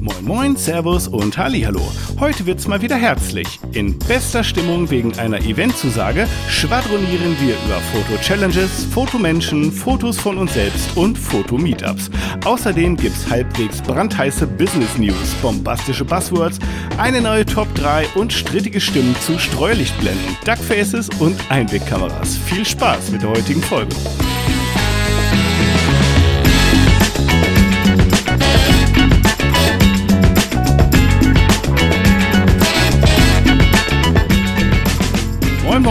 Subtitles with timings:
[0.00, 1.82] Moin Moin, Servus und Hallihallo.
[2.18, 3.60] Heute wird's mal wieder herzlich.
[3.72, 10.96] In bester Stimmung wegen einer Eventzusage schwadronieren wir über Foto-Challenges, Fotomenschen, Fotos von uns selbst
[10.96, 12.10] und Foto-Meetups.
[12.46, 16.58] Außerdem gibt's halbwegs brandheiße Business-News, bombastische Buzzwords,
[16.96, 22.38] eine neue Top 3 und strittige Stimmen zu Streulichtblenden, Duckfaces und Einwegkameras.
[22.38, 23.94] Viel Spaß mit der heutigen Folge.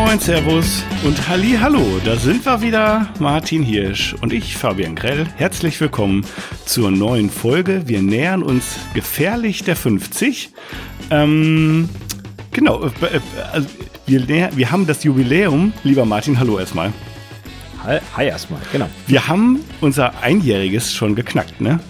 [0.05, 5.27] Moin Servus und Halli Hallo, da sind wir wieder, Martin Hirsch und ich, Fabian Grell.
[5.35, 6.25] Herzlich willkommen
[6.65, 7.83] zur neuen Folge.
[7.85, 10.51] Wir nähern uns gefährlich der 50.
[11.11, 11.89] Ähm,
[12.51, 13.19] genau, äh, äh,
[13.51, 13.67] also
[14.05, 16.93] wir, näher, wir haben das Jubiläum, lieber Martin, hallo erstmal.
[17.83, 18.89] Hi, hi erstmal, genau.
[19.05, 21.81] Wir haben unser Einjähriges schon geknackt, ne?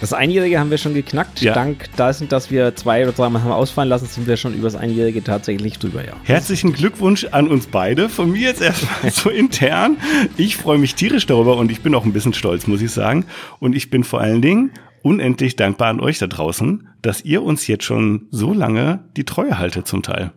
[0.00, 1.40] Das Einjährige haben wir schon geknackt.
[1.40, 1.54] Ja.
[1.54, 4.76] Dank dessen, dass wir zwei oder dreimal haben ausfallen lassen, sind wir schon über das
[4.76, 6.12] Einjährige tatsächlich drüber, ja.
[6.22, 8.08] Herzlichen Glückwunsch an uns beide.
[8.08, 9.96] Von mir jetzt erstmal so intern.
[10.36, 13.24] Ich freue mich tierisch darüber und ich bin auch ein bisschen stolz, muss ich sagen.
[13.58, 14.70] Und ich bin vor allen Dingen
[15.02, 19.58] unendlich dankbar an euch da draußen, dass ihr uns jetzt schon so lange die Treue
[19.58, 20.32] haltet zum Teil.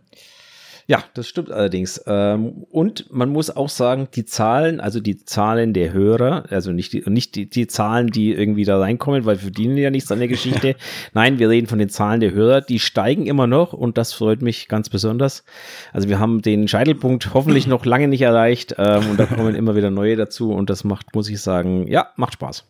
[0.91, 2.03] Ja, das stimmt allerdings.
[2.05, 6.91] Ähm, und man muss auch sagen, die Zahlen, also die Zahlen der Hörer, also nicht
[6.91, 10.19] die, nicht die, die Zahlen, die irgendwie da reinkommen, weil wir verdienen ja nichts an
[10.19, 10.75] der Geschichte.
[11.13, 14.41] Nein, wir reden von den Zahlen der Hörer, die steigen immer noch und das freut
[14.41, 15.45] mich ganz besonders.
[15.93, 19.77] Also wir haben den Scheitelpunkt hoffentlich noch lange nicht erreicht ähm, und da kommen immer
[19.77, 22.65] wieder neue dazu und das macht, muss ich sagen, ja, macht Spaß.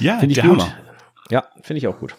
[0.00, 0.52] Ja, finde ich gut.
[0.52, 0.74] Hammer.
[1.30, 2.14] Ja, finde ich auch gut.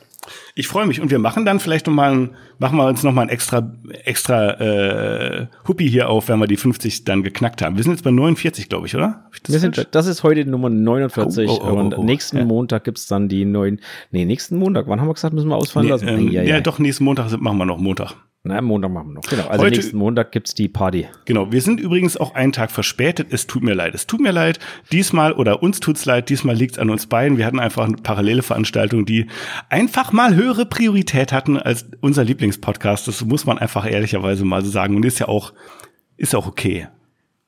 [0.55, 3.11] Ich freue mich und wir machen dann vielleicht noch mal ein, machen wir uns noch
[3.11, 7.75] mal ein extra extra äh, Huppi hier auf, wenn wir die 50 dann geknackt haben.
[7.75, 9.25] Wir sind jetzt bei 49, glaube ich, oder?
[9.33, 12.03] Ich das, sind, das, ist heute Nummer 49 oh, oh, oh, und oh, oh.
[12.03, 12.45] nächsten ja.
[12.45, 13.79] Montag gibt's dann die neuen
[14.11, 16.07] Nee, nächsten Montag, wann haben wir gesagt, müssen wir ausfallen nee, lassen?
[16.07, 18.15] Ähm, ja, ja, ja, doch nächsten Montag machen wir noch Montag.
[18.45, 19.21] Na, Montag machen wir noch.
[19.23, 19.47] Genau.
[19.47, 21.07] Also Heute, nächsten Montag gibt's die Party.
[21.23, 21.53] Genau.
[21.53, 23.27] Wir sind übrigens auch einen Tag verspätet.
[23.31, 23.95] Es tut mir leid.
[23.95, 24.59] Es tut mir leid.
[24.91, 26.27] Diesmal oder uns tut's leid.
[26.27, 27.37] Diesmal liegt's an uns beiden.
[27.37, 29.27] Wir hatten einfach eine parallele Veranstaltung, die
[29.69, 33.07] einfach mal höhere Priorität hatten als unser Lieblingspodcast.
[33.07, 34.97] Das muss man einfach ehrlicherweise mal so sagen.
[34.97, 35.53] Und ist ja auch,
[36.17, 36.89] ist auch okay.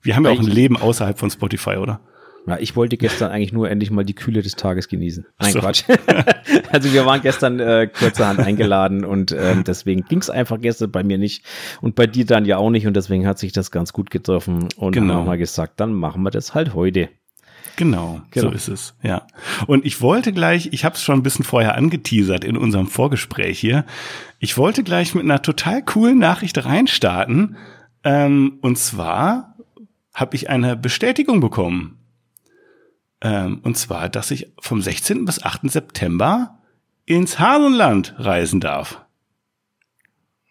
[0.02, 2.00] Wir haben ja auch ein Leben außerhalb von Spotify, oder?
[2.48, 5.26] Ja, ich wollte gestern eigentlich nur endlich mal die Kühle des Tages genießen.
[5.40, 5.60] Nein, so.
[5.60, 5.84] Quatsch.
[6.72, 11.04] also wir waren gestern äh, kurzerhand eingeladen und ähm, deswegen ging es einfach gestern bei
[11.04, 11.44] mir nicht
[11.82, 14.68] und bei dir dann ja auch nicht und deswegen hat sich das ganz gut getroffen
[14.76, 15.16] und genau.
[15.16, 17.10] haben mal gesagt, dann machen wir das halt heute.
[17.78, 19.28] Genau, genau, so ist es, ja.
[19.68, 23.60] Und ich wollte gleich, ich habe es schon ein bisschen vorher angeteasert in unserem Vorgespräch
[23.60, 23.86] hier,
[24.40, 27.58] ich wollte gleich mit einer total coolen Nachricht reinstarten.
[28.04, 29.56] Ähm, und zwar
[30.14, 32.05] habe ich eine Bestätigung bekommen
[33.22, 35.26] ähm, und zwar, dass ich vom 16.
[35.26, 35.72] bis 8.
[35.72, 36.60] September
[37.06, 39.05] ins Hasenland reisen darf.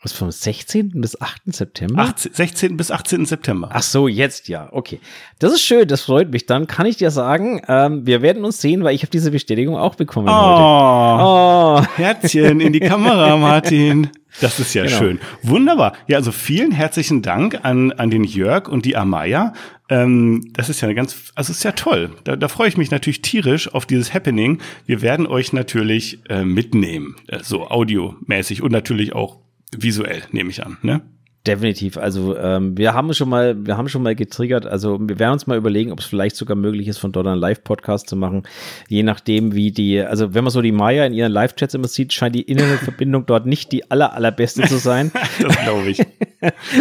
[0.05, 1.01] Was vom 16.
[1.01, 1.45] bis 8.
[1.47, 2.03] September?
[2.03, 2.77] 18, 16.
[2.77, 3.25] bis 18.
[3.25, 3.71] September.
[3.73, 5.01] Ach so, jetzt ja, okay.
[5.39, 6.45] Das ist schön, das freut mich.
[6.45, 9.79] Dann kann ich dir sagen, ähm, wir werden uns sehen, weil ich habe diese Bestätigung
[9.79, 11.87] auch bekommen oh, heute.
[11.87, 14.11] Oh, Herzchen in die Kamera, Martin.
[14.43, 14.99] Das ist ja genau.
[14.99, 15.21] schön.
[15.43, 15.95] Wunderbar.
[16.07, 19.55] Ja, also vielen herzlichen Dank an, an den Jörg und die Amaya.
[19.89, 22.11] Ähm, das ist ja eine ganz, also ist ja toll.
[22.25, 24.59] Da, da freue ich mich natürlich tierisch auf dieses Happening.
[24.85, 29.44] Wir werden euch natürlich äh, mitnehmen, äh, so audiomäßig und natürlich auch
[29.83, 30.79] visuell, nehme ich an.
[30.83, 31.03] Ne?
[31.47, 31.99] Definitiv.
[31.99, 34.65] Also ähm, wir haben schon mal, wir haben schon mal getriggert.
[34.65, 37.39] Also wir werden uns mal überlegen, ob es vielleicht sogar möglich ist, von dort einen
[37.39, 38.45] Live-Podcast zu machen.
[38.89, 42.15] Je nachdem, wie die, also wenn man so die Maya in ihren Live-Chats immer sieht,
[42.15, 45.13] scheint die Internetverbindung dort nicht die aller allerbeste zu sein.
[45.41, 46.03] das glaube ich.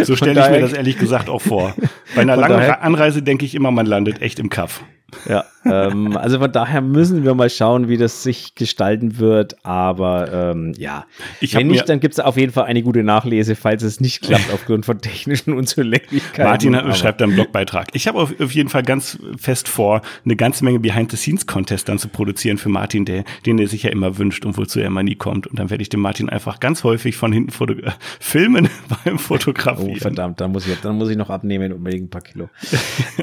[0.02, 1.74] So stelle ich mir das ehrlich gesagt auch vor.
[2.14, 4.84] Bei einer langen daher, Anreise denke ich immer, man landet echt im Kaff.
[5.28, 9.64] Ja, ähm, also von daher müssen wir mal schauen, wie das sich gestalten wird.
[9.64, 11.06] Aber ähm, ja,
[11.52, 14.50] wenn nicht, dann gibt es auf jeden Fall eine gute Nachlese, falls es nicht klappt
[14.52, 16.44] aufgrund von technischen Unzulänglichkeiten.
[16.44, 17.88] Martin hat, schreibt einen Blogbeitrag.
[17.92, 22.08] Ich habe auf, auf, jeden Fall ganz fest vor, eine ganze Menge Behind-the-Scenes-Contest dann zu
[22.08, 25.16] produzieren für Martin, der, den er sich ja immer wünscht und wozu er immer nie
[25.16, 25.46] kommt.
[25.46, 27.90] Und dann werde ich den Martin einfach ganz häufig von hinten foto äh,
[28.20, 28.68] filmen
[29.04, 29.96] beim Fotografieren.
[29.96, 32.50] Oh, verdammt, dann muss ich, dann muss ich noch abnehmen, unbedingt ein paar Kilo.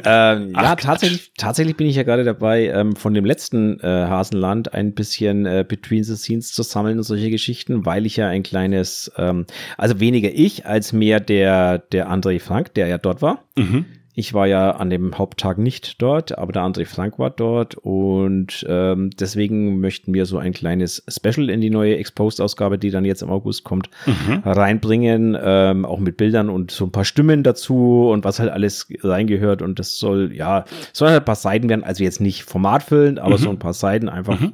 [0.04, 3.86] ähm, ja, Ach, tatsächlich, tatsächlich bin ich ja gerade dabei, ähm, von dem letzten äh,
[3.86, 8.28] Hasenland ein bisschen äh, Between the Scenes zu sammeln und solche Geschichten, weil ich ja
[8.28, 9.46] ein kleines, ähm,
[9.78, 13.44] also weniger ich als mehr der, der André Frank, der ja dort war.
[13.58, 13.86] Mhm.
[14.14, 18.66] Ich war ja an dem Haupttag nicht dort, aber der André Frank war dort und
[18.68, 23.22] ähm, deswegen möchten wir so ein kleines Special in die neue Exposed-Ausgabe, die dann jetzt
[23.22, 24.42] im August kommt, mhm.
[24.44, 28.88] reinbringen, ähm, auch mit Bildern und so ein paar Stimmen dazu und was halt alles
[29.02, 33.20] reingehört und das soll, ja, soll halt ein paar Seiten werden, also jetzt nicht formatfüllend,
[33.20, 33.42] aber mhm.
[33.42, 34.40] so ein paar Seiten einfach.
[34.40, 34.54] Mhm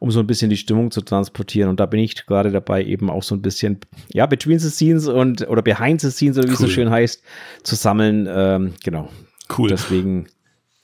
[0.00, 1.68] um so ein bisschen die Stimmung zu transportieren.
[1.68, 3.78] Und da bin ich gerade dabei, eben auch so ein bisschen,
[4.12, 6.54] ja, between the scenes und oder behind the scenes, oder wie cool.
[6.54, 7.22] es so schön heißt,
[7.62, 8.26] zu sammeln.
[8.28, 9.10] Ähm, genau.
[9.56, 9.68] Cool.
[9.68, 10.26] Deswegen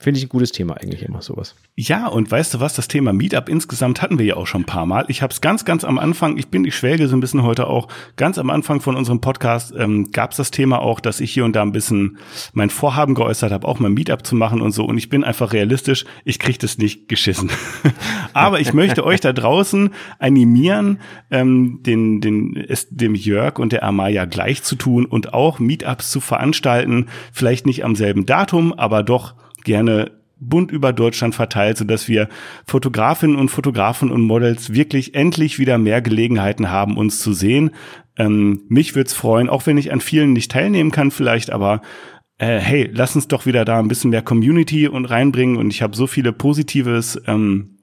[0.06, 1.56] Finde ich ein gutes Thema eigentlich immer sowas.
[1.74, 4.64] Ja, und weißt du was, das Thema Meetup insgesamt hatten wir ja auch schon ein
[4.64, 5.04] paar Mal.
[5.08, 7.66] Ich habe es ganz, ganz am Anfang, ich bin, ich schwelge so ein bisschen heute
[7.66, 11.32] auch, ganz am Anfang von unserem Podcast ähm, gab es das Thema auch, dass ich
[11.32, 12.18] hier und da ein bisschen
[12.52, 14.84] mein Vorhaben geäußert habe, auch mal Meetup zu machen und so.
[14.84, 17.50] Und ich bin einfach realistisch, ich kriege das nicht geschissen.
[18.32, 21.00] Aber ich möchte euch da draußen animieren,
[21.32, 26.12] ähm, den, den, es, dem Jörg und der Amaya gleich zu tun und auch Meetups
[26.12, 27.06] zu veranstalten.
[27.32, 29.34] Vielleicht nicht am selben Datum, aber doch
[29.66, 32.28] gerne bunt über Deutschland verteilt, sodass wir
[32.66, 37.70] Fotografinnen und Fotografen und Models wirklich endlich wieder mehr Gelegenheiten haben, uns zu sehen.
[38.18, 41.82] Ähm, mich würde es freuen, auch wenn ich an vielen nicht teilnehmen kann vielleicht, aber
[42.38, 45.82] äh, hey, lass uns doch wieder da ein bisschen mehr Community und reinbringen und ich
[45.82, 47.78] habe so viele positives ähm,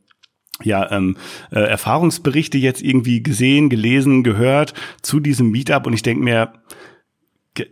[0.61, 1.17] ja, ähm,
[1.51, 6.53] äh, Erfahrungsberichte jetzt irgendwie gesehen, gelesen, gehört zu diesem Meetup und ich denke mir,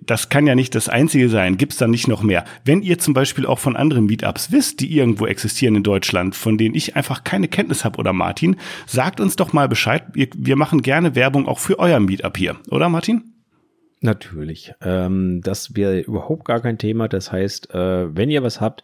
[0.02, 1.58] das kann ja nicht das Einzige sein.
[1.58, 2.46] Gibt es da nicht noch mehr?
[2.66, 6.58] Wenn ihr zum Beispiel auch von anderen Meetups wisst, die irgendwo existieren in Deutschland, von
[6.58, 10.04] denen ich einfach keine Kenntnis habe oder Martin, sagt uns doch mal Bescheid.
[10.14, 13.31] Wir machen gerne Werbung auch für euer Meetup hier, oder Martin?
[14.04, 14.74] Natürlich.
[14.82, 17.08] Ähm, das wäre überhaupt gar kein Thema.
[17.08, 18.82] Das heißt, äh, wenn ihr was habt,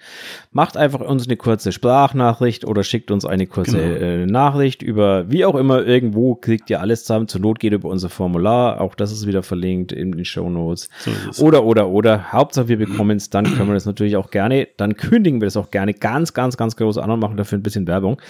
[0.52, 4.00] macht einfach uns eine kurze Sprachnachricht oder schickt uns eine kurze genau.
[4.00, 7.28] äh, Nachricht über wie auch immer irgendwo kriegt ihr alles zusammen.
[7.28, 8.80] Zur Not geht über unser Formular.
[8.80, 10.88] Auch das ist wieder verlinkt in den Show Notes.
[11.32, 12.32] So oder, oder, oder.
[12.32, 14.68] Hauptsache wir bekommen es, dann können wir das natürlich auch gerne.
[14.78, 17.64] Dann kündigen wir das auch gerne ganz, ganz, ganz groß an und machen dafür ein
[17.64, 18.22] bisschen Werbung,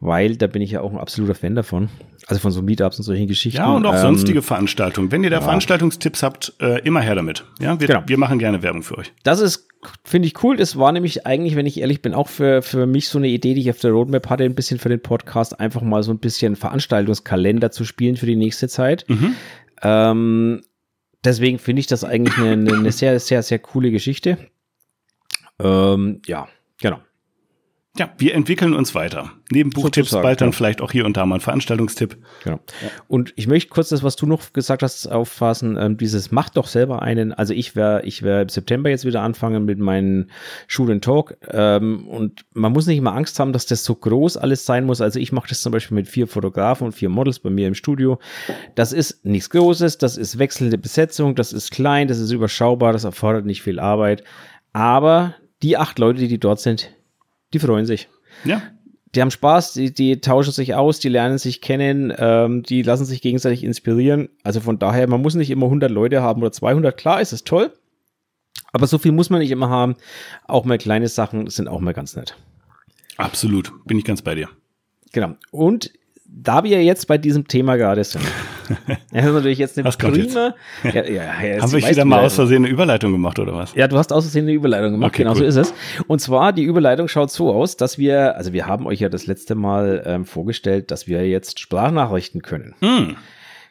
[0.00, 1.88] weil da bin ich ja auch ein absoluter Fan davon.
[2.26, 3.58] Also von so Meetups und solchen Geschichten.
[3.58, 5.12] Ja, und auch ähm, sonstige Veranstaltungen.
[5.12, 5.42] Wenn ihr da ja.
[5.42, 7.44] Veranstaltungstipps habt, äh, immer her damit.
[7.60, 8.02] Ja, wir, genau.
[8.06, 9.12] wir machen gerne Werbung für euch.
[9.22, 9.68] Das ist,
[10.04, 10.56] finde ich cool.
[10.56, 13.54] Das war nämlich eigentlich, wenn ich ehrlich bin, auch für, für mich so eine Idee,
[13.54, 16.18] die ich auf der Roadmap hatte, ein bisschen für den Podcast, einfach mal so ein
[16.18, 19.04] bisschen Veranstaltungskalender zu spielen für die nächste Zeit.
[19.08, 19.34] Mhm.
[19.82, 20.62] Ähm,
[21.24, 24.38] deswegen finde ich das eigentlich eine, eine sehr, sehr, sehr coole Geschichte.
[25.58, 26.48] Ähm, ja,
[26.80, 27.00] genau.
[27.96, 29.30] Ja, wir entwickeln uns weiter.
[29.52, 30.52] Neben Buchtipps bald dann ja.
[30.52, 32.16] vielleicht auch hier und da mal ein Veranstaltungstipp.
[32.42, 32.58] Genau.
[33.06, 35.76] Und ich möchte kurz das, was du noch gesagt hast, auffassen.
[35.78, 37.32] Ähm, dieses macht doch selber einen.
[37.32, 40.32] Also ich werde ich werde im September jetzt wieder anfangen mit meinen
[40.66, 41.36] Schul and Talk.
[41.52, 45.00] Ähm, und man muss nicht immer Angst haben, dass das so groß alles sein muss.
[45.00, 47.74] Also ich mache das zum Beispiel mit vier Fotografen und vier Models bei mir im
[47.74, 48.18] Studio.
[48.74, 53.04] Das ist nichts Großes, das ist wechselnde Besetzung, das ist klein, das ist überschaubar, das
[53.04, 54.24] erfordert nicht viel Arbeit.
[54.72, 56.90] Aber die acht Leute, die dort sind,
[57.54, 58.08] die freuen sich.
[58.44, 58.62] Ja.
[59.14, 63.04] Die haben Spaß, die, die tauschen sich aus, die lernen sich kennen, ähm, die lassen
[63.04, 64.28] sich gegenseitig inspirieren.
[64.42, 66.96] Also von daher, man muss nicht immer 100 Leute haben oder 200.
[66.96, 67.72] Klar ist es toll,
[68.72, 69.94] aber so viel muss man nicht immer haben.
[70.48, 72.36] Auch mal kleine Sachen sind auch mal ganz nett.
[73.16, 74.48] Absolut, bin ich ganz bei dir.
[75.12, 75.36] Genau.
[75.52, 75.92] Und
[76.36, 78.24] da wir jetzt bei diesem Thema gerade sind,
[79.12, 80.16] das ist natürlich jetzt eine was prima.
[80.16, 80.34] Jetzt?
[80.34, 83.74] Ja, ja, ja, Haben wir wieder mal aus Versehen eine Überleitung gemacht oder was?
[83.74, 85.10] Ja, du hast aus Versehen eine Überleitung gemacht.
[85.10, 85.38] Okay, genau cool.
[85.38, 85.74] so ist es.
[86.06, 89.26] Und zwar die Überleitung schaut so aus, dass wir, also wir haben euch ja das
[89.26, 92.74] letzte Mal ähm, vorgestellt, dass wir jetzt Sprachnachrichten können.
[92.80, 93.16] Hm.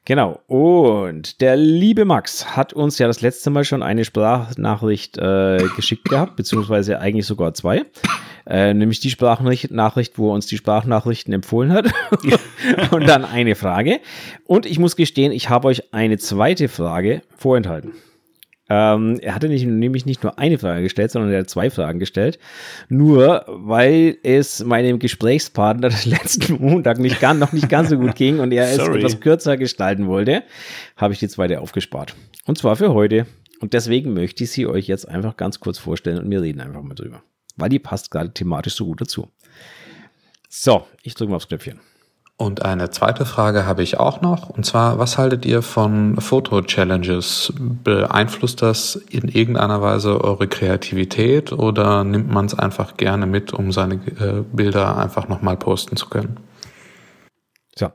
[0.05, 0.41] Genau.
[0.47, 6.09] Und der liebe Max hat uns ja das letzte Mal schon eine Sprachnachricht äh, geschickt
[6.09, 7.85] gehabt, beziehungsweise eigentlich sogar zwei.
[8.45, 11.85] Äh, nämlich die Sprachnachricht, wo er uns die Sprachnachrichten empfohlen hat.
[12.91, 14.01] und dann eine Frage.
[14.45, 17.93] Und ich muss gestehen, ich habe euch eine zweite Frage vorenthalten.
[18.75, 21.99] Ähm, er hatte nicht, nämlich nicht nur eine Frage gestellt, sondern er hat zwei Fragen
[21.99, 22.39] gestellt.
[22.89, 28.39] Nur weil es meinem Gesprächspartner letzten Montag nicht ganz, noch nicht ganz so gut ging
[28.39, 30.41] und er es etwas kürzer gestalten wollte,
[30.97, 32.15] habe ich die zweite aufgespart.
[32.45, 33.27] Und zwar für heute.
[33.59, 36.81] Und deswegen möchte ich sie euch jetzt einfach ganz kurz vorstellen und wir reden einfach
[36.81, 37.21] mal drüber.
[37.55, 39.27] Weil die passt gerade thematisch so gut dazu.
[40.49, 41.79] So, ich drücke mal aufs Knöpfchen.
[42.35, 44.49] Und eine zweite Frage habe ich auch noch.
[44.49, 47.53] Und zwar, was haltet ihr von Foto-Challenges?
[47.83, 53.71] Beeinflusst das in irgendeiner Weise eure Kreativität oder nimmt man es einfach gerne mit, um
[53.71, 56.37] seine äh, Bilder einfach nochmal posten zu können?
[57.75, 57.89] So,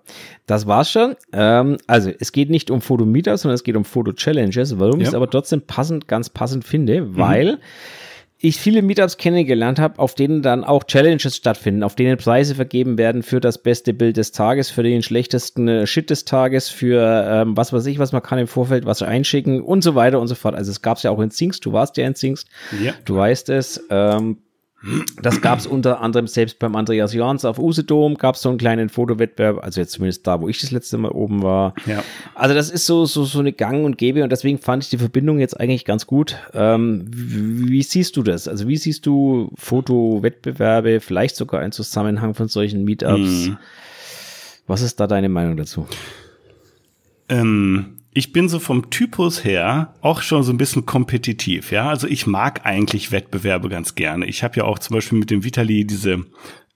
[0.47, 1.17] das war's schon.
[1.33, 5.03] Ähm, also, es geht nicht um Fotometer, sondern es geht um Foto-Challenges, warum ja.
[5.03, 7.17] ich es aber trotzdem passend, ganz passend finde, mhm.
[7.17, 7.59] weil
[8.41, 12.97] ich viele Meetups kennengelernt habe, auf denen dann auch Challenges stattfinden, auf denen Preise vergeben
[12.97, 17.27] werden für das beste Bild des Tages, für den schlechtesten äh, Shit des Tages, für
[17.29, 20.29] ähm, was weiß ich, was man kann im Vorfeld was einschicken und so weiter und
[20.29, 20.55] so fort.
[20.55, 22.49] Also es gab es ja auch in Zingst, du warst ja in Zingst,
[22.81, 22.93] ja.
[23.05, 23.85] du weißt es.
[23.91, 24.39] Ähm,
[25.21, 28.59] das gab es unter anderem selbst beim Andreas Jans auf Usedom, gab es so einen
[28.59, 31.75] kleinen Fotowettbewerb, also jetzt zumindest da, wo ich das letzte Mal oben war.
[31.87, 32.05] Ja.
[32.35, 34.99] Also das ist so, so, so eine Gang und Gäbe und deswegen fand ich die
[34.99, 36.37] Verbindung jetzt eigentlich ganz gut.
[36.55, 38.47] Ähm, wie, wie, siehst du das?
[38.47, 43.47] Also wie siehst du Fotowettbewerbe, vielleicht sogar ein Zusammenhang von solchen Meetups?
[43.47, 43.59] Hm.
[44.69, 45.87] Was ist da deine Meinung dazu?
[47.29, 51.89] Ähm, ich bin so vom Typus her auch schon so ein bisschen kompetitiv, ja.
[51.89, 54.27] Also ich mag eigentlich Wettbewerbe ganz gerne.
[54.27, 56.25] Ich habe ja auch zum Beispiel mit dem Vitali diese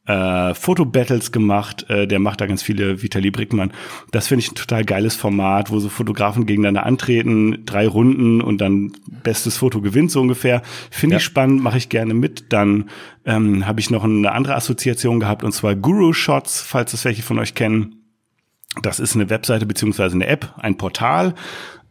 [0.06, 1.88] äh, Fotobattles gemacht.
[1.88, 3.72] Äh, der macht da ganz viele Vitali Brickmann.
[4.10, 8.60] Das finde ich ein total geiles Format, wo so Fotografen gegeneinander antreten, drei Runden und
[8.60, 10.62] dann bestes Foto gewinnt so ungefähr.
[10.90, 11.18] Finde ja.
[11.18, 12.52] ich spannend, mache ich gerne mit.
[12.52, 12.90] Dann
[13.24, 17.22] ähm, habe ich noch eine andere Assoziation gehabt und zwar Guru Shots, falls es welche
[17.22, 18.01] von euch kennen.
[18.80, 21.34] Das ist eine Webseite beziehungsweise eine App, ein Portal,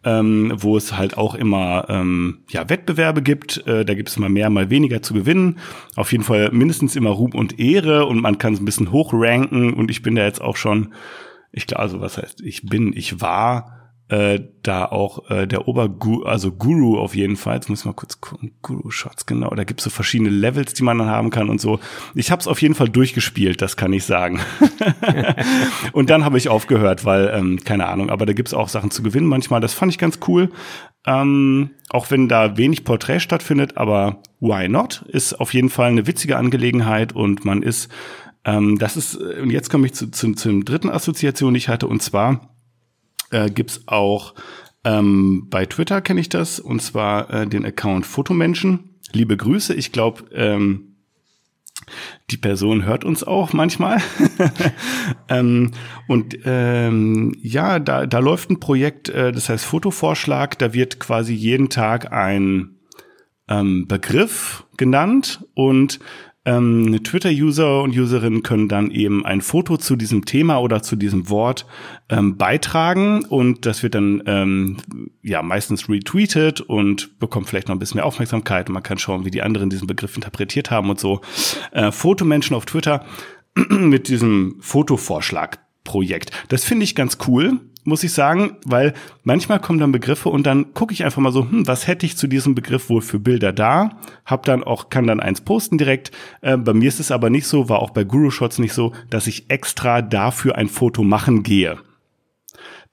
[0.03, 3.65] ähm, wo es halt auch immer ähm, ja, Wettbewerbe gibt.
[3.67, 5.59] Äh, da gibt es mal mehr, mal weniger zu gewinnen.
[5.95, 9.73] Auf jeden Fall mindestens immer Ruhm und Ehre und man kann es ein bisschen hochranken.
[9.73, 10.93] Und ich bin da jetzt auch schon,
[11.51, 13.80] ich glaube, also was heißt, ich bin, ich war
[14.12, 17.56] äh, da auch äh, der Oberguru, also Guru auf jeden Fall.
[17.56, 18.51] Jetzt muss ich mal kurz gucken.
[18.62, 19.50] Guru-Shots, genau.
[19.56, 21.80] Da gibt's so verschiedene Levels, die man dann haben kann und so.
[22.13, 24.41] Ich habe es auf jeden Fall durchgespielt, das kann ich sagen.
[25.94, 29.01] und dann habe ich aufgehört, weil, ähm, keine Ahnung, aber da gibt's auch Sachen zu
[29.01, 29.62] gewinnen manchmal.
[29.62, 30.51] Das fand ich ganz cool.
[31.08, 35.06] Ähm, auch wenn da wenig Porträt stattfindet, aber why not?
[35.08, 37.89] Ist auf jeden Fall eine witzige Angelegenheit und man ist,
[38.44, 41.88] ähm, das ist, und jetzt komme ich zu, zu, zur dritten Assoziation, die ich hatte,
[41.88, 42.50] und zwar,
[43.31, 44.35] äh, gibt's auch
[44.83, 48.95] ähm, bei Twitter kenne ich das und zwar äh, den Account Fotomenschen.
[49.13, 49.73] Liebe Grüße.
[49.73, 50.95] Ich glaube, ähm,
[52.29, 54.01] die Person hört uns auch manchmal.
[55.29, 55.71] ähm,
[56.07, 60.57] und ähm, ja, da, da läuft ein Projekt, äh, das heißt Fotovorschlag.
[60.57, 62.77] Da wird quasi jeden Tag ein
[63.47, 66.00] ähm, Begriff genannt und
[66.43, 71.29] ähm, Twitter-User und Userinnen können dann eben ein Foto zu diesem Thema oder zu diesem
[71.29, 71.67] Wort
[72.10, 74.77] ähm, beitragen und das wird dann ähm,
[75.21, 79.24] ja meistens retweetet und bekommt vielleicht noch ein bisschen mehr Aufmerksamkeit und man kann schauen,
[79.24, 81.21] wie die anderen diesen Begriff interpretiert haben und so.
[81.71, 83.05] Äh, Fotomenschen auf Twitter
[83.69, 86.31] mit diesem Fotovorschlag-Projekt.
[86.48, 90.73] Das finde ich ganz cool muss ich sagen, weil manchmal kommen dann Begriffe und dann
[90.73, 93.53] gucke ich einfach mal so, hm, was hätte ich zu diesem Begriff wohl für Bilder
[93.53, 93.97] da?
[94.25, 96.11] Hab dann auch, kann dann eins posten direkt.
[96.41, 98.93] Äh, bei mir ist es aber nicht so, war auch bei Guru Shots nicht so,
[99.09, 101.77] dass ich extra dafür ein Foto machen gehe.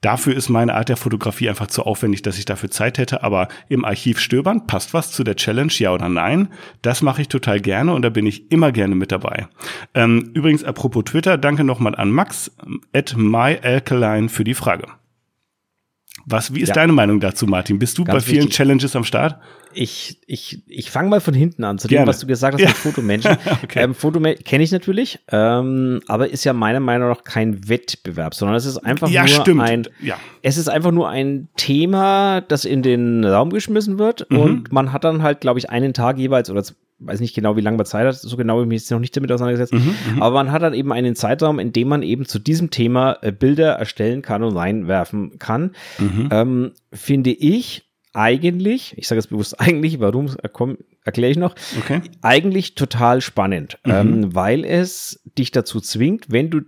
[0.01, 3.23] Dafür ist meine Art der Fotografie einfach zu aufwendig, dass ich dafür Zeit hätte.
[3.23, 6.49] Aber im Archiv stöbern, passt was zu der Challenge, ja oder nein?
[6.81, 9.47] Das mache ich total gerne und da bin ich immer gerne mit dabei.
[9.93, 12.51] Ähm, übrigens, apropos Twitter, danke nochmal an Max
[12.93, 14.87] at myalkaline für die Frage.
[16.25, 16.75] Was, wie ist ja.
[16.75, 17.79] deine Meinung dazu, Martin?
[17.79, 18.55] Bist du Ganz bei vielen wichtig.
[18.55, 19.39] Challenges am Start?
[19.73, 22.69] Ich, ich, ich fange mal von hinten an, zu dem, was du gesagt hast ja.
[22.69, 23.37] mit Fotomenschen.
[23.63, 23.83] okay.
[23.83, 28.57] ähm, Fotomenschen kenne ich natürlich, ähm, aber ist ja meiner Meinung nach kein Wettbewerb, sondern
[28.57, 29.61] es ist einfach ja, nur stimmt.
[29.61, 30.17] ein, ja.
[30.41, 34.39] es ist einfach nur ein Thema, das in den Raum geschmissen wird mhm.
[34.39, 36.63] und man hat dann halt, glaube ich, einen Tag jeweils oder
[36.99, 38.99] weiß nicht genau, wie lange man Zeit hat, so genau habe ich mich jetzt noch
[38.99, 42.03] nicht damit auseinandergesetzt, mhm, mhm, aber man hat dann eben einen Zeitraum, in dem man
[42.03, 45.71] eben zu diesem Thema äh, Bilder erstellen kann und reinwerfen kann.
[45.97, 46.29] Mhm.
[46.31, 50.35] Ähm, finde ich eigentlich, ich sage es bewusst eigentlich, warum
[51.03, 52.01] erkläre ich noch, okay.
[52.21, 53.91] eigentlich total spannend, mhm.
[53.91, 56.61] ähm, weil es dich dazu zwingt, wenn du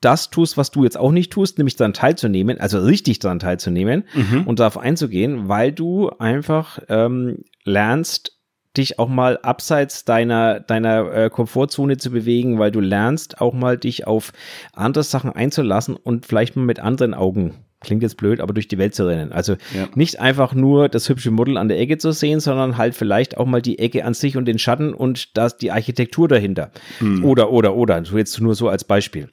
[0.00, 4.04] das tust, was du jetzt auch nicht tust, nämlich daran teilzunehmen, also richtig daran teilzunehmen
[4.14, 4.42] mhm.
[4.46, 8.37] und darauf einzugehen, weil du einfach ähm, lernst,
[8.78, 13.76] dich auch mal abseits deiner, deiner äh, Komfortzone zu bewegen, weil du lernst auch mal
[13.76, 14.32] dich auf
[14.72, 18.78] andere Sachen einzulassen und vielleicht mal mit anderen Augen klingt jetzt blöd, aber durch die
[18.78, 19.32] Welt zu rennen.
[19.32, 19.88] Also ja.
[19.94, 23.46] nicht einfach nur das hübsche Model an der Ecke zu sehen, sondern halt vielleicht auch
[23.46, 26.72] mal die Ecke an sich und den Schatten und das, die Architektur dahinter.
[26.98, 27.24] Hm.
[27.24, 28.04] Oder, oder, oder.
[28.04, 29.28] So jetzt nur so als Beispiel.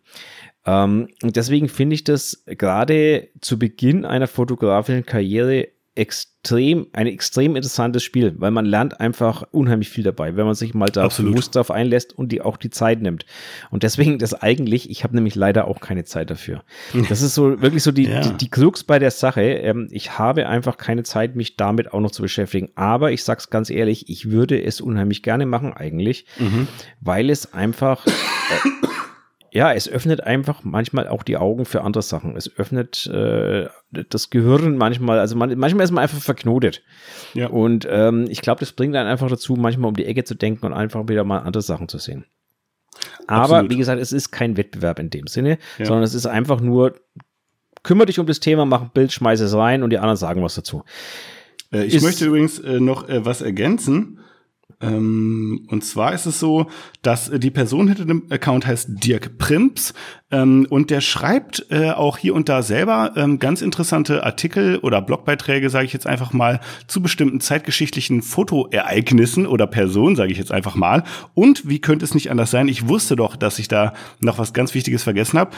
[0.66, 7.56] Ähm, und deswegen finde ich das gerade zu Beginn einer fotografischen Karriere extrem, ein extrem
[7.56, 11.56] interessantes Spiel, weil man lernt einfach unheimlich viel dabei, wenn man sich mal da bewusst
[11.56, 13.26] darauf einlässt und die auch die Zeit nimmt.
[13.72, 16.64] Und deswegen das eigentlich, ich habe nämlich leider auch keine Zeit dafür.
[17.10, 18.20] Das ist so wirklich so die, ja.
[18.20, 19.42] die, die Krux bei der Sache.
[19.42, 22.72] Ähm, ich habe einfach keine Zeit, mich damit auch noch zu beschäftigen.
[22.76, 26.68] Aber ich sag's ganz ehrlich, ich würde es unheimlich gerne machen eigentlich, mhm.
[27.00, 28.12] weil es einfach äh,
[29.56, 32.36] ja, es öffnet einfach manchmal auch die Augen für andere Sachen.
[32.36, 36.84] Es öffnet äh, das Gehirn manchmal, also man, manchmal ist man einfach verknotet.
[37.34, 37.48] Ja.
[37.48, 40.66] Und ähm, ich glaube, das bringt einen einfach dazu, manchmal um die Ecke zu denken
[40.66, 42.26] und einfach wieder mal andere Sachen zu sehen.
[43.28, 43.72] Aber Absolut.
[43.72, 45.86] wie gesagt, es ist kein Wettbewerb in dem Sinne, ja.
[45.86, 46.96] sondern es ist einfach nur,
[47.82, 50.44] kümmere dich um das Thema, mach ein Bild, schmeiß es rein und die anderen sagen
[50.44, 50.84] was dazu.
[51.72, 54.20] Äh, ich ist, möchte übrigens äh, noch äh, was ergänzen.
[54.82, 56.68] Ähm, und zwar ist es so,
[57.02, 59.94] dass äh, die Person hinter dem Account heißt Dirk Primps
[60.32, 65.02] ähm, und der schreibt äh, auch hier und da selber ähm, ganz interessante Artikel oder
[65.02, 70.52] Blogbeiträge, sage ich jetzt einfach mal, zu bestimmten zeitgeschichtlichen Fotoereignissen oder Personen, sage ich jetzt
[70.52, 71.04] einfach mal.
[71.34, 72.68] Und wie könnte es nicht anders sein?
[72.68, 75.52] Ich wusste doch, dass ich da noch was ganz Wichtiges vergessen habe.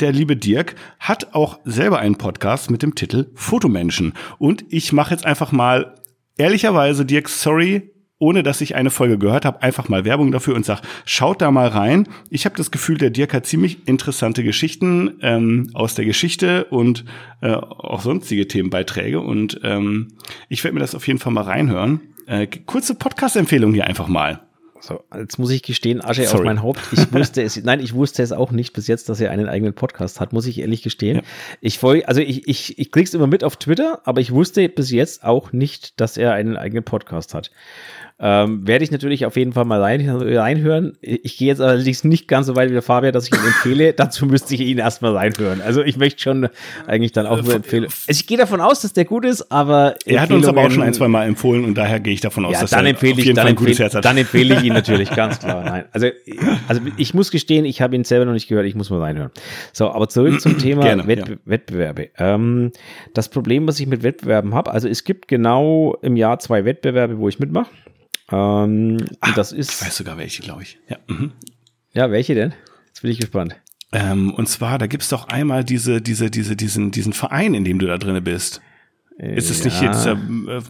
[0.00, 4.14] Der liebe Dirk hat auch selber einen Podcast mit dem Titel Fotomenschen.
[4.38, 5.94] Und ich mache jetzt einfach mal
[6.36, 10.64] ehrlicherweise, Dirk, sorry, ohne dass ich eine Folge gehört habe, einfach mal Werbung dafür und
[10.64, 12.08] sag, schaut da mal rein.
[12.30, 17.04] Ich habe das Gefühl, der Dirk hat ziemlich interessante Geschichten ähm, aus der Geschichte und
[17.42, 19.20] äh, auch sonstige Themenbeiträge.
[19.20, 20.08] Und ähm,
[20.48, 22.00] ich werde mir das auf jeden Fall mal reinhören.
[22.26, 24.43] Äh, kurze Podcast-Empfehlung hier einfach mal.
[24.86, 26.40] So, jetzt muss ich gestehen, Asche Sorry.
[26.40, 26.80] auf mein Haupt.
[26.92, 29.72] Ich wusste es, nein, ich wusste es auch nicht bis jetzt, dass er einen eigenen
[29.72, 31.16] Podcast hat, muss ich ehrlich gestehen.
[31.16, 31.22] Ja.
[31.62, 34.90] Ich folge, also ich, ich, ich krieg's immer mit auf Twitter, aber ich wusste bis
[34.90, 37.50] jetzt auch nicht, dass er einen eigenen Podcast hat.
[38.20, 40.96] Ähm, werde ich natürlich auf jeden Fall mal rein, reinhören.
[41.00, 43.92] Ich gehe jetzt allerdings nicht ganz so weit wie der Fabian, dass ich ihn empfehle.
[43.96, 45.60] Dazu müsste ich ihn erstmal reinhören.
[45.60, 46.48] Also ich möchte schon
[46.86, 47.84] eigentlich dann auch nur empfehlen.
[47.84, 49.96] Also ich gehe davon aus, dass der gut ist, aber.
[50.06, 52.44] Er hat uns aber auch schon ein, zwei Mal empfohlen und daher gehe ich davon
[52.44, 55.40] aus, ja, dass dann er empfehle ich, dann empfehle, dann empfehle ich ihn natürlich, ganz
[55.40, 55.64] klar.
[55.64, 55.84] Nein.
[55.90, 56.06] Also,
[56.68, 59.32] also ich muss gestehen, ich habe ihn selber noch nicht gehört, ich muss mal reinhören.
[59.72, 61.38] So, aber zurück zum Thema Gerne, Wettbe ja.
[61.46, 62.10] Wettbewerbe.
[62.18, 62.70] Ähm,
[63.12, 67.18] das Problem, was ich mit Wettbewerben habe, also es gibt genau im Jahr zwei Wettbewerbe,
[67.18, 67.66] wo ich mitmache.
[68.30, 69.72] Ähm, Ach, das ist.
[69.72, 70.78] Ich weiß sogar welche, glaube ich.
[70.88, 70.98] Ja.
[71.06, 71.32] Mhm.
[71.92, 72.54] ja, welche denn?
[72.86, 73.56] Jetzt bin ich gespannt.
[73.92, 77.78] Ähm, und zwar, da gibt's doch einmal diese, diese, diese, diesen, diesen Verein, in dem
[77.78, 78.60] du da drinne bist.
[79.18, 79.64] Äh, ist es ja.
[79.66, 80.16] nicht jetzt äh,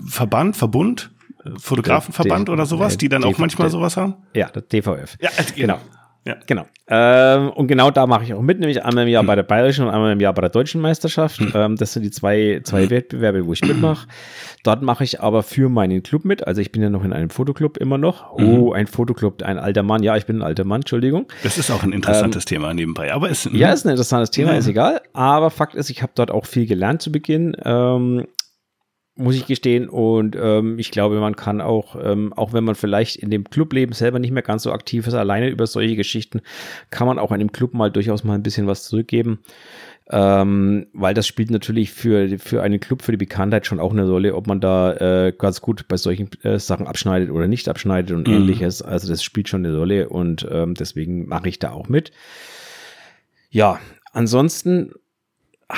[0.06, 1.10] Verband, Verbund,
[1.58, 4.14] Fotografenverband oder sowas, die dann auch manchmal sowas haben?
[4.34, 5.16] Ja, das DVF.
[5.20, 5.80] Ja, also, genau.
[6.26, 6.36] Ja.
[6.46, 6.64] Genau.
[6.86, 9.86] Ähm, und genau da mache ich auch mit, nämlich einmal im Jahr bei der bayerischen
[9.86, 11.38] und einmal im Jahr bei der deutschen Meisterschaft.
[11.38, 11.52] Hm.
[11.54, 12.90] Ähm, das sind die zwei, zwei.
[12.90, 14.06] Wettbewerbe, wo ich mitmache.
[14.62, 16.46] Dort mache ich aber für meinen Club mit.
[16.46, 18.32] Also ich bin ja noch in einem Fotoclub immer noch.
[18.32, 20.02] Oh, ein Fotoclub, ein alter Mann.
[20.02, 21.26] Ja, ich bin ein alter Mann, Entschuldigung.
[21.42, 23.12] Das ist auch ein interessantes ähm, Thema nebenbei.
[23.12, 24.58] Aber ist, ja, ist ein interessantes Thema, ja.
[24.58, 25.00] ist egal.
[25.12, 27.56] Aber Fakt ist, ich habe dort auch viel gelernt zu Beginn.
[27.64, 28.26] Ähm,
[29.16, 29.88] muss ich gestehen.
[29.88, 33.94] Und ähm, ich glaube, man kann auch, ähm, auch wenn man vielleicht in dem Clubleben
[33.94, 36.40] selber nicht mehr ganz so aktiv ist, alleine über solche Geschichten,
[36.90, 39.40] kann man auch in dem Club mal durchaus mal ein bisschen was zurückgeben.
[40.10, 44.06] Ähm, weil das spielt natürlich für, für einen Club, für die Bekanntheit schon auch eine
[44.06, 48.14] Rolle, ob man da äh, ganz gut bei solchen äh, Sachen abschneidet oder nicht abschneidet
[48.14, 48.34] und mhm.
[48.34, 48.82] ähnliches.
[48.82, 52.12] Also das spielt schon eine Rolle und ähm, deswegen mache ich da auch mit.
[53.48, 53.80] Ja,
[54.12, 54.92] ansonsten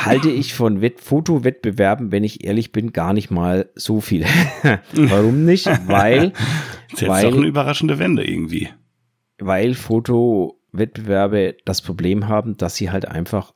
[0.05, 4.25] halte ich von Wett Fotowettbewerben, wenn ich ehrlich bin, gar nicht mal so viel.
[4.95, 5.67] Warum nicht?
[5.87, 6.33] Weil.
[6.91, 8.69] Das ist weil, doch eine überraschende Wende irgendwie.
[9.39, 13.53] Weil Fotowettbewerbe das Problem haben, dass sie halt einfach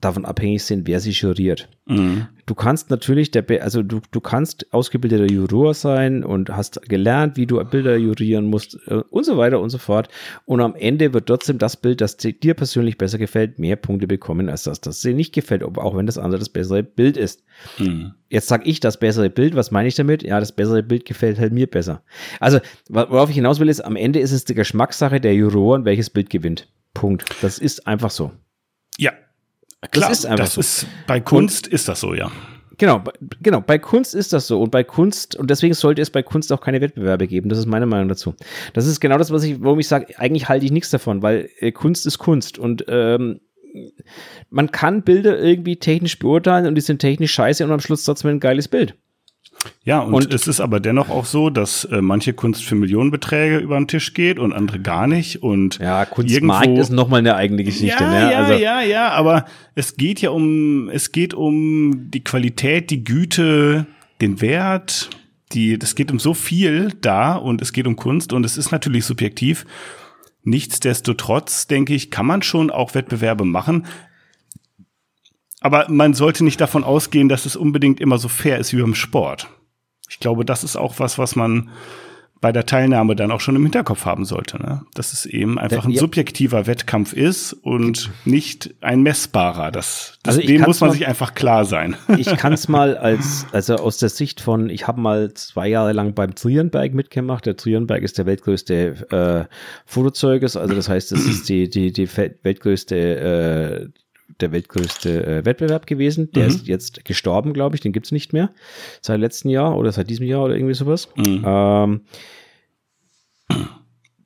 [0.00, 1.68] davon abhängig sind, wer sie juriert.
[1.86, 2.26] Mhm.
[2.46, 7.46] Du kannst natürlich, der, also du, du kannst ausgebildeter Juror sein und hast gelernt, wie
[7.46, 10.08] du Bilder jurieren musst äh, und so weiter und so fort.
[10.46, 14.48] Und am Ende wird trotzdem das Bild, das dir persönlich besser gefällt, mehr Punkte bekommen,
[14.48, 17.44] als das, das dir nicht gefällt, auch wenn das andere das bessere Bild ist.
[17.78, 18.14] Mhm.
[18.28, 20.22] Jetzt sage ich das bessere Bild, was meine ich damit?
[20.22, 22.02] Ja, das bessere Bild gefällt halt mir besser.
[22.40, 22.58] Also,
[22.88, 26.30] worauf ich hinaus will, ist, am Ende ist es die Geschmackssache der Juroren, welches Bild
[26.30, 26.68] gewinnt.
[26.94, 27.24] Punkt.
[27.42, 28.32] Das ist einfach so.
[28.98, 29.12] Ja,
[29.90, 30.60] Klar, das ist einfach das so.
[30.60, 32.30] Ist, bei Kunst und, ist das so, ja.
[32.76, 33.02] Genau,
[33.42, 36.52] genau, bei Kunst ist das so und bei Kunst und deswegen sollte es bei Kunst
[36.52, 37.50] auch keine Wettbewerbe geben.
[37.50, 38.34] Das ist meine Meinung dazu.
[38.72, 41.50] Das ist genau das, was ich, warum ich sage, eigentlich halte ich nichts davon, weil
[41.58, 43.40] äh, Kunst ist Kunst und ähm,
[44.48, 48.30] man kann Bilder irgendwie technisch beurteilen und die sind technisch scheiße und am Schluss trotzdem
[48.30, 48.94] ein geiles Bild.
[49.84, 53.58] Ja, und, und, es ist aber dennoch auch so, dass äh, manche Kunst für Millionenbeträge
[53.58, 55.42] über den Tisch geht und andere gar nicht.
[55.42, 58.02] Und ja, Kunstmarkt irgendwo, ist nochmal eine eigene Geschichte.
[58.02, 58.32] Ja, ne?
[58.32, 59.44] ja, also, ja, ja, aber
[59.74, 63.86] es geht ja um, es geht um die Qualität, die Güte,
[64.20, 65.10] den Wert,
[65.52, 68.70] die, das geht um so viel da und es geht um Kunst und es ist
[68.70, 69.66] natürlich subjektiv.
[70.42, 73.86] Nichtsdestotrotz, denke ich, kann man schon auch Wettbewerbe machen.
[75.60, 78.94] Aber man sollte nicht davon ausgehen, dass es unbedingt immer so fair ist wie beim
[78.94, 79.48] Sport.
[80.08, 81.70] Ich glaube, das ist auch was, was man
[82.40, 84.82] bei der Teilnahme dann auch schon im Hinterkopf haben sollte, ne?
[84.94, 89.70] dass es eben einfach ein subjektiver Wettkampf ist und nicht ein messbarer.
[89.70, 91.96] Das, das also dem muss man mal, sich einfach klar sein.
[92.16, 95.92] Ich kann es mal als also aus der Sicht von, ich habe mal zwei Jahre
[95.92, 97.46] lang beim Trienberg mitgemacht.
[97.46, 99.54] Der Trienberg ist der weltgrößte äh,
[99.86, 104.00] Fotozeuges, also das heißt, es ist die die die weltgrößte äh,
[104.40, 106.30] der weltgrößte äh, Wettbewerb gewesen.
[106.32, 106.48] Der mhm.
[106.50, 107.80] ist jetzt gestorben, glaube ich.
[107.80, 108.50] Den gibt's nicht mehr.
[109.00, 111.08] Seit letztem Jahr oder seit diesem Jahr oder irgendwie sowas.
[111.16, 111.42] Mhm.
[111.44, 112.00] Ähm,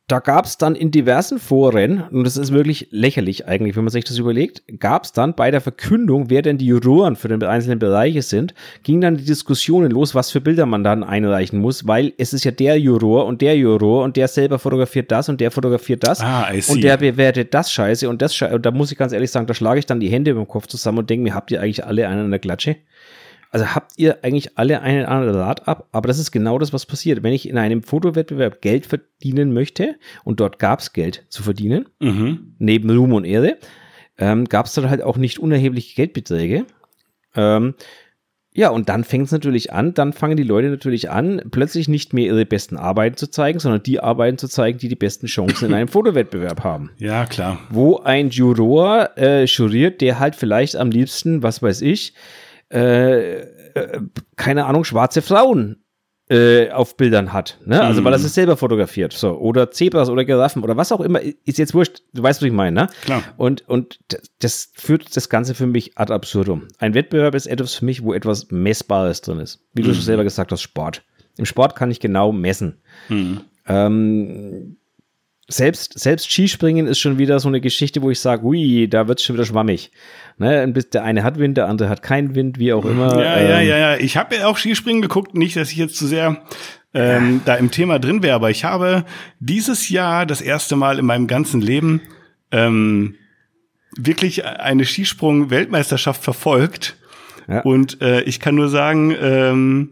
[0.06, 3.90] da gab es dann in diversen Foren, und das ist wirklich lächerlich eigentlich, wenn man
[3.90, 7.42] sich das überlegt, gab es dann bei der Verkündung, wer denn die Juroren für den
[7.42, 11.86] einzelnen Bereiche sind, ging dann die Diskussionen los, was für Bilder man dann einreichen muss,
[11.86, 15.40] weil es ist ja der Juror und der Juror und der selber fotografiert das und
[15.40, 18.54] der fotografiert das Ah, und der bewertet das Scheiße und das Scheiße.
[18.54, 20.48] Und da muss ich ganz ehrlich sagen, da schlage ich dann die Hände über den
[20.48, 22.76] Kopf zusammen und denke mir, habt ihr eigentlich alle einen an der Klatsche?
[23.54, 26.86] Also habt ihr eigentlich alle einen anderen Rat ab, aber das ist genau das, was
[26.86, 27.22] passiert.
[27.22, 31.86] Wenn ich in einem Fotowettbewerb Geld verdienen möchte und dort gab es Geld zu verdienen,
[32.00, 32.56] Mhm.
[32.58, 33.56] neben Ruhm und Ehre,
[34.18, 36.64] ähm, gab es dann halt auch nicht unerhebliche Geldbeträge.
[37.36, 37.74] Ähm,
[38.56, 42.12] ja, und dann fängt es natürlich an, dann fangen die Leute natürlich an, plötzlich nicht
[42.12, 45.66] mehr ihre besten Arbeiten zu zeigen, sondern die Arbeiten zu zeigen, die die besten Chancen
[45.68, 47.58] in einem Fotowettbewerb haben Ja, klar.
[47.70, 52.14] wo ein Juror äh, juriert, der halt vielleicht am liebsten, was weiß ich,
[52.72, 54.00] äh, äh,
[54.36, 55.84] keine Ahnung, schwarze Frauen
[56.28, 57.58] äh, auf Bildern hat.
[57.64, 57.82] Ne?
[57.82, 59.12] Also weil er es selber fotografiert.
[59.12, 59.38] So.
[59.38, 61.20] Oder Zebras oder Giraffen oder was auch immer.
[61.20, 62.88] Ist jetzt wurscht, du weißt, was ich meine, ne?
[63.02, 63.22] Klar.
[63.36, 64.00] Und, und
[64.40, 66.68] das führt das Ganze für mich ad absurdum.
[66.78, 69.60] Ein Wettbewerb ist etwas für mich, wo etwas Messbares drin ist.
[69.74, 71.02] Wie du schon selber gesagt hast, Sport.
[71.36, 72.80] Im Sport kann ich genau messen.
[73.66, 74.76] Ähm,
[75.48, 79.24] selbst, selbst Skispringen ist schon wieder so eine Geschichte, wo ich sage, ui, da wird's
[79.24, 79.90] schon wieder schwammig.
[80.38, 80.72] Ne?
[80.72, 83.20] Der eine hat Wind, der andere hat keinen Wind, wie auch immer.
[83.22, 83.96] Ja, ja, Ähm, ja, ja.
[83.96, 85.34] Ich habe ja auch Skispringen geguckt.
[85.34, 86.42] Nicht, dass ich jetzt zu sehr
[86.94, 89.04] ähm, da im Thema drin wäre, aber ich habe
[89.40, 92.00] dieses Jahr das erste Mal in meinem ganzen Leben
[92.50, 93.16] ähm,
[93.96, 96.96] wirklich eine Skisprung-Weltmeisterschaft verfolgt.
[97.48, 97.60] Ja.
[97.60, 99.90] Und äh, ich kann nur sagen, ähm,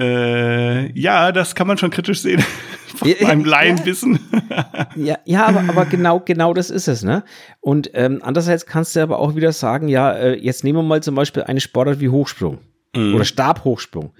[0.00, 2.42] äh, ja, das kann man schon kritisch sehen.
[3.04, 3.32] Ja.
[3.32, 4.20] Laienwissen.
[4.94, 7.24] Ja, ja, aber, aber genau, genau das ist es, ne?
[7.60, 11.02] Und ähm, andererseits kannst du aber auch wieder sagen, ja, äh, jetzt nehmen wir mal
[11.02, 12.58] zum Beispiel eine Sportart wie Hochsprung.
[12.96, 14.12] Oder Stabhochsprung.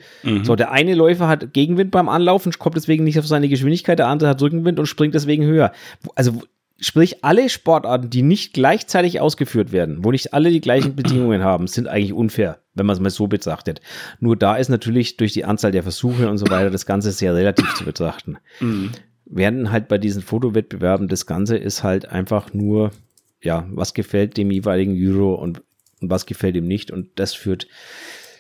[0.42, 4.08] So, der eine Läufer hat Gegenwind beim Anlaufen, kommt deswegen nicht auf seine Geschwindigkeit, der
[4.08, 5.70] andere hat Rückenwind und springt deswegen höher.
[6.16, 6.42] Also,
[6.78, 11.66] sprich, alle Sportarten, die nicht gleichzeitig ausgeführt werden, wo nicht alle die gleichen Bedingungen haben,
[11.66, 13.80] sind eigentlich unfair, wenn man es mal so betrachtet.
[14.20, 17.34] Nur da ist natürlich durch die Anzahl der Versuche und so weiter das Ganze sehr
[17.34, 18.38] relativ zu betrachten
[19.26, 22.90] werden halt bei diesen Fotowettbewerben, das Ganze ist halt einfach nur,
[23.42, 25.62] ja, was gefällt dem jeweiligen Euro und,
[26.00, 26.90] und was gefällt ihm nicht.
[26.90, 27.66] Und das führt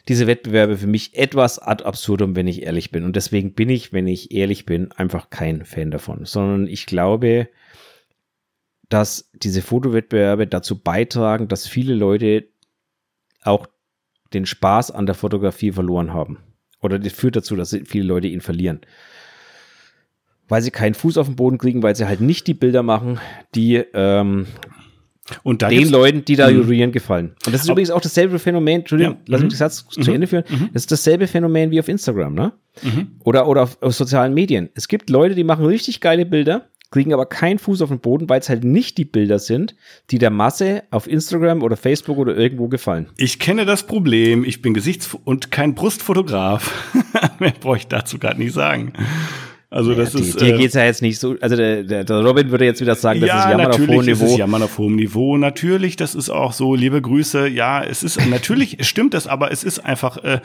[0.08, 3.04] diese Wettbewerbe für mich etwas ad absurdum, wenn ich ehrlich bin.
[3.04, 7.48] Und deswegen bin ich, wenn ich ehrlich bin, einfach kein Fan davon, sondern ich glaube,
[8.88, 12.46] dass diese Fotowettbewerbe dazu beitragen, dass viele Leute
[13.42, 13.66] auch
[14.32, 16.38] den Spaß an der Fotografie verloren haben.
[16.80, 18.80] Oder das führt dazu, dass viele Leute ihn verlieren
[20.46, 23.18] weil sie keinen Fuß auf den Boden kriegen, weil sie halt nicht die Bilder machen,
[23.54, 24.46] die ähm,
[25.42, 26.56] Und den Leuten, die da Mhm.
[26.58, 27.34] jurieren, gefallen.
[27.46, 29.20] Und das ist übrigens auch dasselbe Phänomen, Entschuldigung, Ja.
[29.26, 29.54] lass mich Mhm.
[29.54, 30.44] den Satz zu Ende führen,
[30.74, 32.52] das ist dasselbe Phänomen wie auf Instagram, ne?
[33.20, 34.68] Oder, oder auf, auf sozialen Medien.
[34.74, 38.28] Es gibt Leute, die machen richtig geile Bilder, kriegen aber keinen Fuß auf den Boden,
[38.28, 39.74] weil es halt nicht die Bilder sind,
[40.12, 43.08] die der Masse auf Instagram oder Facebook oder irgendwo gefallen.
[43.16, 44.44] Ich kenne das Problem.
[44.44, 46.94] Ich bin Gesichts- und kein Brustfotograf.
[47.40, 48.92] Mehr brauche ich dazu gerade nicht sagen.
[49.74, 50.40] Also das Ja, ist.
[50.40, 52.94] dir äh, geht's ja jetzt nicht so, also der, der, der Robin würde jetzt wieder
[52.94, 54.24] sagen, das ja, ist Jammern auf hohem ist Niveau.
[54.26, 55.36] es Jammern auf hohem Niveau.
[55.36, 57.48] Natürlich, das ist auch so, liebe Grüße.
[57.48, 60.40] Ja, es ist, natürlich stimmt das, aber es ist einfach äh,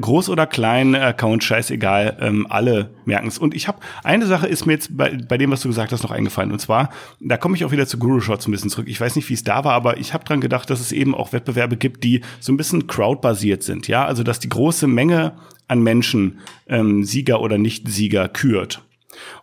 [0.00, 3.38] groß oder klein, Account, scheißegal, ähm, alle merken es.
[3.38, 6.02] Und ich habe, eine Sache ist mir jetzt bei, bei dem, was du gesagt hast,
[6.02, 6.50] noch eingefallen.
[6.50, 8.86] Und zwar, da komme ich auch wieder zu Guru Shots ein bisschen zurück.
[8.88, 11.14] Ich weiß nicht, wie es da war, aber ich habe dran gedacht, dass es eben
[11.14, 13.86] auch Wettbewerbe gibt, die so ein bisschen crowdbasiert sind.
[13.86, 15.34] Ja, also dass die große Menge
[15.68, 18.82] an Menschen ähm, Sieger oder Nicht-Sieger kürt.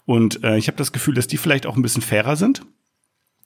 [0.05, 2.63] Und äh, ich habe das Gefühl, dass die vielleicht auch ein bisschen fairer sind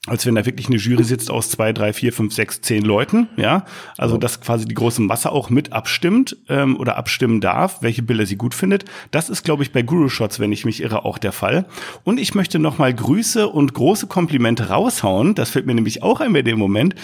[0.05, 3.29] als wenn da wirklich eine Jury sitzt aus zwei, drei, vier, fünf, sechs, zehn Leuten,
[3.37, 3.63] ja.
[3.97, 8.25] Also dass quasi die große Masse auch mit abstimmt ähm, oder abstimmen darf, welche Bilder
[8.25, 8.83] sie gut findet.
[9.11, 11.67] Das ist, glaube ich, bei Guru Shots, wenn ich mich irre, auch der Fall.
[12.03, 15.35] Und ich möchte nochmal Grüße und große Komplimente raushauen.
[15.35, 16.95] Das fällt mir nämlich auch ein bei dem Moment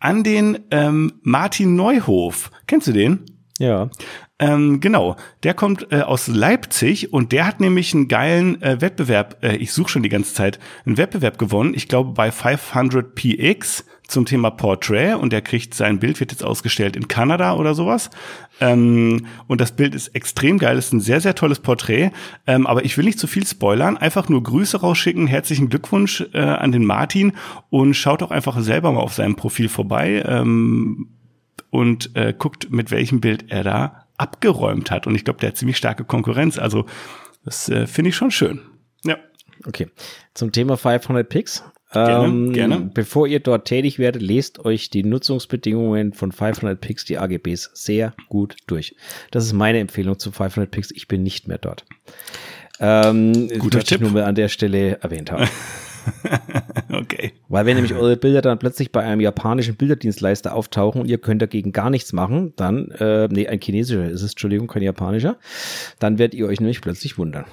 [0.00, 2.50] an den ähm, Martin Neuhof.
[2.66, 3.26] Kennst du den?
[3.58, 3.90] Ja.
[4.40, 9.42] Ähm, genau, der kommt äh, aus Leipzig und der hat nämlich einen geilen äh, Wettbewerb,
[9.42, 14.26] äh, ich suche schon die ganze Zeit, einen Wettbewerb gewonnen, ich glaube bei 500px zum
[14.26, 18.10] Thema Portrait und der kriegt sein Bild, wird jetzt ausgestellt in Kanada oder sowas.
[18.60, 22.10] Ähm, und das Bild ist extrem geil, ist ein sehr, sehr tolles Porträt.
[22.46, 26.38] Ähm, aber ich will nicht zu viel spoilern, einfach nur Grüße rausschicken, herzlichen Glückwunsch äh,
[26.38, 27.32] an den Martin
[27.70, 30.22] und schaut auch einfach selber mal auf seinem Profil vorbei.
[30.26, 31.08] Ähm,
[31.70, 35.06] und äh, guckt, mit welchem Bild er da abgeräumt hat.
[35.06, 36.58] Und ich glaube, der hat ziemlich starke Konkurrenz.
[36.58, 36.86] Also
[37.44, 38.60] das äh, finde ich schon schön.
[39.04, 39.16] Ja.
[39.66, 39.88] Okay.
[40.34, 41.64] Zum Thema 500 Pix.
[41.92, 42.90] Gerne, ähm, gerne.
[42.92, 48.12] Bevor ihr dort tätig werdet, lest euch die Nutzungsbedingungen von 500 Pix, die AGBs, sehr
[48.28, 48.94] gut durch.
[49.30, 50.90] Das ist meine Empfehlung zu 500 Pix.
[50.90, 51.86] Ich bin nicht mehr dort.
[52.78, 53.96] Ähm, Guter Tipp.
[53.96, 55.48] ich nur mal an der Stelle erwähnt haben.
[56.90, 57.32] Okay.
[57.48, 61.42] Weil wenn nämlich eure Bilder dann plötzlich bei einem japanischen Bilderdienstleister auftauchen und ihr könnt
[61.42, 65.36] dagegen gar nichts machen, dann, äh, nee, ein chinesischer ist es, Entschuldigung, kein japanischer,
[65.98, 67.44] dann werdet ihr euch nämlich plötzlich wundern.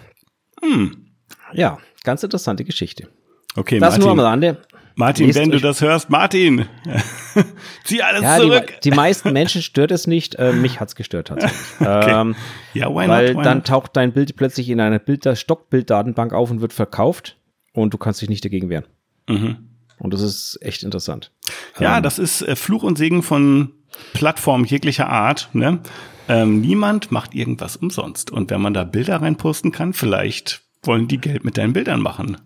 [0.63, 1.07] Hm.
[1.53, 3.09] Ja, ganz interessante Geschichte.
[3.55, 4.29] Okay, Das nur am Martin.
[4.49, 4.57] Rande.
[4.97, 6.65] Martin, Lest wenn du das hörst, Martin,
[7.83, 8.73] zieh alles Ja, die, zurück.
[8.85, 11.59] die meisten Menschen stört es nicht, äh, mich hat's gestört tatsächlich.
[11.81, 12.35] ähm,
[12.73, 13.37] ja, why weil not?
[13.39, 13.67] Why dann not?
[13.67, 17.35] taucht dein Bild plötzlich in einer Bilder Stockbilddatenbank auf und wird verkauft
[17.75, 18.85] und du kannst dich nicht dagegen wehren.
[19.27, 19.57] Mhm.
[19.99, 21.31] Und das ist echt interessant.
[21.79, 23.71] Ja, Ähm, das ist äh, Fluch und Segen von
[24.13, 25.49] Plattformen jeglicher Art.
[25.53, 25.79] Ne?
[26.27, 28.31] Ähm, niemand macht irgendwas umsonst.
[28.31, 32.37] Und wenn man da Bilder reinposten kann, vielleicht wollen die Geld mit deinen Bildern machen.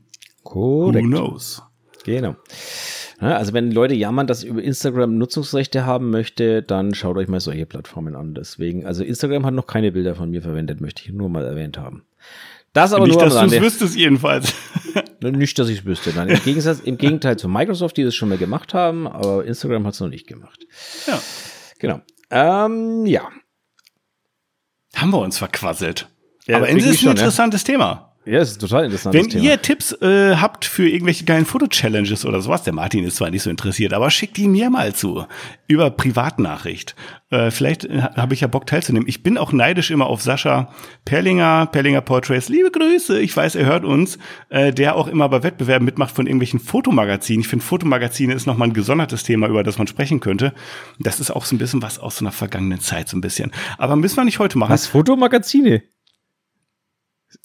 [0.43, 1.03] korrekt.
[1.03, 1.63] Who knows?
[2.05, 2.35] Genau.
[3.19, 7.65] Also wenn Leute jammern, dass über Instagram Nutzungsrechte haben möchte, dann schaut euch mal solche
[7.65, 8.33] Plattformen an.
[8.33, 11.77] Deswegen, also Instagram hat noch keine Bilder von mir verwendet, möchte ich nur mal erwähnt
[11.77, 12.03] haben.
[12.73, 14.53] Das aber Nicht, nur dass du es wüsstest jedenfalls.
[15.21, 16.11] Nicht, dass ich es wüsste.
[16.15, 19.85] Nein, im, Gegensatz, Im Gegenteil zu Microsoft, die das schon mal gemacht haben, aber Instagram
[19.85, 20.65] hat es noch nicht gemacht.
[21.07, 21.19] ja.
[21.79, 22.01] Genau.
[22.29, 23.29] Ähm, ja.
[24.95, 26.09] Haben wir uns verquasselt.
[26.45, 27.11] Ja, Aber es irgendwie ist ein schon, ja.
[27.13, 28.08] interessantes Thema.
[28.29, 29.43] Ja, es ist total interessantes Wenn Thema.
[29.43, 33.41] ihr Tipps äh, habt für irgendwelche geilen Foto-Challenges oder sowas, der Martin ist zwar nicht
[33.41, 35.25] so interessiert, aber schickt die mir mal zu.
[35.67, 36.95] Über Privatnachricht.
[37.31, 39.07] Äh, vielleicht äh, habe ich ja Bock teilzunehmen.
[39.07, 40.71] Ich bin auch neidisch immer auf Sascha
[41.05, 42.49] Perlinger, Perlinger Portraits.
[42.49, 46.27] Liebe Grüße, ich weiß, er hört uns, äh, der auch immer bei Wettbewerben mitmacht von
[46.27, 47.41] irgendwelchen Fotomagazinen.
[47.41, 50.53] Ich finde, Fotomagazine ist nochmal ein gesondertes Thema, über das man sprechen könnte.
[50.99, 53.51] Das ist auch so ein bisschen was aus so einer vergangenen Zeit, so ein bisschen.
[53.79, 54.71] Aber müssen wir nicht heute machen.
[54.71, 54.85] Was?
[54.85, 55.81] Fotomagazine?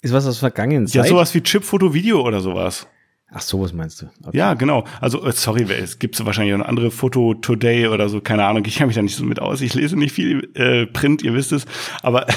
[0.01, 1.09] Ist was aus vergangenen Ja, Zeit?
[1.09, 2.87] sowas wie Chip-Foto-Video oder sowas.
[3.31, 4.05] Ach, sowas meinst du?
[4.23, 4.37] Okay.
[4.37, 4.85] Ja, genau.
[5.01, 8.63] Also, äh, sorry, es gibt wahrscheinlich auch eine andere Foto Today oder so, keine Ahnung.
[8.65, 9.61] Ich kenne mich da nicht so mit aus.
[9.61, 11.65] Ich lese nicht viel äh, Print, ihr wisst es.
[12.03, 12.27] Aber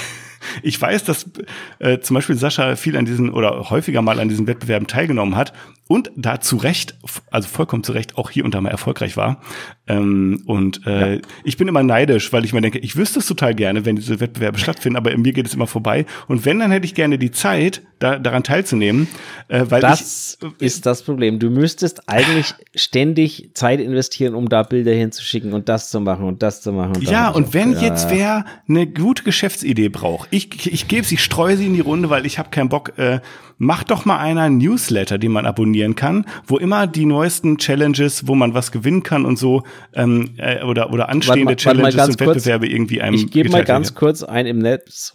[0.63, 1.31] ich weiß, dass
[1.79, 5.53] äh, zum Beispiel Sascha viel an diesen oder häufiger mal an diesen Wettbewerben teilgenommen hat
[5.89, 6.99] und da zu Recht,
[7.31, 9.41] also vollkommen zu Recht, auch hier und da mal erfolgreich war.
[9.87, 13.55] Ähm, und äh, ich bin immer neidisch, weil ich mir denke, ich wüsste es total
[13.55, 16.05] gerne, wenn diese Wettbewerbe stattfinden, aber mir geht es immer vorbei.
[16.29, 19.09] Und wenn, dann hätte ich gerne die Zeit, da, daran teilzunehmen,
[19.49, 21.39] äh, weil Das ich, ist das Problem.
[21.39, 26.43] Du müsstest eigentlich ständig Zeit investieren, um da Bilder hinzuschicken und das zu machen und
[26.43, 26.97] das zu machen.
[26.97, 28.17] Und Ja, und wenn ja, jetzt ja.
[28.17, 32.11] wer eine gute Geschäftsidee braucht, ich, ich gebe sie, ich streue sie in die Runde,
[32.11, 33.20] weil ich habe keinen Bock, äh,
[33.59, 38.27] mach doch mal einer einen Newsletter, den man abonnieren kann, wo immer die neuesten Challenges,
[38.27, 39.62] wo man was gewinnen kann und so,
[39.94, 42.37] ähm, äh, oder, oder anstehende Warte warte Challenges und kurz.
[42.37, 43.98] Wettbewerbe irgendwie einem Ich gebe mal ganz werden.
[43.98, 45.14] kurz ein im Netz.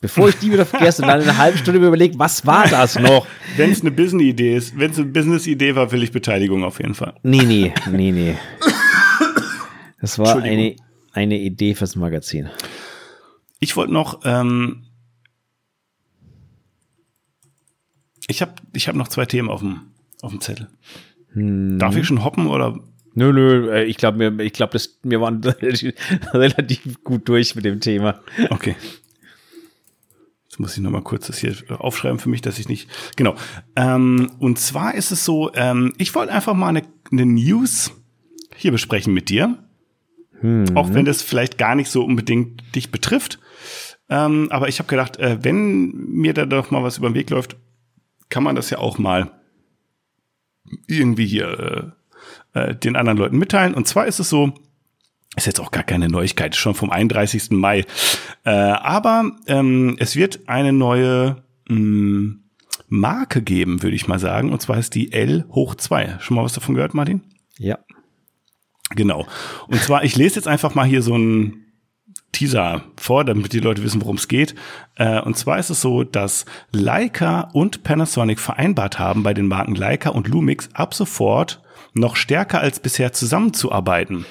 [0.00, 2.68] bevor ich die wieder vergesse und dann in einer halben Stunde mir überlege, was war
[2.68, 3.26] das noch?
[3.56, 6.94] Wenn es eine Business-Idee ist, wenn es eine Business-Idee war, will ich Beteiligung auf jeden
[6.94, 7.14] Fall.
[7.22, 8.36] Nee, nee, nee, nee.
[10.00, 10.76] Das war eine,
[11.12, 12.48] eine Idee fürs Magazin.
[13.58, 14.84] Ich wollte noch, ähm,
[18.28, 19.80] ich habe ich hab noch zwei Themen auf dem,
[20.20, 20.68] auf dem Zettel.
[21.32, 21.78] Hm.
[21.80, 22.78] Darf ich schon hoppen oder?
[23.16, 25.42] Nö, nö, äh, ich glaube, wir, ich glaub, das- wir waren
[26.34, 28.20] relativ gut durch mit dem Thema.
[28.50, 28.76] Okay.
[30.44, 32.88] Jetzt muss ich noch mal kurz das hier aufschreiben für mich, dass ich nicht.
[33.16, 33.34] Genau.
[33.74, 37.90] Ähm, und zwar ist es so, ähm, ich wollte einfach mal eine, eine News
[38.54, 39.64] hier besprechen mit dir.
[40.40, 40.76] Hm.
[40.76, 43.38] Auch wenn das vielleicht gar nicht so unbedingt dich betrifft.
[44.10, 47.30] Ähm, aber ich habe gedacht, äh, wenn mir da doch mal was über den Weg
[47.30, 47.56] läuft,
[48.28, 49.30] kann man das ja auch mal
[50.86, 51.95] irgendwie hier
[52.56, 53.74] äh, den anderen Leuten mitteilen.
[53.74, 54.54] Und zwar ist es so,
[55.36, 57.50] ist jetzt auch gar keine Neuigkeit, schon vom 31.
[57.50, 57.84] Mai.
[58.44, 62.42] Äh, aber ähm, es wird eine neue mh, mm,
[62.88, 64.52] Marke geben, würde ich mal sagen.
[64.52, 66.18] Und zwar ist die L hoch 2.
[66.20, 67.22] Schon mal was davon gehört, Martin?
[67.58, 67.78] Ja.
[68.94, 69.26] Genau.
[69.66, 71.64] Und zwar, ich lese jetzt einfach mal hier so ein
[72.32, 74.54] Teaser vor, damit die Leute wissen, worum es geht.
[74.94, 79.74] Äh, und zwar ist es so, dass Leica und Panasonic vereinbart haben, bei den Marken
[79.74, 81.60] Leica und Lumix ab sofort
[81.96, 84.24] noch stärker als bisher zusammenzuarbeiten.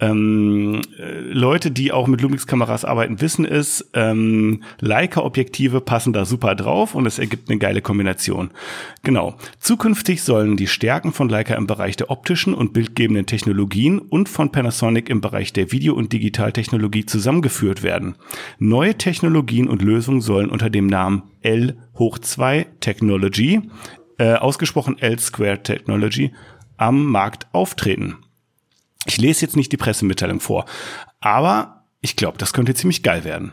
[0.00, 3.90] Ähm, äh, Leute, die auch mit Lumix-Kameras arbeiten, wissen es.
[3.92, 8.50] Ähm, Leica-Objektive passen da super drauf und es ergibt eine geile Kombination.
[9.02, 9.36] Genau.
[9.58, 14.52] Zukünftig sollen die Stärken von Leica im Bereich der optischen und bildgebenden Technologien und von
[14.52, 18.16] Panasonic im Bereich der Video- und Digitaltechnologie zusammengeführt werden.
[18.58, 23.60] Neue Technologien und Lösungen sollen unter dem Namen L hoch 2 Technology,
[24.18, 26.32] äh, ausgesprochen L Square Technology,
[26.80, 28.16] am Markt auftreten.
[29.06, 30.64] Ich lese jetzt nicht die Pressemitteilung vor,
[31.20, 33.52] aber ich glaube, das könnte ziemlich geil werden.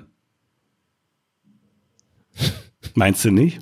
[2.96, 3.60] Meinst du nicht?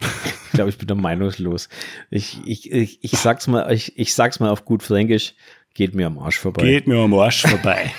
[0.00, 1.68] Ich glaube, ich bin da meinungslos.
[2.10, 5.34] Ich, ich, ich, ich sag's mal, ich, ich sag's mal auf gut Fränkisch,
[5.74, 6.62] geht mir am Arsch vorbei.
[6.62, 7.92] Geht mir am Arsch vorbei.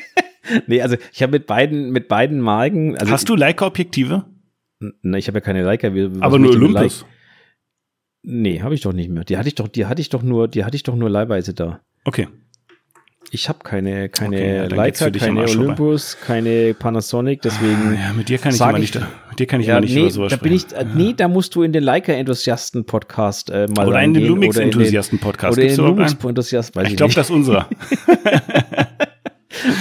[0.66, 2.98] nee, also ich habe mit beiden, mit beiden Marken.
[2.98, 4.26] Also Hast du Leica-Objektive?
[5.02, 5.88] Na, ich habe ja keine Leica.
[6.20, 7.06] Aber nur Olympus.
[8.22, 9.24] Nee, habe ich doch nicht mehr.
[9.24, 11.54] Die hatte ich doch, die hatte ich doch nur, die hatte ich doch nur leihweise
[11.54, 11.80] da.
[12.04, 12.28] Okay.
[13.32, 17.94] Ich habe keine, keine okay, ja, Leica, keine Olympus, keine Panasonic, deswegen.
[17.94, 20.00] Ja, mit dir kann ich immer nicht, mit dir kann ich ja, immer nicht nee,
[20.00, 23.86] über sowas da bin ich, äh, Nee, da musst du in den Leica-Enthusiasten-Podcast äh, mal
[23.86, 25.56] Oder in den Lumix-Enthusiasten-Podcast.
[25.56, 27.68] Oder in den Lumix-Enthusiasten, Ich, ich glaube, das ist unserer.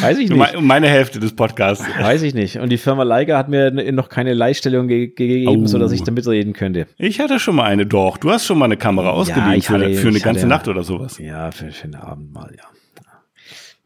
[0.01, 0.55] Weiß ich nicht.
[0.55, 1.85] Um meine Hälfte des Podcasts.
[1.99, 2.57] Weiß ich nicht.
[2.57, 5.67] Und die Firma Leica hat mir noch keine Leihstellung ge gegeben, oh.
[5.67, 6.87] sodass ich da mitreden könnte.
[6.97, 8.17] Ich hatte schon mal eine, doch.
[8.17, 10.83] Du hast schon mal eine Kamera ausgeliehen ja, für, für, eine ganze hatte, Nacht oder
[10.83, 11.17] sowas.
[11.17, 12.63] Ja, für, für einen Abend mal, ja.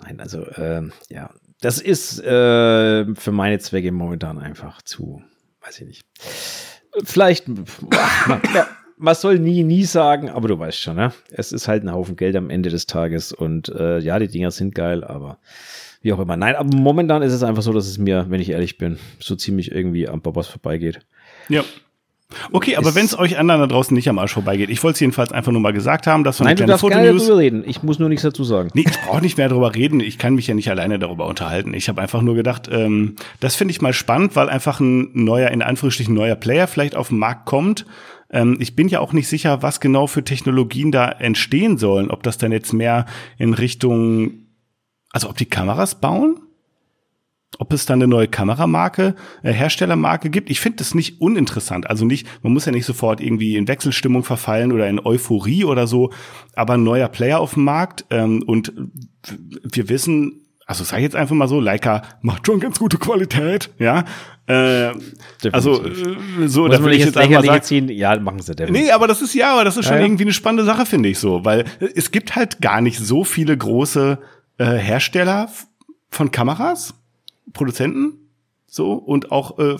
[0.04, 1.30] Nein, also, äh, ja.
[1.62, 5.22] Das ist äh, für meine Zwecke momentan einfach zu,
[5.62, 6.06] weiß ich nicht.
[7.06, 11.12] Vielleicht, ja, man soll nie, nie sagen, aber du weißt schon, ne?
[11.32, 14.52] Es ist halt ein Haufen Geld am Ende des Tages und äh, ja, die Dinger
[14.52, 15.38] sind geil, aber
[16.02, 16.38] wie auch immer.
[16.38, 19.36] Nein, aber momentan ist es einfach so, dass es mir, wenn ich ehrlich bin, so
[19.36, 21.00] ziemlich irgendwie am Babas vorbeigeht.
[21.50, 21.64] Ja.
[22.52, 25.00] Okay, aber wenn es euch anderen da draußen nicht am Arsch vorbeigeht, ich wollte es
[25.00, 27.64] jedenfalls einfach nur mal gesagt haben, dass wir Nein, eine du darfst gerne darüber reden.
[27.66, 28.70] Ich muss nur nichts dazu sagen.
[28.74, 30.00] Nee, ich brauche nicht mehr darüber reden.
[30.00, 31.74] Ich kann mich ja nicht alleine darüber unterhalten.
[31.74, 35.50] Ich habe einfach nur gedacht, ähm, das finde ich mal spannend, weil einfach ein neuer,
[35.52, 37.86] in Anführungsstrichen neuer Player vielleicht auf den Markt kommt.
[38.34, 42.12] Ähm, ich bin ja auch nicht sicher, was genau für Technologien da entstehen sollen.
[42.12, 43.06] Ob das dann jetzt mehr
[43.38, 44.44] in Richtung
[45.14, 46.42] also ob die Kameras bauen?
[47.60, 50.50] Ob es dann eine neue Kameramarke, äh, Herstellermarke gibt?
[50.50, 51.88] Ich finde das nicht uninteressant.
[51.88, 55.86] Also nicht, man muss ja nicht sofort irgendwie in Wechselstimmung verfallen oder in Euphorie oder
[55.86, 56.12] so,
[56.56, 58.74] aber ein neuer Player auf dem Markt ähm, und
[59.62, 63.70] wir wissen, also sag ich jetzt einfach mal so, Leica macht schon ganz gute Qualität,
[63.78, 64.04] ja.
[64.46, 64.92] Äh,
[65.52, 67.90] also äh, so, da will ich jetzt einfach mal sagen, ziehen.
[67.90, 68.88] Ja, machen sie definitiv.
[68.88, 70.06] Nee, aber das ist ja, aber das ist schon ja, ja.
[70.06, 73.58] irgendwie eine spannende Sache, finde ich so, weil es gibt halt gar nicht so viele
[73.58, 74.20] große
[74.58, 75.50] äh, Hersteller
[76.10, 76.94] von Kameras,
[77.54, 78.20] Produzenten,
[78.68, 79.78] so und auch äh,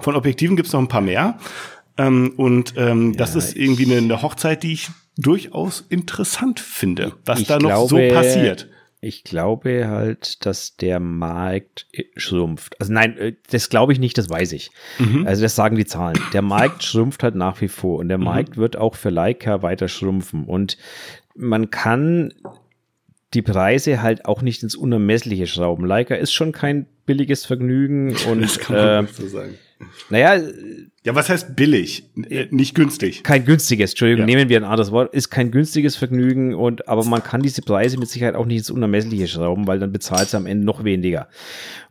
[0.00, 1.38] von Objektiven gibt es noch ein paar mehr.
[1.96, 7.12] Ähm, und ähm, ja, das ist irgendwie eine, eine, Hochzeit, die ich durchaus interessant finde,
[7.24, 8.68] was da noch glaube, so passiert.
[9.04, 11.86] Ich glaube halt, dass der Markt
[12.16, 12.80] schrumpft.
[12.80, 14.70] Also nein, äh, das glaube ich nicht, das weiß ich.
[14.98, 15.26] Mhm.
[15.26, 16.18] Also das sagen die Zahlen.
[16.32, 18.24] Der Markt schrumpft halt nach wie vor und der mhm.
[18.24, 20.44] Markt wird auch für Leica weiter schrumpfen.
[20.44, 20.78] Und
[21.34, 22.32] man kann
[23.34, 25.84] die Preise halt auch nicht ins Unermessliche schrauben.
[25.84, 29.58] Leica ist schon kein billiges Vergnügen und das kann man äh, so sagen.
[30.10, 30.42] Naja,
[31.04, 32.10] ja, was heißt billig?
[32.28, 33.22] Äh, nicht günstig.
[33.22, 34.26] Kein günstiges, Entschuldigung, ja.
[34.26, 37.98] nehmen wir ein anderes Wort, ist kein günstiges Vergnügen und aber man kann diese Preise
[37.98, 41.28] mit Sicherheit auch nicht ins Unermessliche schrauben, weil dann bezahlt es am Ende noch weniger.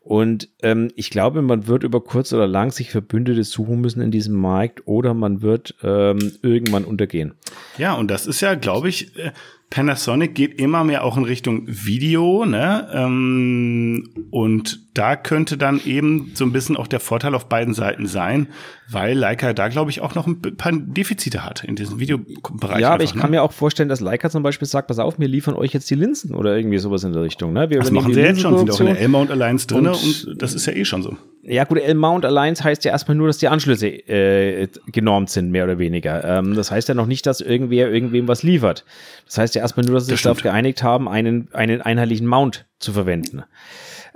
[0.03, 4.11] Und ähm, ich glaube, man wird über kurz oder lang sich Verbündete suchen müssen in
[4.11, 7.35] diesem Markt oder man wird ähm, irgendwann untergehen.
[7.77, 9.31] Ja, und das ist ja, glaube ich, äh,
[9.69, 12.87] Panasonic geht immer mehr auch in Richtung Video, ne?
[12.93, 18.05] Ähm, und da könnte dann eben so ein bisschen auch der Vorteil auf beiden Seiten
[18.05, 18.49] sein,
[18.87, 22.81] weil Leica da, glaube ich, auch noch ein paar Defizite hat in diesem Videobereich.
[22.81, 23.21] Ja, aber ich ne?
[23.21, 25.89] kann mir auch vorstellen, dass Leica zum Beispiel sagt, pass auf, wir liefern euch jetzt
[25.89, 27.53] die Linsen oder irgendwie sowas in der Richtung.
[27.53, 27.71] Ne?
[27.71, 30.41] Wir das machen sie jetzt schon, sind auch in der L-Mount Alliance drin und, und,
[30.41, 31.17] das ist ja eh schon so.
[31.45, 35.65] Ja gut, L-Mount Alliance heißt ja erstmal nur, dass die Anschlüsse äh, genormt sind, mehr
[35.65, 36.23] oder weniger.
[36.23, 38.85] Ähm, das heißt ja noch nicht, dass irgendwer irgendwem was liefert.
[39.25, 42.65] Das heißt ja erstmal nur, dass sie sich darauf geeinigt haben, einen, einen einheitlichen Mount
[42.79, 43.43] zu verwenden.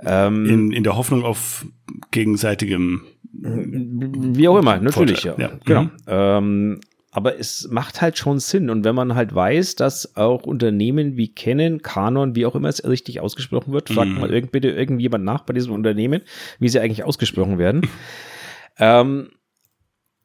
[0.00, 1.66] Ähm, in, in der Hoffnung auf
[2.12, 3.02] gegenseitigem
[3.32, 5.44] wie auch immer, natürlich, Vorteil.
[5.44, 5.50] ja.
[5.50, 5.58] ja.
[5.64, 5.82] Genau.
[5.82, 5.90] Mhm.
[6.06, 8.70] Ähm, aber es macht halt schon Sinn.
[8.70, 12.86] Und wenn man halt weiß, dass auch Unternehmen wie Canon, Canon, wie auch immer es
[12.86, 14.20] richtig ausgesprochen wird, fragt mhm.
[14.20, 16.22] mal irgend, bitte irgendjemand nach bei diesem Unternehmen,
[16.58, 17.88] wie sie eigentlich ausgesprochen werden,
[18.78, 19.30] ähm,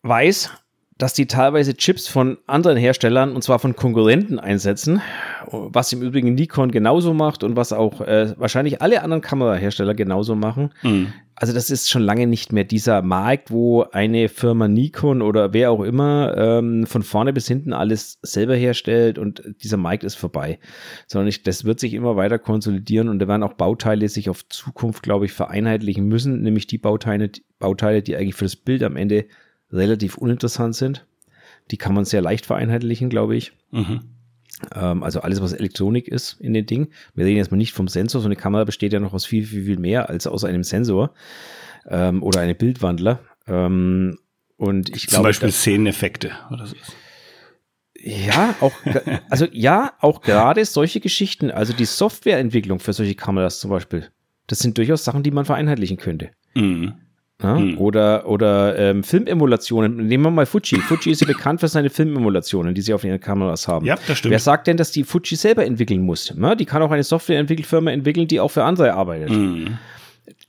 [0.01, 0.51] weiß,
[1.04, 5.01] dass die teilweise Chips von anderen Herstellern und zwar von Konkurrenten einsetzen,
[5.51, 10.36] was im Übrigen Nikon genauso macht und was auch äh, wahrscheinlich alle anderen Kamerahersteller genauso
[10.36, 10.70] machen.
[10.82, 11.12] Mhm.
[11.36, 15.72] Also das ist schon lange nicht mehr dieser Markt, wo eine Firma Nikon oder wer
[15.72, 20.58] auch immer ähm, von vorne bis hinten alles selber herstellt und dieser Markt ist vorbei,
[21.08, 24.47] sondern ich, das wird sich immer weiter konsolidieren und da werden auch Bauteile sich auf
[24.47, 27.30] Zukunft, glaube ich, vereinheitlichen müssen, nämlich die Bauteile,
[27.60, 29.26] Bauteile, die eigentlich für das Bild am Ende
[29.74, 31.05] relativ uninteressant sind.
[31.71, 33.53] Die kann man sehr leicht vereinheitlichen, glaube ich.
[33.71, 34.01] Mhm.
[34.74, 36.89] Ähm, also alles, was Elektronik ist in den Ding.
[37.15, 38.21] Wir reden jetzt mal nicht vom Sensor.
[38.21, 41.13] So eine Kamera besteht ja noch aus viel, viel, viel mehr als aus einem Sensor
[41.89, 43.19] ähm, oder einem Bildwandler.
[43.47, 44.17] Ähm,
[44.57, 45.15] und ich glaube.
[45.15, 46.76] Zum Beispiel Szeneneffekte oder so.
[47.99, 48.74] Ja, auch,
[49.30, 54.09] also ja, auch gerade solche Geschichten, also die Softwareentwicklung für solche Kameras zum Beispiel,
[54.47, 56.32] das sind durchaus Sachen, die man vereinheitlichen könnte.
[56.53, 56.95] Mhm.
[57.41, 57.57] Ja?
[57.57, 57.77] Hm.
[57.77, 60.07] Oder, oder ähm, Filmemulationen.
[60.07, 60.79] Nehmen wir mal Fuji.
[60.79, 63.86] Fuji ist ja bekannt für seine Filmemulationen, die sie auf ihren Kameras haben.
[63.86, 64.31] Ja, das stimmt.
[64.31, 66.34] Wer sagt denn, dass die Fuji selber entwickeln muss?
[66.38, 66.55] Ja?
[66.55, 69.29] Die kann auch eine Softwareentwickelfirma entwickeln, die auch für andere arbeitet.
[69.29, 69.77] Hm.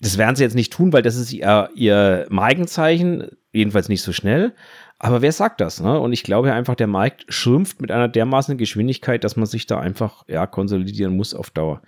[0.00, 4.12] Das werden sie jetzt nicht tun, weil das ist ihr, ihr Markenzeichen, jedenfalls nicht so
[4.12, 4.52] schnell.
[4.98, 5.80] Aber wer sagt das?
[5.80, 5.98] Ne?
[5.98, 9.78] Und ich glaube einfach, der Markt schrumpft mit einer dermaßen Geschwindigkeit, dass man sich da
[9.80, 11.82] einfach ja, konsolidieren muss auf Dauer.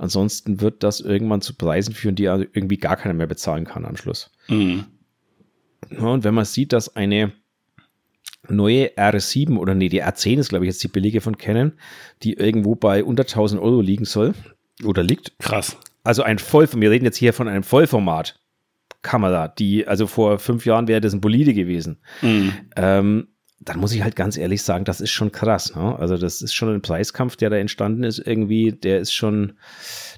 [0.00, 3.98] Ansonsten wird das irgendwann zu Preisen führen, die irgendwie gar keiner mehr bezahlen kann am
[3.98, 4.30] Schluss.
[4.48, 4.86] Mhm.
[5.90, 7.32] Ja, und wenn man sieht, dass eine
[8.48, 11.72] neue R7 oder nee, die R10 ist, glaube ich, jetzt die billige von Canon,
[12.22, 14.32] die irgendwo bei unter 1000 Euro liegen soll
[14.84, 15.38] oder liegt.
[15.38, 15.76] Krass.
[16.02, 18.40] Also ein Vollformat, wir reden jetzt hier von einem Vollformat.
[19.02, 21.98] Kamera, die, also vor fünf Jahren wäre das ein Bolide gewesen.
[22.22, 22.52] Mhm.
[22.74, 23.28] Ähm,
[23.60, 25.74] dann muss ich halt ganz ehrlich sagen, das ist schon krass.
[25.76, 25.96] Ne?
[25.98, 29.52] Also das ist schon ein Preiskampf, der da entstanden ist irgendwie, der ist schon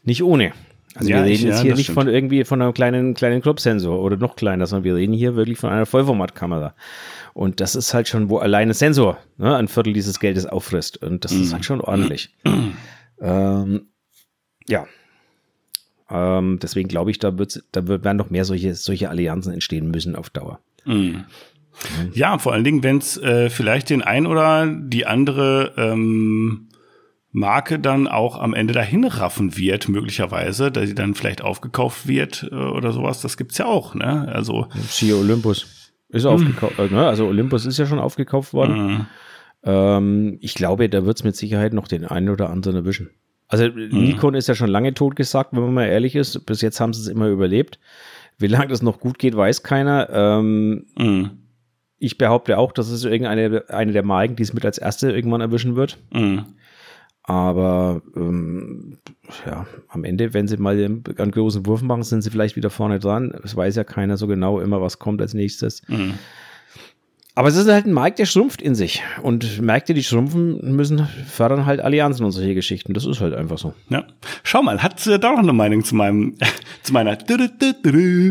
[0.05, 0.53] nicht ohne.
[0.95, 1.99] Also ja, wir reden ich, jetzt ja, hier nicht stimmt.
[1.99, 5.59] von irgendwie von einem kleinen, kleinen Club-Sensor oder noch kleiner, sondern wir reden hier wirklich
[5.59, 6.75] von einer Vollformatkamera.
[7.33, 11.03] Und das ist halt schon, wo alleine Sensor ne, ein Viertel dieses Geldes auffrisst.
[11.03, 11.43] Und das mm.
[11.43, 11.53] ist mhm.
[11.55, 12.37] halt schon ordentlich.
[13.21, 13.87] ähm,
[14.69, 14.87] ja.
[16.11, 20.15] Ähm, deswegen glaube ich, da, wird, da werden noch mehr solche, solche Allianzen entstehen müssen
[20.15, 20.61] auf Dauer.
[20.85, 21.21] Mm.
[22.13, 26.69] Ja, vor allen Dingen, wenn es äh, vielleicht den ein oder die andere ähm,
[27.33, 32.49] Marke dann auch am Ende dahin raffen wird, möglicherweise, dass sie dann vielleicht aufgekauft wird
[32.53, 33.23] äh, oder sowas.
[33.23, 34.29] Das gibt's ja auch, ne?
[34.31, 36.31] Also siehe Olympus ist hm.
[36.31, 37.07] aufgekauft, äh, ne?
[37.07, 38.87] also Olympus ist ja schon aufgekauft worden.
[38.87, 39.07] Mhm.
[39.65, 43.11] Ähm, ich glaube, da wird's mit Sicherheit noch den einen oder anderen erwischen.
[43.49, 43.89] Also mhm.
[43.91, 46.45] Nikon ist ja schon lange tot gesagt, wenn man mal ehrlich ist.
[46.47, 47.79] Bis jetzt haben sie es immer überlebt.
[48.39, 50.09] Wie lange das noch gut geht, weiß keiner.
[50.11, 51.31] Ähm, mhm.
[52.03, 55.41] Ich behaupte auch, dass es irgendeine eine der Marken, die es mit als erste irgendwann
[55.41, 55.99] erwischen wird.
[56.13, 56.47] Mhm.
[57.23, 58.99] Aber ähm,
[59.47, 62.71] ja, am Ende, wenn sie mal einen, einen großen Wurf machen, sind sie vielleicht wieder
[62.71, 63.33] vorne dran.
[63.45, 65.87] Es weiß ja keiner so genau immer, was kommt als nächstes.
[65.89, 66.15] Mhm.
[67.35, 69.03] Aber es ist halt ein Markt, der schrumpft in sich.
[69.23, 72.93] Und Märkte, die schrumpfen, müssen fördern halt Allianzen und solche Geschichten.
[72.93, 73.73] Das ist halt einfach so.
[73.89, 74.05] Ja.
[74.43, 76.37] Schau mal, hat äh, da noch eine Meinung zu meinem,
[76.83, 77.17] zu meiner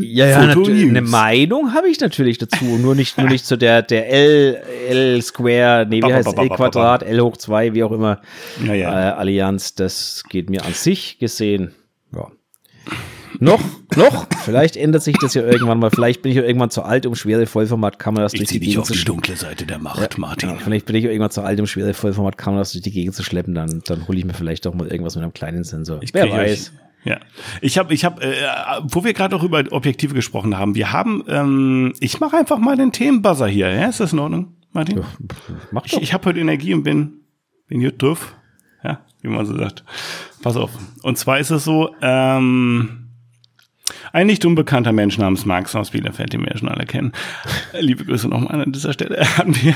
[0.04, 2.64] Ja, ja, eine Meinung habe ich natürlich dazu.
[2.64, 7.02] nur nicht, nur nicht zu der, der L, L Square, nee, wie heißt L Quadrat,
[7.02, 8.22] L hoch zwei, wie auch immer,
[8.64, 9.10] ja, ja.
[9.10, 9.74] Äh, Allianz.
[9.74, 11.74] Das geht mir an sich gesehen,
[12.16, 12.28] ja.
[13.41, 13.59] Noch,
[13.95, 14.27] noch.
[14.45, 15.89] Vielleicht ändert sich das ja irgendwann mal.
[15.89, 19.19] Vielleicht bin ich ja irgendwann zu alt, um schwere Vollformatkameras durch die Gegend zu schleppen.
[19.19, 20.49] auf die dunkle Seite der Macht, ja, Martin.
[20.49, 23.23] Ja, vielleicht bin ich ja irgendwann zu alt, um schwere Vollformatkameras durch die Gegend zu
[23.23, 23.55] schleppen.
[23.55, 26.03] Dann, dann hole ich mir vielleicht doch mal irgendwas mit einem kleinen Sensor.
[26.03, 26.51] Ich Wer weiß.
[26.51, 26.71] Euch,
[27.03, 27.17] ja,
[27.61, 28.31] ich habe, ich habe, äh,
[28.83, 32.77] wo wir gerade auch über Objektive gesprochen haben, wir haben, ähm, ich mache einfach mal
[32.77, 33.73] den Themenbuzzer hier.
[33.73, 34.99] Ja, ist das in Ordnung, Martin?
[34.99, 35.03] Ja,
[35.71, 35.97] mach doch.
[35.97, 37.21] Ich, ich habe heute Energie und bin,
[37.67, 38.35] bin gut drauf.
[38.83, 39.83] Ja, wie man so sagt.
[40.43, 40.69] Pass auf.
[41.01, 43.01] Und zwar ist es so, ähm,
[44.14, 47.12] ein nicht unbekannter Mensch namens Max aus Bielefeld, den wir ja schon alle kennen.
[47.80, 49.26] Liebe Grüße nochmal an dieser Stelle.
[49.38, 49.76] Hat mir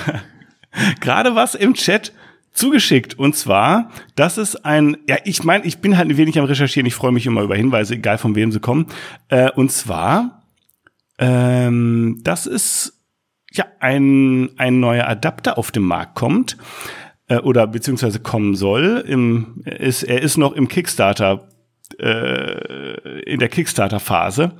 [0.99, 2.13] gerade was im Chat
[2.55, 3.19] zugeschickt.
[3.19, 6.87] Und zwar, das ist ein, ja, ich meine, ich bin halt ein wenig am Recherchieren.
[6.87, 8.87] Ich freue mich immer über Hinweise, egal von wem sie kommen.
[9.27, 10.43] Äh, und zwar,
[11.19, 12.93] ähm, das ist
[13.51, 16.57] ja, ein, ein neuer Adapter auf den Markt kommt
[17.27, 19.03] äh, oder beziehungsweise kommen soll.
[19.07, 21.49] Im, ist, er ist noch im Kickstarter
[21.99, 24.53] äh, in der Kickstarter-Phase.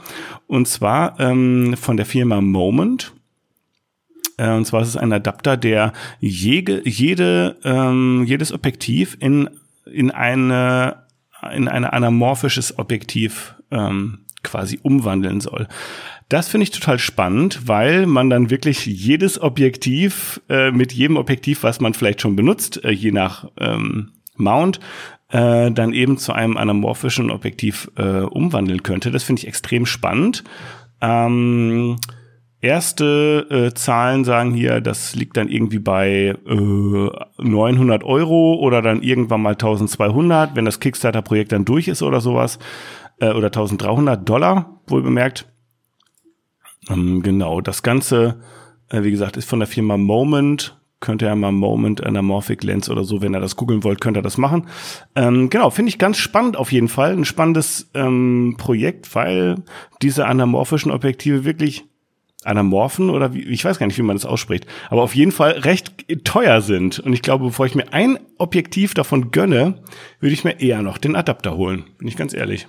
[0.48, 3.14] Und zwar ähm, von der Firma Moment.
[4.38, 9.50] Äh, und zwar ist es ein Adapter, der jede, jede, ähm, jedes Objektiv in,
[9.86, 11.06] in eine
[11.54, 15.68] in ein anamorphisches Objektiv ähm, quasi umwandeln soll.
[16.30, 21.64] Das finde ich total spannend, weil man dann wirklich jedes Objektiv äh, mit jedem Objektiv,
[21.64, 24.80] was man vielleicht schon benutzt, äh, je nach ähm, Mount,
[25.30, 29.12] äh, dann eben zu einem anamorphischen Objektiv äh, umwandeln könnte.
[29.12, 30.44] Das finde ich extrem spannend.
[31.02, 31.98] Ähm,
[32.62, 39.02] erste äh, Zahlen sagen hier, das liegt dann irgendwie bei äh, 900 Euro oder dann
[39.02, 42.60] irgendwann mal 1200, wenn das Kickstarter-Projekt dann durch ist oder sowas.
[43.20, 45.48] Äh, oder 1300 Dollar, wohl bemerkt.
[46.90, 48.42] Ähm, genau, das Ganze,
[48.90, 52.90] äh, wie gesagt, ist von der Firma Moment könnt ihr ja mal Moment Anamorphic Lens
[52.90, 54.68] oder so, wenn ihr das googeln wollt, könnt ihr das machen.
[55.16, 57.14] Ähm, genau, finde ich ganz spannend auf jeden Fall.
[57.14, 59.58] Ein spannendes ähm, Projekt, weil
[60.02, 61.86] diese anamorphischen Objektive wirklich
[62.44, 65.52] anamorphen oder wie, ich weiß gar nicht, wie man das ausspricht, aber auf jeden Fall
[65.52, 67.00] recht teuer sind.
[67.00, 69.84] Und ich glaube, bevor ich mir ein Objektiv davon gönne,
[70.20, 71.86] würde ich mir eher noch den Adapter holen.
[71.98, 72.68] Bin ich ganz ehrlich.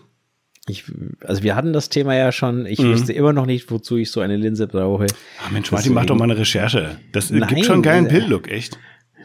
[0.68, 0.84] Ich,
[1.20, 2.66] also wir hatten das Thema ja schon.
[2.66, 2.92] Ich mhm.
[2.92, 5.06] wüsste immer noch nicht, wozu ich so eine Linse brauche.
[5.44, 6.98] Ach Mensch, Martin, mach doch mal eine Recherche.
[7.12, 8.78] Das Nein, gibt schon einen geilen Bildlook, echt.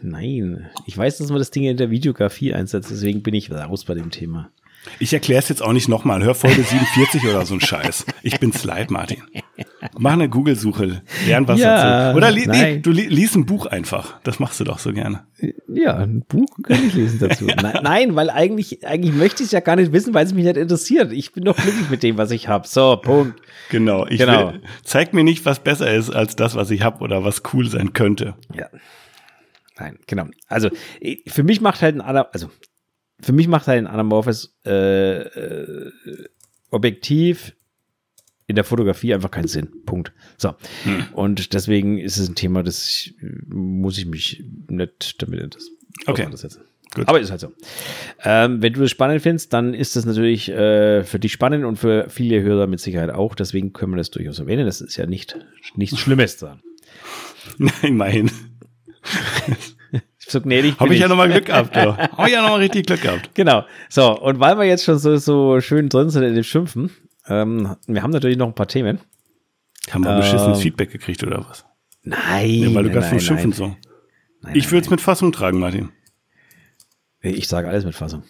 [0.04, 3.86] Nein, ich weiß, dass man das Ding in der Videografie einsetzt, deswegen bin ich raus
[3.86, 4.50] bei dem Thema.
[5.00, 6.24] Ich erkläre es jetzt auch nicht nochmal.
[6.24, 8.06] Hör Folge 47 oder so ein Scheiß.
[8.24, 9.22] Ich bin's leid, Martin.
[9.98, 12.18] Mach eine Google-Suche, lern was ja, dazu.
[12.18, 14.20] Oder li nee, du li liest ein Buch einfach.
[14.24, 15.26] Das machst du doch so gerne.
[15.68, 17.46] Ja, ein Buch kann ich lesen dazu.
[17.62, 20.46] nein, nein, weil eigentlich, eigentlich möchte ich es ja gar nicht wissen, weil es mich
[20.46, 21.12] nicht interessiert.
[21.12, 22.68] Ich bin doch glücklich mit dem, was ich habe.
[22.68, 23.42] So, Punkt.
[23.70, 24.06] Genau.
[24.08, 24.54] Ich genau.
[24.54, 27.68] Will, zeig mir nicht, was besser ist als das, was ich habe oder was cool
[27.68, 28.36] sein könnte.
[28.54, 28.68] Ja.
[29.78, 30.28] Nein, genau.
[30.48, 30.70] Also
[31.28, 32.50] für mich macht halt ein also
[33.20, 35.92] für mich macht halt ein anamorphes äh, äh,
[36.72, 37.54] Objektiv
[38.52, 39.70] in der Fotografie einfach keinen Sinn.
[39.86, 40.12] Punkt.
[40.38, 40.54] So.
[40.84, 41.06] Hm.
[41.14, 43.16] Und deswegen ist es ein Thema, das ich,
[43.48, 45.58] muss ich mich nicht damit
[46.06, 46.28] okay.
[46.94, 47.08] Gut.
[47.08, 47.54] Aber ist halt so.
[48.22, 51.78] Ähm, wenn du das spannend findest, dann ist das natürlich äh, für dich spannend und
[51.78, 53.34] für viele Hörer mit Sicherheit auch.
[53.34, 54.66] Deswegen können wir das durchaus erwähnen.
[54.66, 55.38] Das ist ja nicht
[55.76, 56.62] nichts Schlimmes dran.
[57.58, 58.30] Nein, immerhin.
[60.32, 61.76] So gnädig Habe ich ja nochmal Glück gehabt.
[61.76, 61.98] Ja.
[61.98, 63.32] Habe ich ja nochmal richtig Glück gehabt.
[63.34, 63.66] Genau.
[63.90, 66.92] So, und weil wir jetzt schon so, so schön drin sind in dem Schimpfen,
[67.28, 69.00] ähm, wir haben natürlich noch ein paar Themen.
[69.90, 71.66] Haben wir ähm, beschissenes Feedback gekriegt oder was?
[72.04, 72.50] Nein.
[72.50, 73.76] Ja, weil du gerade vom Schimpfen so.
[74.42, 75.92] Nein, ich würde es mit Fassung tragen, Martin.
[77.22, 78.24] Ich sage alles mit Fassung.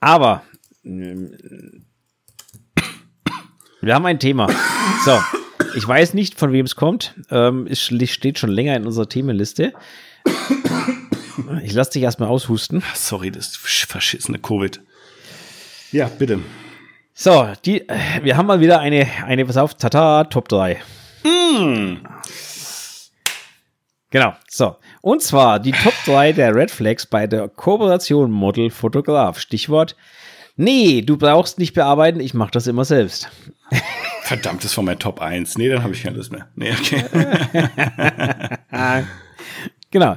[0.00, 0.42] Aber
[0.82, 1.30] wir
[3.94, 4.48] haben ein Thema.
[5.04, 5.18] So,
[5.74, 7.14] ich weiß nicht, von wem es kommt.
[7.30, 9.72] Ähm, es steht schon länger in unserer Themenliste.
[11.62, 12.82] Ich lasse dich erstmal aushusten.
[12.94, 14.82] Sorry, das verschissene Covid.
[15.90, 16.40] Ja, bitte.
[17.16, 17.86] So, die,
[18.22, 20.80] wir haben mal wieder eine, eine, pass auf, tata, Top 3.
[21.22, 21.98] Mm.
[24.10, 24.76] Genau, so.
[25.00, 29.38] Und zwar die Top 3 der Red Flags bei der Kooperation Model Fotograf.
[29.38, 29.94] Stichwort,
[30.56, 33.30] nee, du brauchst nicht bearbeiten, ich mache das immer selbst.
[34.22, 35.56] Verdammt, das war mein Top 1.
[35.56, 36.48] Nee, dann habe ich keine Lust mehr.
[36.56, 37.04] Nee, okay.
[39.92, 40.16] genau.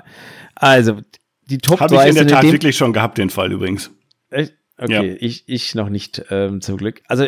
[0.55, 1.01] Also,
[1.45, 3.91] die Top Hab 3 Habe ich in der Tat wirklich schon gehabt, den Fall übrigens.
[4.31, 4.55] Echt?
[4.77, 5.15] Okay, ja.
[5.19, 7.01] ich, ich noch nicht, ähm, zum Glück.
[7.07, 7.27] Also,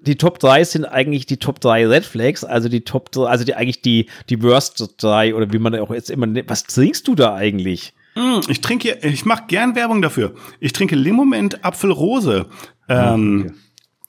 [0.00, 3.44] die Top 3 sind eigentlich die Top 3 Red Flags, also die Top 3, also
[3.44, 6.48] die eigentlich die, die Worst 3 oder wie man auch jetzt immer nennt.
[6.48, 7.92] Was trinkst du da eigentlich?
[8.14, 10.34] Hm, ich trinke, ich mache gern Werbung dafür.
[10.60, 12.46] Ich trinke Limoment Apfelrose.
[12.88, 13.54] Ähm, okay.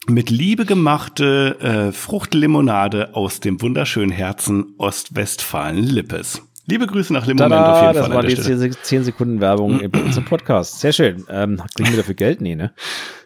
[0.07, 6.48] Mit Liebe gemachte äh, Fruchtlimonade aus dem wunderschönen Herzen Ostwestfalen-Lippes.
[6.69, 8.23] Liebe Grüße nach Limoment Tada, auf jeden das Fall.
[8.27, 10.79] Das war die 10 Sekunden Werbung in unserem Podcast.
[10.79, 11.25] Sehr schön.
[11.27, 12.41] Ähm, kriegen wir dafür Geld?
[12.41, 12.73] Nee, ne?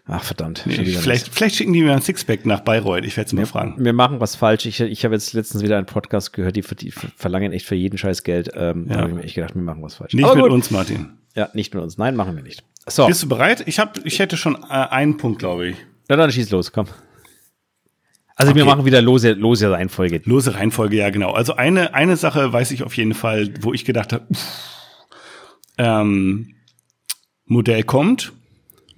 [0.08, 0.64] Ach, verdammt.
[0.66, 3.04] Nee, vielleicht, vielleicht schicken die mir ein Sixpack nach Bayreuth.
[3.04, 3.76] Ich werde es mal fragen.
[3.78, 4.66] Wir machen was falsch.
[4.66, 7.98] Ich, ich habe jetzt letztens wieder einen Podcast gehört, die, die verlangen echt für jeden
[7.98, 8.50] Scheiß Geld.
[8.56, 8.96] Ähm, ja.
[8.96, 10.14] Da habe ich mir echt gedacht, wir machen was falsch.
[10.14, 10.54] Nicht Aber mit gut.
[10.54, 11.10] uns, Martin.
[11.36, 11.98] Ja, nicht mit uns.
[11.98, 12.64] Nein, machen wir nicht.
[12.88, 13.08] So.
[13.08, 13.64] Bist du bereit?
[13.66, 15.78] Ich, hab, ich hätte schon äh, einen Punkt, glaube ich.
[16.08, 16.88] Na dann schieß los, komm.
[18.44, 18.60] Also okay.
[18.60, 20.22] wir machen wieder lose, lose Reihenfolge.
[20.26, 21.32] Lose Reihenfolge, ja genau.
[21.32, 24.28] Also eine, eine Sache weiß ich auf jeden Fall, wo ich gedacht habe,
[25.78, 26.56] ähm,
[27.46, 28.34] Modell kommt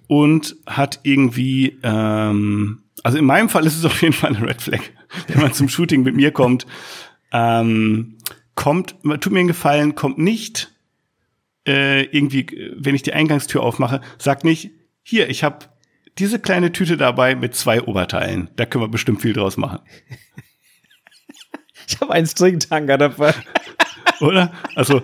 [0.08, 4.64] und hat irgendwie, ähm, also in meinem Fall ist es auf jeden Fall eine Red
[4.64, 4.82] Flag,
[5.28, 6.66] wenn man zum Shooting mit mir kommt,
[7.32, 8.18] ähm,
[8.56, 10.72] kommt, tut mir einen Gefallen, kommt nicht
[11.68, 14.72] äh, irgendwie, wenn ich die Eingangstür aufmache, sagt nicht,
[15.04, 15.68] hier, ich habe
[16.18, 18.49] diese kleine Tüte dabei mit zwei Oberteilen.
[18.55, 19.80] Da können wir bestimmt viel draus machen.
[21.88, 23.34] ich habe einen Stringtanker dabei.
[24.22, 24.51] Oder?
[24.76, 25.03] Also,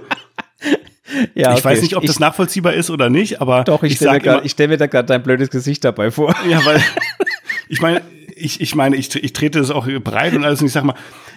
[1.36, 1.60] ja, okay.
[1.60, 4.20] ich weiß nicht, ob ich, das nachvollziehbar ist oder nicht, aber doch, ich, ich stelle
[4.20, 6.34] mir, stell mir da gerade dein blödes Gesicht dabei vor.
[6.50, 6.82] Ja, weil
[7.68, 8.02] ich meine,
[8.36, 10.96] ich, ich meine, ich, ich trete das auch breit und alles und ich sag mal,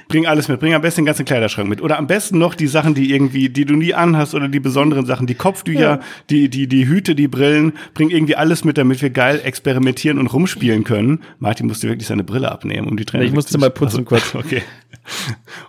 [0.08, 2.66] bring alles mit, bring am besten den ganzen Kleiderschrank mit oder am besten noch die
[2.66, 6.00] Sachen, die irgendwie, die du nie anhast oder die besonderen Sachen, die Kopftücher, ja.
[6.30, 10.26] die, die, die Hüte, die Brillen, bring irgendwie alles mit, damit wir geil experimentieren und
[10.28, 11.22] rumspielen können.
[11.38, 13.26] Martin musste wirklich seine Brille abnehmen, um die Trennung.
[13.26, 14.34] Ich musste mal putzen also, kurz.
[14.44, 14.62] Okay.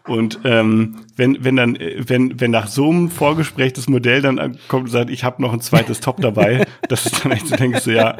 [0.07, 4.85] Und ähm, wenn, wenn dann, wenn, wenn nach so einem Vorgespräch das Modell dann kommt
[4.85, 7.83] und sagt, ich habe noch ein zweites Top dabei, das ist dann echt so, denkst
[7.83, 8.17] du, ja,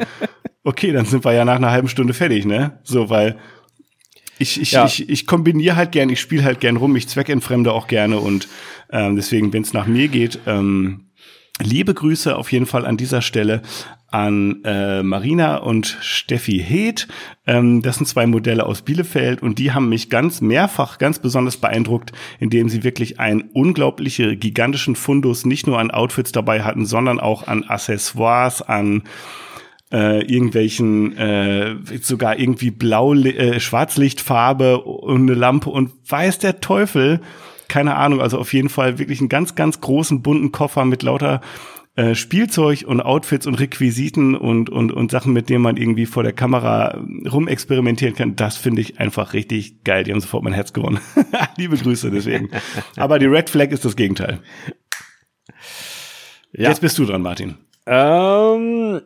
[0.64, 2.78] okay, dann sind wir ja nach einer halben Stunde fertig, ne?
[2.82, 3.36] So, weil
[4.38, 4.84] ich, ich, ja.
[4.84, 8.48] ich, ich kombiniere halt gern, ich spiele halt gern rum, ich zweckentfremde auch gerne und
[8.90, 11.06] ähm, deswegen, wenn es nach mir geht, ähm,
[11.60, 13.62] liebe Grüße auf jeden Fall an dieser Stelle
[14.08, 17.08] an äh, Marina und Steffi Heeth.
[17.46, 21.56] Ähm, das sind zwei Modelle aus Bielefeld und die haben mich ganz mehrfach ganz besonders
[21.56, 27.18] beeindruckt, indem sie wirklich einen unglaubliche gigantischen Fundus nicht nur an Outfits dabei hatten, sondern
[27.18, 29.02] auch an Accessoires, an
[29.96, 37.20] äh, irgendwelchen äh, sogar irgendwie blau äh, Schwarzlichtfarbe und eine Lampe und weiß der Teufel
[37.68, 41.40] keine Ahnung also auf jeden Fall wirklich einen ganz ganz großen bunten Koffer mit lauter
[41.96, 46.22] äh, Spielzeug und Outfits und Requisiten und, und, und Sachen, mit denen man irgendwie vor
[46.22, 50.04] der Kamera rumexperimentieren kann, das finde ich einfach richtig geil.
[50.04, 51.00] Die haben sofort mein Herz gewonnen.
[51.56, 52.50] Liebe Grüße deswegen.
[52.96, 54.40] Aber die Red Flag ist das Gegenteil.
[56.52, 56.68] Ja.
[56.68, 57.54] Jetzt bist du dran, Martin.
[57.86, 59.00] Ähm,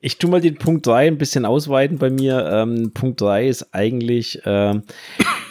[0.00, 2.48] ich tu mal den Punkt 3 ein bisschen ausweiten bei mir.
[2.50, 4.82] Ähm, Punkt 3 ist eigentlich, ähm,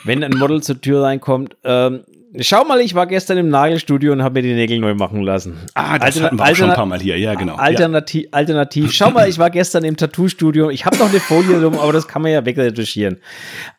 [0.03, 2.01] wenn ein Model zur Tür reinkommt, ähm,
[2.39, 5.55] Schau mal, ich war gestern im Nagelstudio und habe mir die Nägel neu machen lassen.
[5.73, 7.55] Ah, das Altern hatten wir auch schon ein paar Mal hier, ja, genau.
[7.55, 8.29] Alternativ, ja.
[8.33, 8.91] alternativ.
[8.91, 10.69] Schau mal, ich war gestern im Tattoo-Studio.
[10.69, 13.17] Ich habe noch eine Folie rum, aber das kann man ja wegretuschieren.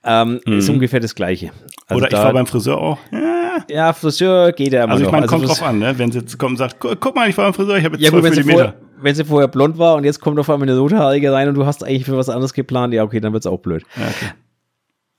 [0.03, 0.59] Ähm, mhm.
[0.59, 1.51] Ist ungefähr das Gleiche.
[1.87, 2.99] Also Oder ich war beim Friseur auch.
[3.13, 5.99] Ja, ja Friseur geht ja immer Also ich meine, also kommt drauf an, ne?
[5.99, 8.05] wenn sie jetzt kommen und sagt, guck mal, ich war beim Friseur, ich habe jetzt
[8.05, 8.75] ja, 12 gut, Millimeter.
[9.01, 11.67] Wenn sie vorher blond war und jetzt kommt auf einmal eine rothaarige rein und du
[11.67, 13.85] hast eigentlich für was anderes geplant, ja, okay, dann wird's auch blöd.
[13.97, 14.33] Ja, okay.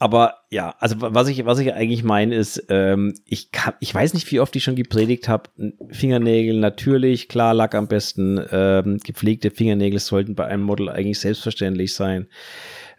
[0.01, 4.13] Aber ja, also was ich, was ich eigentlich meine ist, ähm, ich kann, ich weiß
[4.13, 5.49] nicht, wie oft ich schon gepredigt habe,
[5.91, 11.93] Fingernägel natürlich, klar, Lack am besten, ähm, gepflegte Fingernägel sollten bei einem Model eigentlich selbstverständlich
[11.93, 12.27] sein.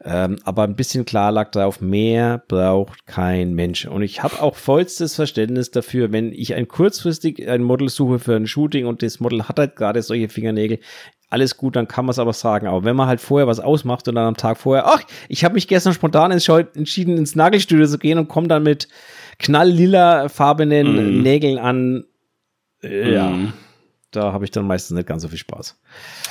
[0.03, 3.87] Ähm, aber ein bisschen Klarlack drauf, mehr braucht kein Mensch.
[3.87, 8.37] Und ich habe auch vollstes Verständnis dafür, wenn ich ein kurzfristig ein Model suche für
[8.37, 10.79] ein Shooting und das Model hat halt gerade solche Fingernägel,
[11.31, 12.67] alles gut, dann kann man es aber sagen.
[12.67, 15.55] Aber wenn man halt vorher was ausmacht und dann am Tag vorher, ach, ich habe
[15.55, 18.89] mich gestern spontan entschieden, ins Nagelstudio zu gehen und komme dann mit
[19.39, 21.23] knalllila farbenen mm.
[21.23, 22.05] Nägeln an,
[22.83, 23.53] äh, ja, mm.
[24.11, 25.81] da habe ich dann meistens nicht ganz so viel Spaß.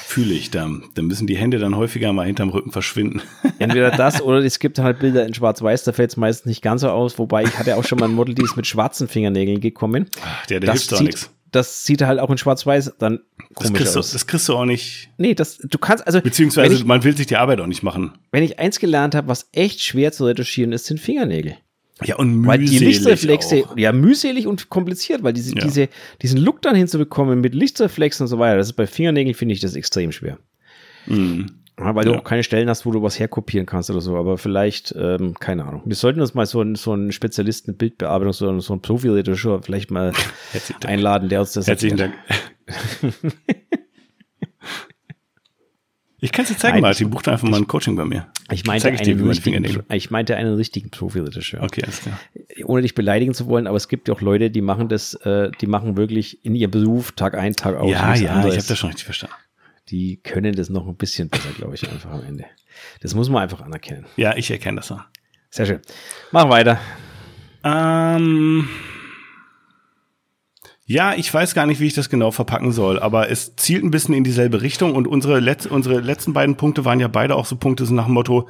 [0.05, 3.21] Fühle ich, da, da müssen die Hände dann häufiger mal hinterm Rücken verschwinden.
[3.59, 6.81] Entweder das oder es gibt halt Bilder in Schwarz-Weiß, da fällt es meistens nicht ganz
[6.81, 9.61] so aus, wobei ich hatte auch schon mal ein Model, die ist mit schwarzen Fingernägeln
[9.61, 10.09] gekommen.
[10.21, 13.19] Ach, der, der das hilft doch nichts das sieht halt auch in Schwarz-Weiß dann
[13.55, 14.09] das kriegst, aus.
[14.09, 15.09] Du, das kriegst du auch nicht.
[15.17, 16.21] Nee, das, du kannst, also.
[16.21, 18.13] Beziehungsweise ich, man will sich die Arbeit auch nicht machen.
[18.31, 21.57] Wenn ich eins gelernt habe, was echt schwer zu retuschieren ist, sind Fingernägel.
[22.03, 22.47] Ja, und mühselig.
[22.47, 23.77] Weil die Lichtreflexe, auch.
[23.77, 25.63] ja, mühselig und kompliziert, weil diese, ja.
[25.63, 25.89] diese,
[26.21, 29.59] diesen Look dann hinzubekommen mit Lichtreflexen und so weiter, das ist bei Fingernägeln, finde ich
[29.59, 30.39] das extrem schwer.
[31.07, 31.47] Mhm.
[31.79, 32.11] Weil ja.
[32.11, 35.35] du auch keine Stellen hast, wo du was herkopieren kannst oder so, aber vielleicht, ähm,
[35.39, 35.81] keine Ahnung.
[35.85, 39.89] Wir sollten uns mal so, einen, so einen Spezialisten Bildbearbeitung, so, so einen Profi-Redakteur vielleicht
[39.89, 40.11] mal
[40.85, 42.13] einladen, der uns das Herzlichen Dank.
[46.19, 47.09] ich kann es dir zeigen, Martin.
[47.09, 48.27] Buch einfach mal ein Coaching bei mir.
[48.51, 51.63] Ich meinte, ich einen, richtigen, ich meinte einen richtigen Profi-Redakteur.
[51.63, 52.19] Okay, alles klar.
[52.65, 55.49] Ohne dich beleidigen zu wollen, aber es gibt ja auch Leute, die machen das, äh,
[55.61, 57.89] die machen wirklich in ihrem Beruf Tag ein, Tag aus.
[57.89, 59.35] Ja, ja, ich habe das schon richtig verstanden
[59.89, 62.45] die können das noch ein bisschen besser, glaube ich, einfach am Ende.
[63.01, 64.05] Das muss man einfach anerkennen.
[64.17, 65.01] Ja, ich erkenne das auch.
[65.49, 65.79] Sehr schön.
[66.31, 66.79] Machen weiter.
[67.63, 68.69] Ähm,
[70.85, 73.91] ja, ich weiß gar nicht, wie ich das genau verpacken soll, aber es zielt ein
[73.91, 77.45] bisschen in dieselbe Richtung und unsere, Letz-, unsere letzten beiden Punkte waren ja beide auch
[77.45, 78.47] so Punkte so nach dem Motto,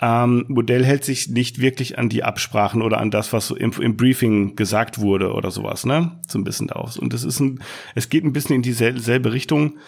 [0.00, 3.72] ähm, Modell hält sich nicht wirklich an die Absprachen oder an das, was so im,
[3.80, 6.20] im, Briefing gesagt wurde oder sowas, ne?
[6.28, 6.96] So ein bisschen daraus.
[6.96, 7.60] Und es ist ein,
[7.94, 9.78] es geht ein bisschen in dieselbe Richtung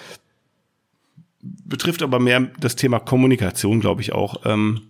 [1.43, 4.45] betrifft aber mehr das Thema Kommunikation, glaube ich auch.
[4.45, 4.83] Ähm,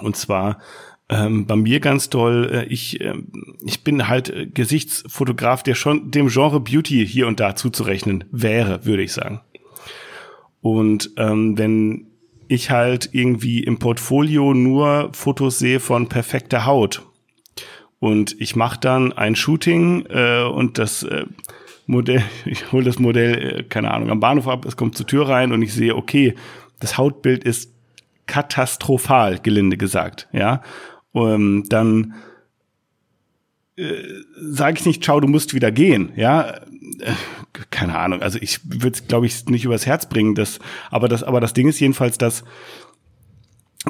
[0.00, 0.58] und zwar
[1.08, 3.14] ähm, bei mir ganz toll, äh, ich, äh,
[3.64, 8.84] ich bin halt äh, Gesichtsfotograf, der schon dem Genre Beauty hier und da zuzurechnen wäre,
[8.84, 9.40] würde ich sagen.
[10.60, 12.06] Und ähm, wenn
[12.48, 17.02] ich halt irgendwie im Portfolio nur Fotos sehe von perfekter Haut
[18.00, 21.26] und ich mache dann ein Shooting äh, und das äh,
[21.86, 25.28] Modell, ich hole das Modell, äh, keine Ahnung, am Bahnhof ab, es kommt zur Tür
[25.28, 26.34] rein und ich sehe, okay,
[26.80, 27.72] das Hautbild ist
[28.26, 30.62] katastrophal, gelinde gesagt, ja.
[31.12, 32.14] Um, ähm, dann
[33.76, 34.02] äh,
[34.38, 37.12] sage ich nicht, ciao, du musst wieder gehen, ja, äh,
[37.70, 40.58] keine Ahnung, also ich würde es, glaube ich, nicht übers Herz bringen, das,
[40.90, 42.44] aber das, aber das Ding ist jedenfalls, dass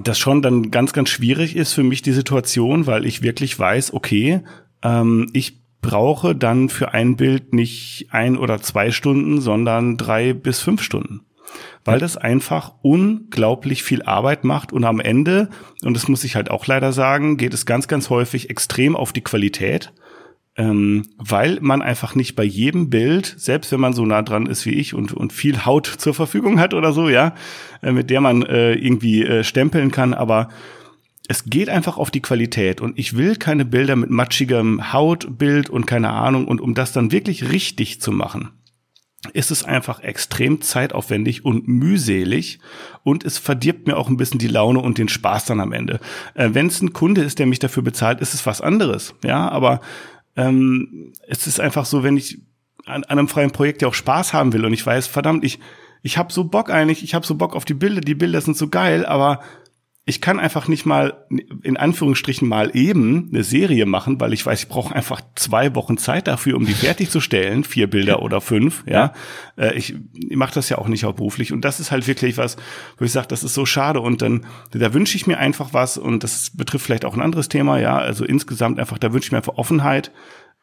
[0.02, 3.92] das schon dann ganz, ganz schwierig ist für mich die Situation, weil ich wirklich weiß,
[3.94, 4.42] okay,
[4.82, 10.60] ähm, ich brauche dann für ein Bild nicht ein oder zwei Stunden, sondern drei bis
[10.60, 11.22] fünf Stunden.
[11.84, 15.48] Weil das einfach unglaublich viel Arbeit macht und am Ende,
[15.84, 19.12] und das muss ich halt auch leider sagen, geht es ganz, ganz häufig extrem auf
[19.12, 19.92] die Qualität
[20.56, 24.64] ähm, weil man einfach nicht bei jedem Bild, selbst wenn man so nah dran ist
[24.64, 27.34] wie ich und, und viel Haut zur Verfügung hat oder so, ja,
[27.82, 30.48] äh, mit der man äh, irgendwie äh, stempeln kann, aber
[31.28, 35.86] es geht einfach auf die Qualität und ich will keine Bilder mit matschigem Hautbild und
[35.86, 38.50] keine Ahnung und um das dann wirklich richtig zu machen,
[39.32, 42.60] ist es einfach extrem zeitaufwendig und mühselig
[43.02, 46.00] und es verdirbt mir auch ein bisschen die Laune und den Spaß dann am Ende.
[46.34, 49.48] Äh, Wenn es ein Kunde ist, der mich dafür bezahlt, ist es was anderes, ja,
[49.48, 49.80] aber
[50.36, 52.38] ähm, es ist einfach so, wenn ich
[52.84, 55.58] an, an einem freien Projekt ja auch Spaß haben will und ich weiß, verdammt, ich
[56.02, 58.56] ich habe so Bock eigentlich, ich habe so Bock auf die Bilder, die Bilder sind
[58.56, 59.40] so geil, aber
[60.08, 61.26] ich kann einfach nicht mal
[61.64, 65.98] in Anführungsstrichen mal eben eine Serie machen, weil ich weiß, ich brauche einfach zwei Wochen
[65.98, 68.84] Zeit dafür, um die fertigzustellen, vier Bilder oder fünf.
[68.86, 69.12] Ja,
[69.56, 69.64] ja.
[69.64, 72.56] Äh, ich, ich mache das ja auch nicht hauptberuflich und das ist halt wirklich was,
[72.98, 75.98] wo ich sage, das ist so schade und dann da wünsche ich mir einfach was
[75.98, 77.80] und das betrifft vielleicht auch ein anderes Thema.
[77.80, 80.12] Ja, also insgesamt einfach, da wünsche ich mir einfach Offenheit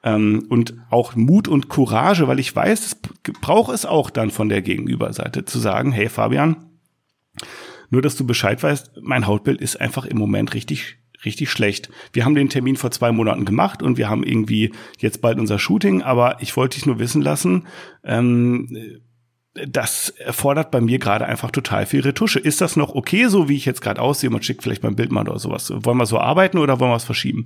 [0.05, 2.95] ähm, und auch Mut und Courage, weil ich weiß, es
[3.41, 6.55] braucht es auch dann von der Gegenüberseite zu sagen, hey Fabian
[7.93, 11.89] nur, dass du Bescheid weißt, mein Hautbild ist einfach im Moment richtig richtig schlecht.
[12.11, 15.57] Wir haben den Termin vor zwei Monaten gemacht und wir haben irgendwie jetzt bald unser
[15.57, 17.65] Shooting, aber ich wollte dich nur wissen lassen,
[18.03, 18.99] ähm,
[19.53, 22.39] das erfordert bei mir gerade einfach total viel Retusche.
[22.39, 24.31] Ist das noch okay, so wie ich jetzt gerade aussehe?
[24.31, 25.71] Man schickt vielleicht mein Bild mal oder sowas.
[25.73, 27.45] Wollen wir so arbeiten oder wollen wir es verschieben?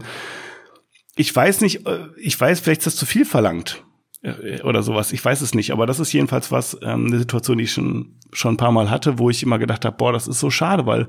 [1.16, 3.84] Ich weiß nicht, äh, ich weiß, vielleicht ist das zu viel verlangt.
[4.22, 5.14] Äh, oder sowas.
[5.14, 8.16] Ich weiß es nicht, aber das ist jedenfalls was, ähm, eine Situation, die ich schon,
[8.34, 10.86] schon ein paar Mal hatte, wo ich immer gedacht habe, boah, das ist so schade,
[10.86, 11.08] weil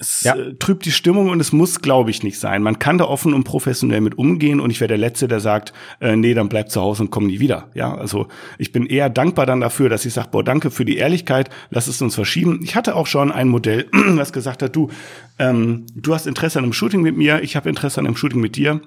[0.00, 0.36] es ja.
[0.36, 2.62] äh, trübt die Stimmung und es muss, glaube ich, nicht sein.
[2.62, 5.72] Man kann da offen und professionell mit umgehen und ich wäre der Letzte, der sagt,
[6.00, 7.70] äh, nee, dann bleib zu Hause und komm nie wieder.
[7.74, 10.96] Ja, also ich bin eher dankbar dann dafür, dass ich sage, boah, danke für die
[10.96, 12.60] Ehrlichkeit, lass es uns verschieben.
[12.62, 14.90] Ich hatte auch schon ein Modell, was gesagt hat, du,
[15.38, 18.40] ähm, du hast Interesse an einem Shooting mit mir, ich habe Interesse an einem Shooting
[18.40, 18.80] mit dir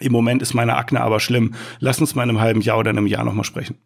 [0.00, 1.54] im Moment ist meine Akne aber schlimm.
[1.78, 3.76] Lass uns mal in einem halben Jahr oder in einem Jahr nochmal sprechen.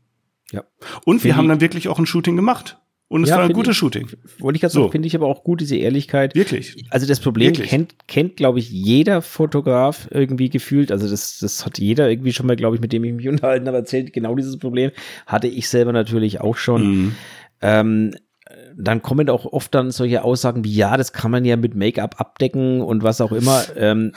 [0.53, 0.65] Ja.
[1.05, 2.79] Und wir haben dann wirklich auch ein Shooting gemacht.
[3.09, 4.09] Und es ja, war ein gutes ich, Shooting.
[4.39, 4.81] Wollte ich gerade so.
[4.81, 6.35] sagen, finde ich aber auch gut, diese Ehrlichkeit.
[6.35, 6.85] Wirklich.
[6.91, 7.69] Also das Problem Wirklich?
[7.69, 10.91] kennt, kennt glaube ich, jeder Fotograf irgendwie gefühlt.
[10.91, 13.67] Also das, das hat jeder irgendwie schon mal, glaube ich, mit dem ich mich unterhalten
[13.67, 14.13] habe, erzählt.
[14.13, 14.91] Genau dieses Problem
[15.27, 16.87] hatte ich selber natürlich auch schon.
[16.87, 17.15] Mhm.
[17.61, 18.15] Ähm,
[18.77, 22.21] dann kommen auch oft dann solche Aussagen wie, ja, das kann man ja mit Make-up
[22.21, 23.65] abdecken und was auch immer.
[23.77, 24.13] Ähm,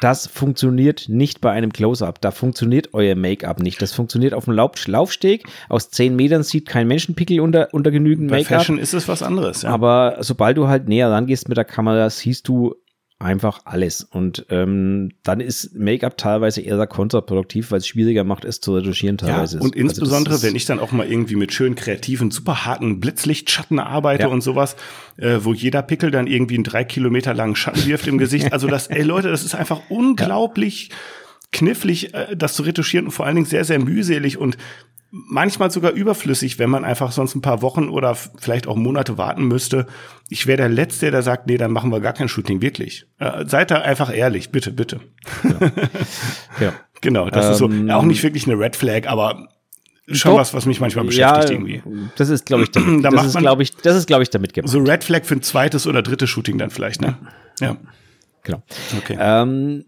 [0.00, 2.20] das funktioniert nicht bei einem Close-Up.
[2.20, 3.80] Da funktioniert euer Make-up nicht.
[3.82, 5.44] Das funktioniert auf dem Laufsteg.
[5.68, 8.48] Aus zehn Metern sieht kein Menschenpickel unter, unter genügend Make-up.
[8.48, 9.70] Bei Fashion ist es was anderes, ja.
[9.70, 12.74] Aber sobald du halt näher rangehst mit der Kamera, siehst du
[13.20, 14.02] einfach alles.
[14.02, 19.18] Und ähm, dann ist Make-up teilweise eher kontraproduktiv, weil es schwieriger macht, es zu retuschieren
[19.18, 19.58] teilweise.
[19.58, 22.98] Ja, und also insbesondere, wenn ich dann auch mal irgendwie mit schönen, kreativen, super harten
[22.98, 24.28] Blitzlichtschatten arbeite ja.
[24.28, 24.74] und sowas,
[25.18, 28.40] äh, wo jeder Pickel dann irgendwie einen drei Kilometer langen Schatten wirft im Gesicht.
[28.50, 30.96] Also das, ey Leute, das ist einfach unglaublich ja.
[31.52, 34.56] knifflig, äh, das zu retuschieren und vor allen Dingen sehr, sehr mühselig und
[35.10, 39.44] manchmal sogar überflüssig, wenn man einfach sonst ein paar Wochen oder vielleicht auch Monate warten
[39.44, 39.86] müsste.
[40.28, 43.06] Ich wäre der Letzte, der sagt, nee, dann machen wir gar kein Shooting, wirklich.
[43.18, 45.00] Äh, seid da einfach ehrlich, bitte, bitte.
[45.42, 45.70] Ja.
[46.60, 46.72] ja.
[47.00, 49.48] Genau, das ähm, ist so ähm, auch nicht wirklich eine Red Flag, aber
[50.08, 51.82] schon doch, was, was mich manchmal beschäftigt ja, irgendwie.
[52.16, 54.52] Das ist, glaube ich, damit, da das ist, glaube ich, das ist, glaube ich, damit
[54.52, 54.70] gemeint.
[54.70, 57.16] So Red Flag für ein zweites oder drittes Shooting dann vielleicht, ne?
[57.60, 57.76] Ja.
[58.42, 58.62] Genau.
[58.96, 59.16] Okay.
[59.20, 59.84] Ähm,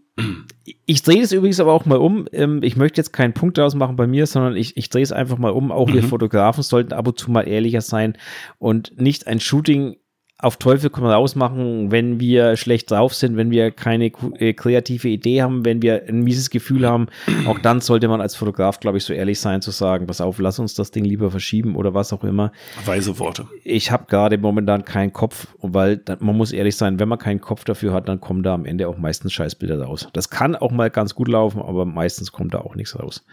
[0.85, 2.27] ich drehe es übrigens aber auch mal um.
[2.31, 5.11] Ähm, ich möchte jetzt keinen Punkt daraus machen bei mir, sondern ich, ich drehe es
[5.11, 5.71] einfach mal um.
[5.71, 5.93] Auch mhm.
[5.93, 8.17] wir Fotografen sollten ab und zu mal ehrlicher sein
[8.59, 9.97] und nicht ein Shooting
[10.43, 15.07] auf Teufel komm raus machen, wenn wir schlecht drauf sind, wenn wir keine äh, kreative
[15.07, 17.07] Idee haben, wenn wir ein mieses Gefühl haben.
[17.47, 20.39] Auch dann sollte man als Fotograf, glaube ich, so ehrlich sein zu sagen, pass auf,
[20.39, 22.51] lass uns das Ding lieber verschieben oder was auch immer.
[22.85, 23.47] Weise Worte.
[23.63, 27.63] Ich habe gerade momentan keinen Kopf, weil man muss ehrlich sein, wenn man keinen Kopf
[27.63, 30.09] dafür hat, dann kommen da am Ende auch meistens Scheißbilder raus.
[30.11, 33.25] Das kann auch mal ganz gut laufen, aber meistens kommt da auch nichts raus.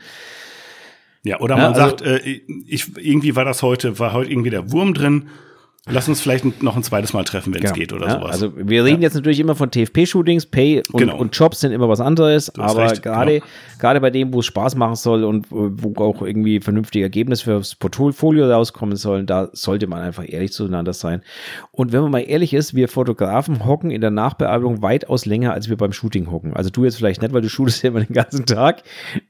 [1.22, 4.50] Ja, oder man ja, also, sagt, äh, ich, irgendwie war das heute, war heute irgendwie
[4.50, 5.28] der Wurm drin
[5.88, 7.80] Lass uns vielleicht noch ein zweites Mal treffen, wenn es genau.
[7.80, 8.32] geht oder ja, sowas.
[8.32, 9.06] Also wir reden ja.
[9.06, 11.16] jetzt natürlich immer von TFP-Shootings, Pay und, genau.
[11.16, 13.46] und, Jobs sind immer was anderes, aber gerade genau.
[13.78, 17.76] gerade bei dem, wo es Spaß machen soll und wo auch irgendwie vernünftige Ergebnisse fürs
[17.76, 21.22] Portfolio rauskommen sollen, da sollte man einfach ehrlich zueinander sein.
[21.72, 25.70] Und wenn man mal ehrlich ist, wir Fotografen hocken in der Nachbearbeitung weitaus länger, als
[25.70, 26.54] wir beim Shooting hocken.
[26.54, 28.82] Also du jetzt vielleicht nicht, weil du shootest ja immer den ganzen Tag.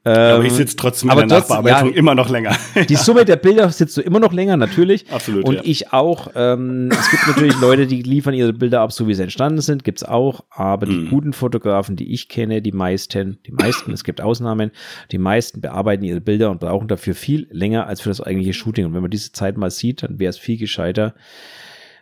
[0.05, 2.57] Ähm, aber ich sitze trotzdem in der trotzdem, Nachbearbeitung immer noch länger.
[2.89, 5.11] Die Summe der Bilder sitzt du immer noch länger, natürlich.
[5.13, 5.45] Absolut.
[5.45, 6.29] Und ich auch.
[6.41, 9.85] Ähm, es gibt natürlich Leute, die liefern ihre Bilder ab, so wie sie entstanden sind,
[9.85, 10.45] gibt's auch.
[10.51, 11.11] Aber die mm.
[11.11, 14.71] guten Fotografen, die ich kenne, die meisten, die meisten, es gibt Ausnahmen,
[15.13, 18.87] die meisten bearbeiten ihre Bilder und brauchen dafür viel länger als für das eigentliche Shooting.
[18.87, 21.15] Und wenn man diese Zeit mal sieht, dann wäre es viel gescheiter,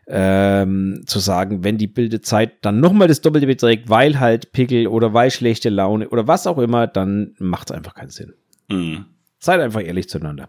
[0.06, 5.12] ähm, zu sagen, wenn die Bildezeit dann nochmal das Doppelte beträgt, weil halt Pickel oder
[5.12, 8.34] weil schlechte Laune oder was auch immer, dann macht es einfach keinen Sinn.
[8.68, 8.96] Mm.
[9.40, 10.48] Seid einfach ehrlich zueinander.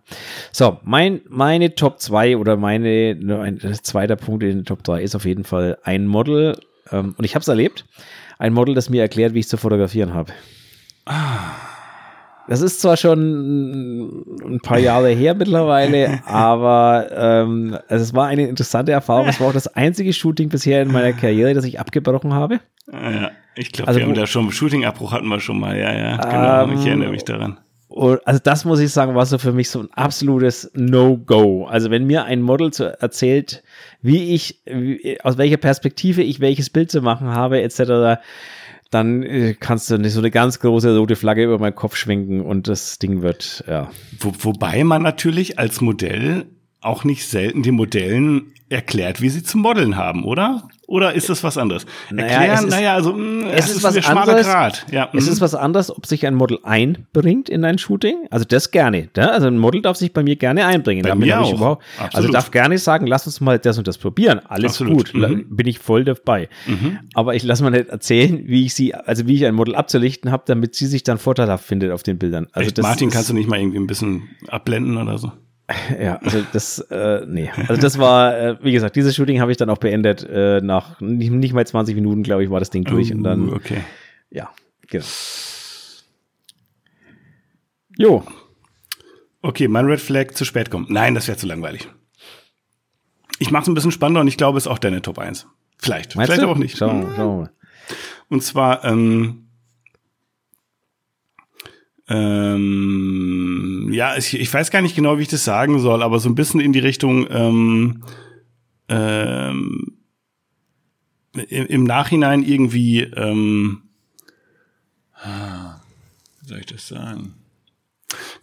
[0.52, 5.16] So, mein, meine Top 2 oder meine, ein zweiter Punkt in den Top 3 ist
[5.16, 6.58] auf jeden Fall ein Model,
[6.92, 7.86] ähm, und ich habe es erlebt,
[8.40, 10.34] ein Model, das mir erklärt, wie ich zu fotografieren habe.
[12.48, 18.92] Das ist zwar schon ein paar Jahre her mittlerweile, aber ähm, es war eine interessante
[18.92, 19.28] Erfahrung.
[19.28, 22.60] Es war auch das einzige Shooting bisher in meiner Karriere, das ich abgebrochen habe.
[22.92, 25.78] Ja, ich glaube, also, wir haben da schon Shooting-Abbruch hatten wir schon mal.
[25.78, 26.64] Ja, ja, genau.
[26.64, 27.60] Ähm, ich erinnere mich daran.
[27.90, 31.66] Also das muss ich sagen, war so für mich so ein absolutes No-Go.
[31.66, 33.64] Also wenn mir ein Model zu, erzählt,
[34.02, 38.22] wie ich, wie, aus welcher Perspektive ich welches Bild zu machen habe, etc.,
[38.92, 42.42] dann äh, kannst du nicht so eine ganz große rote Flagge über meinen Kopf schwenken
[42.42, 43.92] und das Ding wird, ja.
[44.20, 46.48] Wo, wobei man natürlich als Modell
[46.82, 50.70] auch nicht selten den Modellen erklärt, wie sie zu modeln haben, oder?
[50.88, 51.86] Oder ist das was anderes?
[52.12, 54.48] Naja, Erklären, ist, naja, also mh, mm, es ist, ist was anderes.
[54.48, 54.86] Grad.
[54.92, 55.44] Ja, es ist mm.
[55.44, 58.28] was anderes, ob sich ein Model einbringt in ein Shooting.
[58.30, 59.10] Also das gerne.
[59.16, 59.30] Ja?
[59.30, 61.04] Also ein Model darf sich bei mir gerne einbringen.
[61.04, 61.80] Bei mir auch.
[62.14, 64.40] Also darf gerne sagen, lass uns mal das und das probieren.
[64.48, 65.14] Alles Absolut.
[65.14, 65.46] gut, mhm.
[65.50, 66.50] bin ich voll dabei.
[66.66, 67.00] Mhm.
[67.14, 70.32] Aber ich lasse mal nicht erzählen, wie ich sie, also wie ich ein Model abzulichten
[70.32, 72.48] habe, damit sie sich dann vorteilhaft findet auf den Bildern.
[72.52, 75.32] Also Echt, Martin, kannst du nicht mal irgendwie ein bisschen abblenden oder so?
[76.00, 77.50] Ja, also das, äh, nee.
[77.68, 80.24] Also das war, äh, wie gesagt, dieses Shooting habe ich dann auch beendet.
[80.24, 83.12] Äh, nach nicht, nicht mal 20 Minuten, glaube ich, war das Ding durch.
[83.12, 83.84] Uh, und dann, oh, okay.
[84.32, 84.50] Ja,
[84.88, 85.06] genau.
[87.98, 88.24] Jo.
[89.42, 90.90] Okay, mein Red Flag zu spät kommt.
[90.90, 91.88] Nein, das wäre zu langweilig.
[93.40, 95.48] Ich mache es ein bisschen spannender und ich glaube, es ist auch deine Top 1.
[95.78, 96.16] Vielleicht.
[96.16, 96.52] Meinst Vielleicht du?
[96.52, 96.78] auch nicht.
[96.78, 97.52] Schauen wir mal.
[98.28, 99.48] Und zwar, ähm,
[102.10, 103.39] ähm,
[103.92, 106.36] ja, ich, ich weiß gar nicht genau, wie ich das sagen soll, aber so ein
[106.36, 108.04] bisschen in die Richtung ähm,
[108.88, 109.98] ähm,
[111.34, 113.84] im, im Nachhinein irgendwie, ähm,
[116.42, 117.34] wie soll ich das sagen?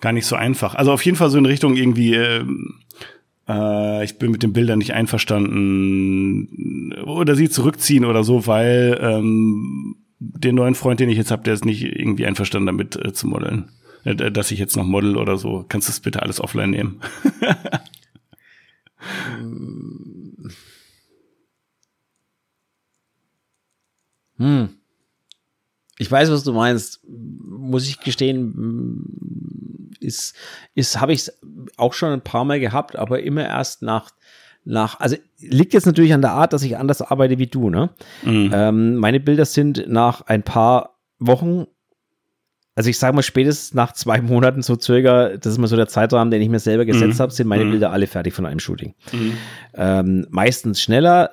[0.00, 0.74] Gar nicht so einfach.
[0.74, 2.80] Also auf jeden Fall so in Richtung irgendwie, ähm,
[3.48, 9.96] äh, ich bin mit den Bildern nicht einverstanden oder sie zurückziehen oder so, weil ähm,
[10.18, 13.26] den neuen Freund, den ich jetzt habe, der ist nicht irgendwie einverstanden damit äh, zu
[13.26, 13.70] modeln.
[14.06, 15.64] Äh, dass ich jetzt noch model oder so.
[15.68, 17.00] Kannst du das bitte alles offline nehmen?
[24.38, 24.70] hm.
[25.98, 27.00] Ich weiß, was du meinst.
[27.08, 30.36] Muss ich gestehen, ist,
[30.74, 31.38] ist, habe ich es
[31.76, 34.10] auch schon ein paar Mal gehabt, aber immer erst nach
[34.68, 37.90] nach, also liegt jetzt natürlich an der Art, dass ich anders arbeite wie du, ne?
[38.24, 38.50] Mhm.
[38.52, 41.68] Ähm, meine Bilder sind nach ein paar Wochen,
[42.76, 45.88] also ich sage mal spätestens nach zwei Monaten so circa, das ist mal so der
[45.88, 47.22] Zeitrahmen, den ich mir selber gesetzt mhm.
[47.22, 47.70] habe, sind meine mhm.
[47.72, 48.94] Bilder alle fertig von einem Shooting.
[49.12, 49.32] Mhm.
[49.74, 51.30] Ähm, meistens schneller,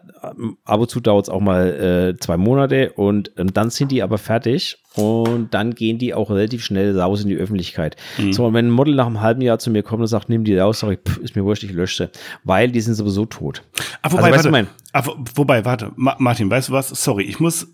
[0.64, 4.02] ab und zu dauert es auch mal äh, zwei Monate und ähm, dann sind die
[4.02, 7.98] aber fertig und dann gehen die auch relativ schnell raus in die Öffentlichkeit.
[8.18, 8.32] Mhm.
[8.32, 10.46] So, und wenn ein Model nach einem halben Jahr zu mir kommt und sagt, nimm
[10.46, 12.10] die raus, sage ich, pff, ist mir wurscht, ich lösche
[12.44, 13.64] weil die sind sowieso tot.
[14.02, 15.04] Ah, wobei, also, warte, ah,
[15.36, 16.90] wobei, warte, Martin, weißt du was?
[16.90, 17.68] Sorry, ich muss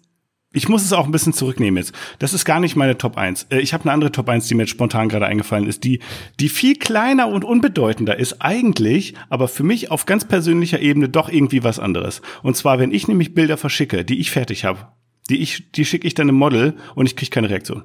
[0.51, 1.93] ich muss es auch ein bisschen zurücknehmen jetzt.
[2.17, 3.47] Das ist gar nicht meine Top 1.
[3.51, 5.99] Äh, ich habe eine andere Top 1, die mir jetzt spontan gerade eingefallen ist, die,
[6.39, 11.29] die viel kleiner und unbedeutender ist eigentlich, aber für mich auf ganz persönlicher Ebene doch
[11.29, 12.21] irgendwie was anderes.
[12.41, 14.87] Und zwar, wenn ich nämlich Bilder verschicke, die ich fertig habe,
[15.29, 17.83] die ich, die schicke ich dann im Model und ich kriege keine Reaktion.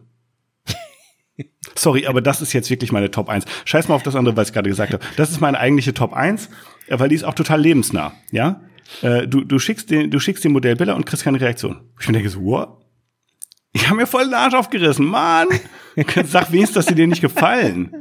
[1.74, 3.44] Sorry, aber das ist jetzt wirklich meine Top 1.
[3.66, 5.04] Scheiß mal auf das andere, was ich gerade gesagt habe.
[5.16, 6.48] Das ist meine eigentliche Top 1,
[6.86, 8.62] äh, weil die ist auch total lebensnah, ja?
[9.02, 11.90] Äh, du, du schickst den, du schickst den Modellbilder und kriegst keine Reaktion.
[12.00, 12.84] Ich denke so, what?
[13.72, 15.48] Ich habe mir voll den Arsch aufgerissen, Mann.
[16.24, 17.92] Sag wenigstens, dass sie dir nicht gefallen.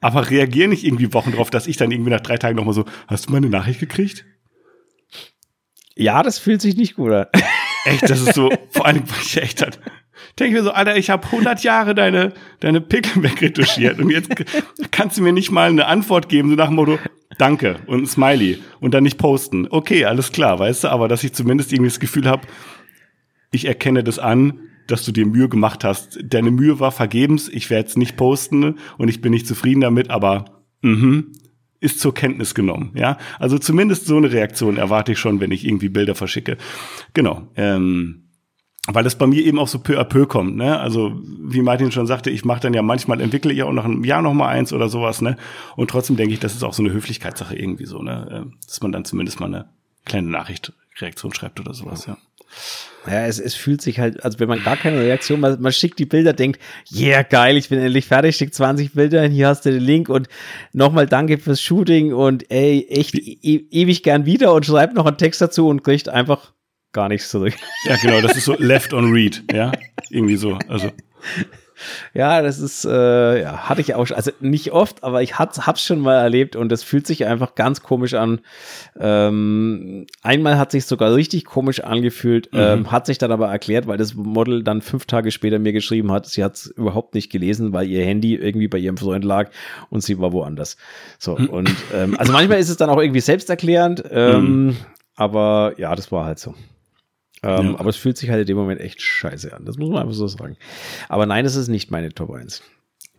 [0.00, 2.84] Aber reagier nicht irgendwie Wochen drauf, dass ich dann irgendwie nach drei Tagen nochmal so,
[3.08, 4.24] hast du meine Nachricht gekriegt?
[5.96, 7.26] Ja, das fühlt sich nicht gut an.
[7.84, 9.80] Echt, das ist so, vor allem, weil ich echt halt,
[10.38, 14.30] denke ich mir so, Alter, ich habe 100 Jahre deine, deine Pickel wegretuschiert und jetzt
[14.90, 16.98] kannst du mir nicht mal eine Antwort geben, so nach dem Motto,
[17.38, 19.66] danke und ein Smiley und dann nicht posten.
[19.68, 22.46] Okay, alles klar, weißt du, aber dass ich zumindest irgendwie das Gefühl habe,
[23.50, 26.18] ich erkenne das an, dass du dir Mühe gemacht hast.
[26.24, 30.10] Deine Mühe war vergebens, ich werde es nicht posten und ich bin nicht zufrieden damit,
[30.10, 31.32] aber mhm,
[31.80, 32.92] ist zur Kenntnis genommen.
[32.94, 36.56] Ja, also zumindest so eine Reaktion erwarte ich schon, wenn ich irgendwie Bilder verschicke.
[37.14, 37.48] Genau.
[37.56, 38.27] Ähm,
[38.90, 40.80] weil es bei mir eben auch so peu à peu kommt, ne?
[40.80, 44.04] Also wie Martin schon sagte, ich mache dann ja manchmal entwickle ich auch nach einem
[44.04, 45.36] Jahr noch mal eins oder sowas, ne?
[45.76, 48.28] Und trotzdem denke ich, das ist auch so eine Höflichkeitssache irgendwie so, ne?
[48.30, 49.66] Ähm, dass man dann zumindest mal eine
[50.04, 52.16] kleine Nachricht, Reaktion schreibt oder sowas, ja.
[53.06, 55.98] Ja, es, es fühlt sich halt, also wenn man gar keine Reaktion, man, man schickt
[55.98, 56.60] die Bilder, denkt,
[56.90, 60.28] yeah, geil, ich bin endlich fertig, schickt 20 Bilder, hier hast du den Link und
[60.72, 65.18] nochmal danke fürs Shooting und ey, echt e ewig gern wieder und schreibt noch einen
[65.18, 66.52] Text dazu und kriegt einfach
[66.92, 67.54] gar nichts zurück.
[67.84, 69.72] Ja, genau, das ist so left on read, ja,
[70.10, 70.90] irgendwie so, also.
[72.14, 75.66] Ja, das ist, äh, ja, hatte ich auch, schon, also nicht oft, aber ich hat,
[75.66, 78.40] hab's schon mal erlebt und es fühlt sich einfach ganz komisch an.
[78.98, 82.58] Ähm, einmal hat sich sogar richtig komisch angefühlt, mhm.
[82.58, 86.10] ähm, hat sich dann aber erklärt, weil das Model dann fünf Tage später mir geschrieben
[86.10, 89.50] hat, sie hat's überhaupt nicht gelesen, weil ihr Handy irgendwie bei ihrem Freund lag
[89.90, 90.76] und sie war woanders.
[91.18, 91.48] So, mhm.
[91.48, 94.76] und ähm, also manchmal ist es dann auch irgendwie selbsterklärend, ähm, mhm.
[95.14, 96.54] aber ja, das war halt so.
[97.42, 97.78] Ähm, ja.
[97.78, 99.64] Aber es fühlt sich halt in dem Moment echt scheiße an.
[99.64, 100.56] Das muss man einfach so sagen.
[101.08, 102.62] Aber nein, es ist nicht meine Top 1.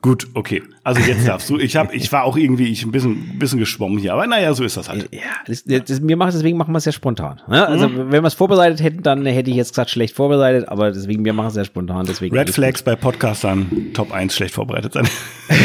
[0.01, 0.63] Gut, okay.
[0.85, 1.57] Also jetzt darfst du.
[1.57, 4.63] Ich habe, ich war auch irgendwie ich ein bisschen, bisschen geschwommen hier, aber naja, so
[4.63, 5.09] ist das halt.
[5.11, 7.41] Ja, das, das, mir macht deswegen machen wir es ja spontan.
[7.49, 7.67] Ne?
[7.67, 8.09] Also mhm.
[8.09, 11.33] wenn wir es vorbereitet hätten, dann hätte ich jetzt gesagt schlecht vorbereitet, aber deswegen wir
[11.33, 12.05] machen es ja spontan.
[12.05, 15.09] Deswegen Red Flags bei Podcastern Top 1 schlecht vorbereitet sein.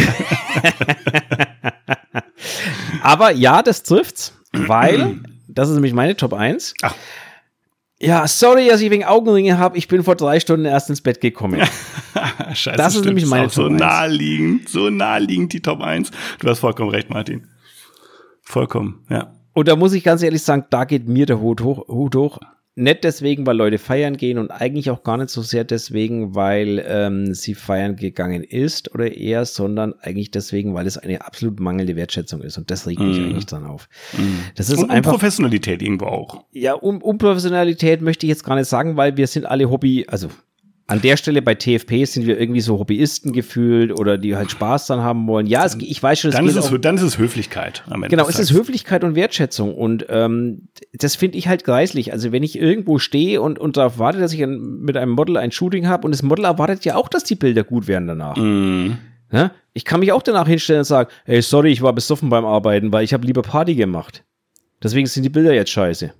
[3.02, 6.74] aber ja, das trifft's, weil das ist nämlich meine Top 1.
[6.82, 6.94] Ach.
[8.06, 9.78] Ja, sorry, dass ich wegen Augenringe habe.
[9.78, 11.60] Ich bin vor drei Stunden erst ins Bett gekommen.
[12.52, 13.80] Scheiße, das ist nämlich meine ist Top so 1.
[13.80, 16.10] naheliegend, so naheliegend die Top 1.
[16.38, 17.46] Du hast vollkommen recht, Martin.
[18.42, 19.32] Vollkommen, ja.
[19.52, 21.86] Und da muss ich ganz ehrlich sagen, da geht mir der Hut hoch.
[21.88, 22.38] Hut hoch
[22.76, 26.84] nicht deswegen, weil Leute feiern gehen und eigentlich auch gar nicht so sehr deswegen, weil
[26.86, 31.94] ähm, sie feiern gegangen ist oder eher, sondern eigentlich deswegen, weil es eine absolut mangelnde
[31.94, 33.24] Wertschätzung ist und das regt mich mm.
[33.24, 33.88] eigentlich dann auf.
[34.12, 34.50] Mm.
[34.56, 36.44] Das ist und einfach Professionalität irgendwo auch.
[36.52, 40.06] Ja, um, um Professionalität möchte ich jetzt gar nicht sagen, weil wir sind alle Hobby,
[40.08, 40.28] also
[40.86, 44.86] an der Stelle bei TFP sind wir irgendwie so Hobbyisten gefühlt oder die halt Spaß
[44.86, 45.46] dann haben wollen.
[45.46, 47.82] Ja, es, ich weiß schon, es dann, ist es, auch, dann ist es Höflichkeit.
[47.86, 52.12] Am Ende genau, es ist Höflichkeit und Wertschätzung und ähm, das finde ich halt greislich.
[52.12, 55.38] Also wenn ich irgendwo stehe und, und darauf warte, dass ich ein, mit einem Model
[55.38, 58.36] ein Shooting habe und das Model erwartet ja auch, dass die Bilder gut werden danach.
[58.36, 58.98] Mm.
[59.32, 59.52] Ja?
[59.72, 62.92] Ich kann mich auch danach hinstellen und sagen, hey, sorry, ich war besoffen beim Arbeiten,
[62.92, 64.22] weil ich habe lieber Party gemacht.
[64.82, 66.12] Deswegen sind die Bilder jetzt scheiße.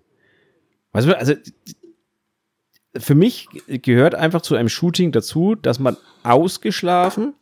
[0.93, 1.35] Weißt du, also
[2.97, 7.35] für mich gehört einfach zu einem Shooting dazu, dass man ausgeschlafen,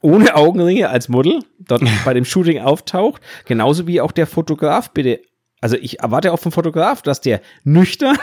[0.00, 3.22] ohne Augenringe als Model dort bei dem Shooting auftaucht.
[3.44, 5.20] Genauso wie auch der Fotograf bitte.
[5.60, 8.18] Also ich erwarte auch vom Fotograf, dass der nüchtern,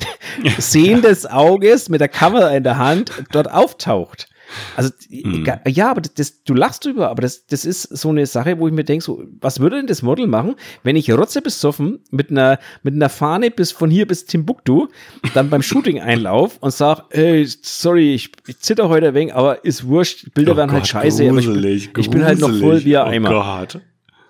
[0.58, 4.28] sehendes Auges mit der Kamera in der Hand dort auftaucht.
[4.76, 5.46] Also, mhm.
[5.66, 8.74] ja, aber das, du lachst drüber, aber das, das ist so eine Sache, wo ich
[8.74, 12.58] mir denke, so, was würde denn das Model machen, wenn ich rotze besoffen mit einer,
[12.82, 14.88] mit einer Fahne bis von hier bis Timbuktu,
[15.34, 19.64] dann beim Shooting einlauf und sag, ey, sorry, ich, ich zitter heute ein wenig, aber
[19.64, 22.50] ist wurscht, Bilder oh werden halt Gott, halt scheiße, gruselig, ich, ich bin halt noch
[22.50, 23.30] voll wie ein Eimer.
[23.30, 23.80] Oh Gott.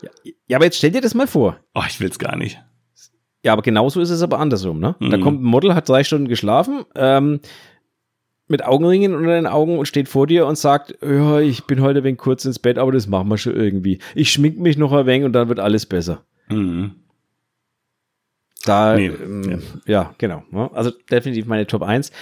[0.02, 0.10] Ja,
[0.48, 1.58] ja, aber jetzt stell dir das mal vor.
[1.74, 2.58] Oh, ich will's gar nicht.
[3.44, 4.94] Ja, aber genauso ist es aber andersrum, ne?
[5.00, 5.10] Mhm.
[5.10, 7.40] Da kommt ein Model, hat drei Stunden geschlafen, ähm,
[8.52, 11.98] mit Augenringen unter den Augen und steht vor dir und sagt, ja, ich bin heute
[12.00, 13.98] ein wenig kurz ins Bett, aber das machen wir schon irgendwie.
[14.14, 16.22] Ich schmink mich noch ein wenig und dann wird alles besser.
[16.48, 16.92] Mhm.
[18.64, 19.58] Da, nee, ähm, ja.
[19.86, 20.14] ja.
[20.18, 20.44] genau.
[20.50, 20.70] Ne?
[20.72, 22.12] Also definitiv meine Top 1.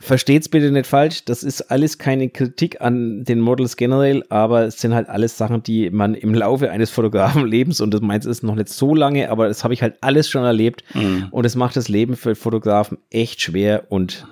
[0.00, 4.80] Versteht's bitte nicht falsch, das ist alles keine Kritik an den Models generell, aber es
[4.80, 8.54] sind halt alles Sachen, die man im Laufe eines Fotografenlebens, und das meins ist noch
[8.54, 11.26] nicht so lange, aber das habe ich halt alles schon erlebt mhm.
[11.32, 14.24] und es macht das Leben für Fotografen echt schwer und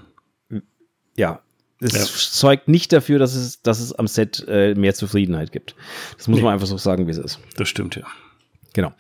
[1.17, 1.41] ja,
[1.81, 2.05] es ja.
[2.05, 5.75] zeugt nicht dafür, dass es, dass es am Set äh, mehr Zufriedenheit gibt.
[6.17, 6.45] Das muss nee.
[6.45, 7.39] man einfach so sagen, wie es ist.
[7.57, 8.05] Das stimmt, ja.
[8.77, 8.93] Genau.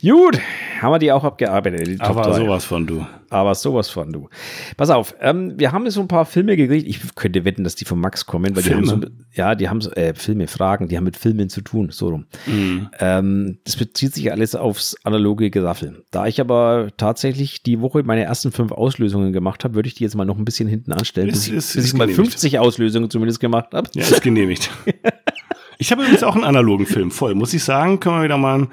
[0.00, 0.38] Gut,
[0.80, 1.88] haben wir die auch abgearbeitet.
[1.88, 3.04] Die Aber sowas von du.
[3.30, 4.28] Aber sowas von du.
[4.76, 6.86] Pass auf, ähm, wir haben so ein paar Filme gekriegt.
[6.86, 8.82] Ich könnte wetten, dass die von Max kommen, weil Filme?
[8.82, 11.62] die haben so, ja, die haben so, äh, Filme, Fragen, die haben mit Filmen zu
[11.62, 12.26] tun, so rum.
[12.46, 12.90] Mhm.
[13.00, 16.04] Ähm, das bezieht sich alles aufs analoge Geraffel.
[16.12, 20.04] Da ich aber tatsächlich die Woche meine ersten fünf Auslösungen gemacht habe, würde ich die
[20.04, 22.60] jetzt mal noch ein bisschen hinten anstellen, ist, bis, ist, ich, bis ich mal 50
[22.60, 23.90] Auslösungen zumindest gemacht habe.
[23.94, 24.70] Ja, ist genehmigt.
[25.78, 27.98] ich habe übrigens auch einen analogen Film voll, muss ich sagen.
[27.98, 28.68] Können wir wieder mal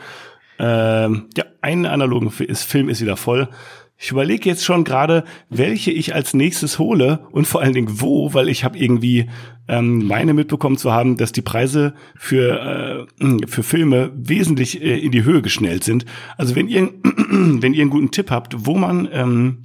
[0.59, 3.49] ähm, ja, einen analogen Film ist wieder voll.
[3.97, 8.33] Ich überlege jetzt schon gerade, welche ich als nächstes hole und vor allen Dingen wo,
[8.33, 9.29] weil ich habe irgendwie
[9.69, 15.11] ähm, meine mitbekommen zu haben, dass die Preise für, äh, für Filme wesentlich äh, in
[15.11, 16.05] die Höhe geschnellt sind.
[16.37, 19.63] Also wenn ihr, wenn ihr einen guten Tipp habt, wo man ähm,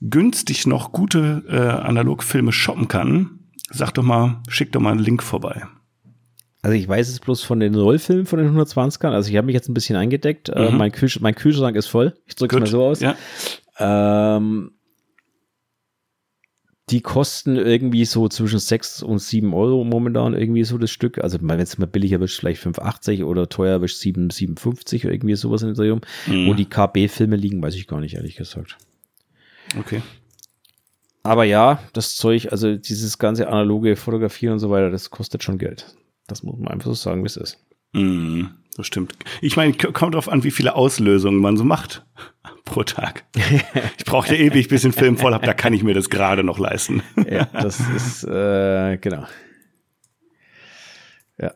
[0.00, 5.24] günstig noch gute äh, Analogfilme shoppen kann, sagt doch mal, schickt doch mal einen Link
[5.24, 5.66] vorbei.
[6.68, 9.12] Also ich weiß es bloß von den Rollfilmen von den 120ern.
[9.12, 10.50] Also ich habe mich jetzt ein bisschen eingedeckt.
[10.50, 10.66] Äh, mhm.
[10.66, 12.12] Äh, mein, Kühl mein, Kühlschrank ist voll.
[12.26, 13.00] Ich drücke es mal so aus.
[13.00, 13.16] Ja.
[13.78, 14.72] Ähm,
[16.90, 21.16] die kosten irgendwie so zwischen 6 und 7 Euro momentan irgendwie so das Stück.
[21.16, 25.36] Also wenn es mal billiger wird, vielleicht 5,80 oder teuer wird 7, 7,50 oder irgendwie
[25.36, 26.02] sowas in der Drehung.
[26.26, 26.48] Mhm.
[26.48, 28.76] Wo die KB-Filme liegen, weiß ich gar nicht, ehrlich gesagt.
[29.78, 30.02] Okay.
[31.22, 35.56] Aber ja, das Zeug, also dieses ganze analoge Fotografie und so weiter, das kostet schon
[35.56, 35.86] Geld.
[36.28, 37.58] Das muss man einfach so sagen, wie es ist.
[37.92, 38.44] Mm,
[38.76, 39.14] das stimmt.
[39.40, 42.06] Ich meine, kommt darauf an, wie viele Auslösungen man so macht
[42.64, 43.24] pro Tag.
[43.96, 46.10] Ich brauche ja ewig, bis ich einen Film voll habe, da kann ich mir das
[46.10, 47.02] gerade noch leisten.
[47.28, 49.26] Ja, das ist, äh, genau.
[51.40, 51.54] Ja.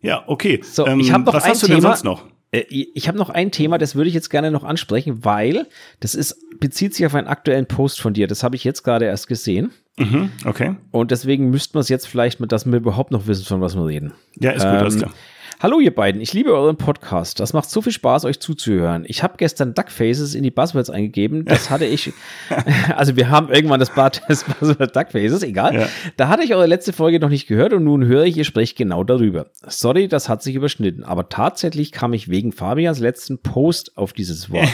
[0.00, 0.60] Ja, okay.
[0.62, 2.26] So, ähm, ich habe noch was ein hast du Thema, denn sonst noch?
[2.52, 5.66] Äh, ich habe noch ein Thema, das würde ich jetzt gerne noch ansprechen, weil
[6.00, 8.26] das ist, bezieht sich auf einen aktuellen Post von dir.
[8.26, 9.72] Das habe ich jetzt gerade erst gesehen.
[9.96, 10.74] Mhm, okay.
[10.90, 13.76] Und deswegen müssten wir es jetzt vielleicht mit, dass wir überhaupt noch wissen, von was
[13.76, 14.12] wir reden.
[14.40, 15.12] Ja, ist gut, ähm, alles klar.
[15.60, 17.38] Hallo ihr beiden, ich liebe euren Podcast.
[17.38, 19.04] Das macht so viel Spaß, euch zuzuhören.
[19.06, 21.44] Ich habe gestern Duckfaces in die Buzzwords eingegeben.
[21.44, 22.12] Das hatte ich,
[22.96, 25.74] also wir haben irgendwann das Buzzword Duckfaces, egal.
[25.74, 25.88] Ja.
[26.16, 28.76] Da hatte ich eure letzte Folge noch nicht gehört und nun höre ich, ihr sprecht
[28.76, 29.46] genau darüber.
[29.66, 34.50] Sorry, das hat sich überschnitten, aber tatsächlich kam ich wegen Fabians letzten Post auf dieses
[34.50, 34.68] Wort.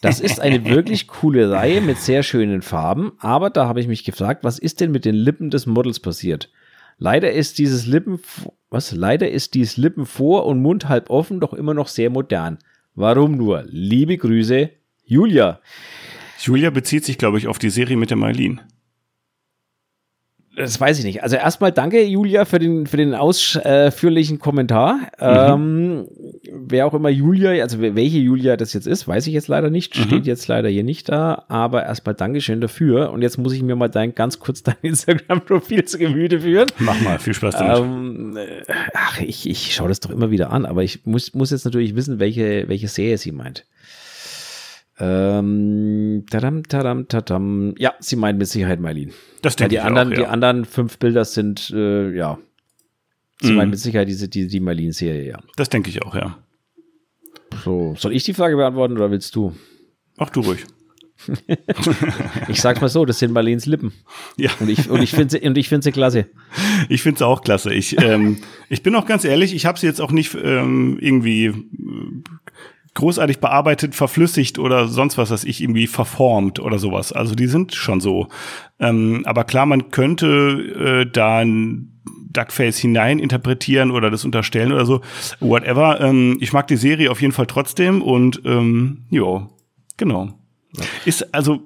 [0.00, 4.04] Das ist eine wirklich coole Reihe mit sehr schönen Farben, aber da habe ich mich
[4.04, 6.50] gefragt, was ist denn mit den Lippen des Models passiert?
[6.98, 8.20] Leider ist dieses Lippen,
[8.70, 8.92] was?
[8.92, 12.58] Leider ist dies Lippen vor und Mund halb offen doch immer noch sehr modern.
[12.94, 13.64] Warum nur?
[13.68, 14.70] Liebe Grüße,
[15.04, 15.60] Julia.
[16.40, 18.60] Julia bezieht sich, glaube ich, auf die Serie mit der Marlene.
[20.58, 21.22] Das weiß ich nicht.
[21.22, 24.96] Also erstmal danke, Julia, für den, für den ausführlichen Kommentar.
[24.96, 25.06] Mhm.
[25.20, 26.08] Ähm,
[26.52, 29.96] wer auch immer Julia, also welche Julia das jetzt ist, weiß ich jetzt leider nicht.
[29.96, 30.02] Mhm.
[30.02, 31.44] Steht jetzt leider hier nicht da.
[31.46, 33.12] Aber erstmal Dankeschön dafür.
[33.12, 36.66] Und jetzt muss ich mir mal dein, ganz kurz dein Instagram-Profil zu Gemüte führen.
[36.78, 37.78] Mach mal, viel Spaß damit.
[37.78, 40.66] Ähm, äh, ach, ich, ich schaue das doch immer wieder an.
[40.66, 43.64] Aber ich muss, muss jetzt natürlich wissen, welche, welche Serie sie meint.
[45.00, 47.74] Ähm, tadam, tadam, tadam.
[47.78, 49.12] Ja, sie meint mit Sicherheit Marlene.
[49.42, 50.18] Das denke ja, die ich anderen, auch, ja.
[50.18, 52.38] Die anderen fünf Bilder sind, äh, ja.
[53.40, 53.56] Sie mm.
[53.56, 55.38] meint mit Sicherheit diese, die, die Marlene-Serie, ja.
[55.56, 56.38] Das denke ich auch, ja.
[57.64, 59.54] So, soll ich die Frage beantworten oder willst du?
[60.16, 60.64] Ach, du ruhig.
[62.48, 63.92] ich sag's mal so, das sind Marleens Lippen.
[64.36, 64.50] Ja.
[64.60, 66.26] Und ich, und ich finde sie, und ich finde sie klasse.
[66.88, 67.72] Ich finde sie auch klasse.
[67.74, 68.38] Ich, ähm,
[68.68, 71.52] ich bin auch ganz ehrlich, ich habe sie jetzt auch nicht ähm, irgendwie
[72.98, 77.12] großartig bearbeitet, verflüssigt oder sonst was, was ich irgendwie verformt oder sowas.
[77.12, 78.26] Also die sind schon so.
[78.80, 84.84] Ähm, aber klar, man könnte äh, da ein Duckface hinein interpretieren oder das unterstellen oder
[84.84, 85.00] so.
[85.38, 86.00] Whatever.
[86.00, 89.48] Ähm, ich mag die Serie auf jeden Fall trotzdem und ähm, jo,
[89.96, 90.34] genau.
[91.04, 91.62] Ist also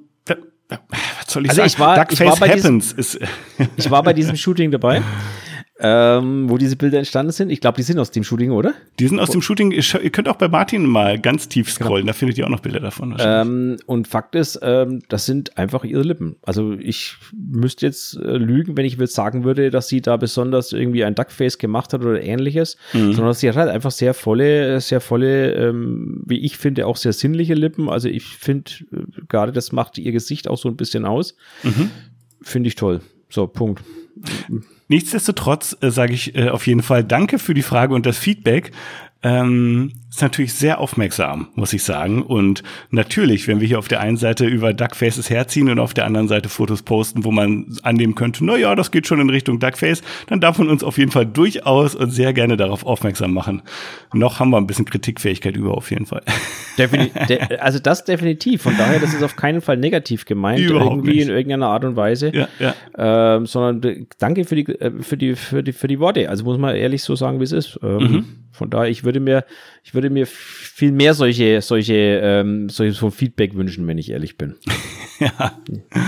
[0.68, 1.66] was soll ich also sagen?
[1.66, 2.94] Ich war, Duckface ich war bei happens.
[2.94, 3.28] Diesem,
[3.76, 5.02] ich war bei diesem Shooting dabei
[5.84, 7.50] ähm, wo diese Bilder entstanden sind.
[7.50, 8.72] Ich glaube, die sind aus dem Shooting, oder?
[9.00, 9.72] Die sind aus dem Shooting.
[9.72, 11.86] Ihr könnt auch bei Martin mal ganz tief genau.
[11.86, 12.12] scrollen, genau.
[12.12, 13.16] da findet ihr auch noch Bilder davon.
[13.18, 16.36] Ähm, und Fakt ist, ähm, das sind einfach ihre Lippen.
[16.42, 20.72] Also ich müsste jetzt äh, lügen, wenn ich jetzt sagen würde, dass sie da besonders
[20.72, 23.14] irgendwie ein Duckface gemacht hat oder ähnliches, mhm.
[23.14, 27.12] sondern sie hat halt einfach sehr volle, sehr volle, ähm, wie ich finde, auch sehr
[27.12, 27.88] sinnliche Lippen.
[27.88, 31.36] Also ich finde, äh, gerade das macht ihr Gesicht auch so ein bisschen aus.
[31.64, 31.90] Mhm.
[32.40, 33.00] Finde ich toll.
[33.28, 33.82] So, Punkt.
[34.92, 38.72] Nichtsdestotrotz äh, sage ich äh, auf jeden Fall Danke für die Frage und das Feedback.
[39.22, 42.22] Ähm, ist natürlich sehr aufmerksam, muss ich sagen.
[42.22, 46.04] Und natürlich, wenn wir hier auf der einen Seite über Duckfaces herziehen und auf der
[46.04, 49.58] anderen Seite Fotos posten, wo man annehmen könnte, na ja, das geht schon in Richtung
[49.58, 53.62] Duckface, dann darf man uns auf jeden Fall durchaus und sehr gerne darauf aufmerksam machen.
[54.12, 56.22] Noch haben wir ein bisschen Kritikfähigkeit über, auf jeden Fall.
[56.76, 58.62] de also das definitiv.
[58.62, 61.28] Von daher, das ist auf keinen Fall negativ gemeint, Überhaupt irgendwie nicht.
[61.28, 62.30] in irgendeiner Art und Weise.
[62.34, 63.36] Ja, ja.
[63.36, 66.28] Ähm, sondern danke für die, äh, für die, für die, für die Worte.
[66.28, 67.80] Also muss man ehrlich so sagen, wie es ist.
[67.82, 68.24] Ähm, mhm.
[68.52, 69.44] Von daher, ich würde mir,
[69.84, 74.38] ich würde mir viel mehr solche, solche, ähm, solche so Feedback wünschen, wenn ich ehrlich
[74.38, 74.54] bin.
[75.18, 75.58] ja.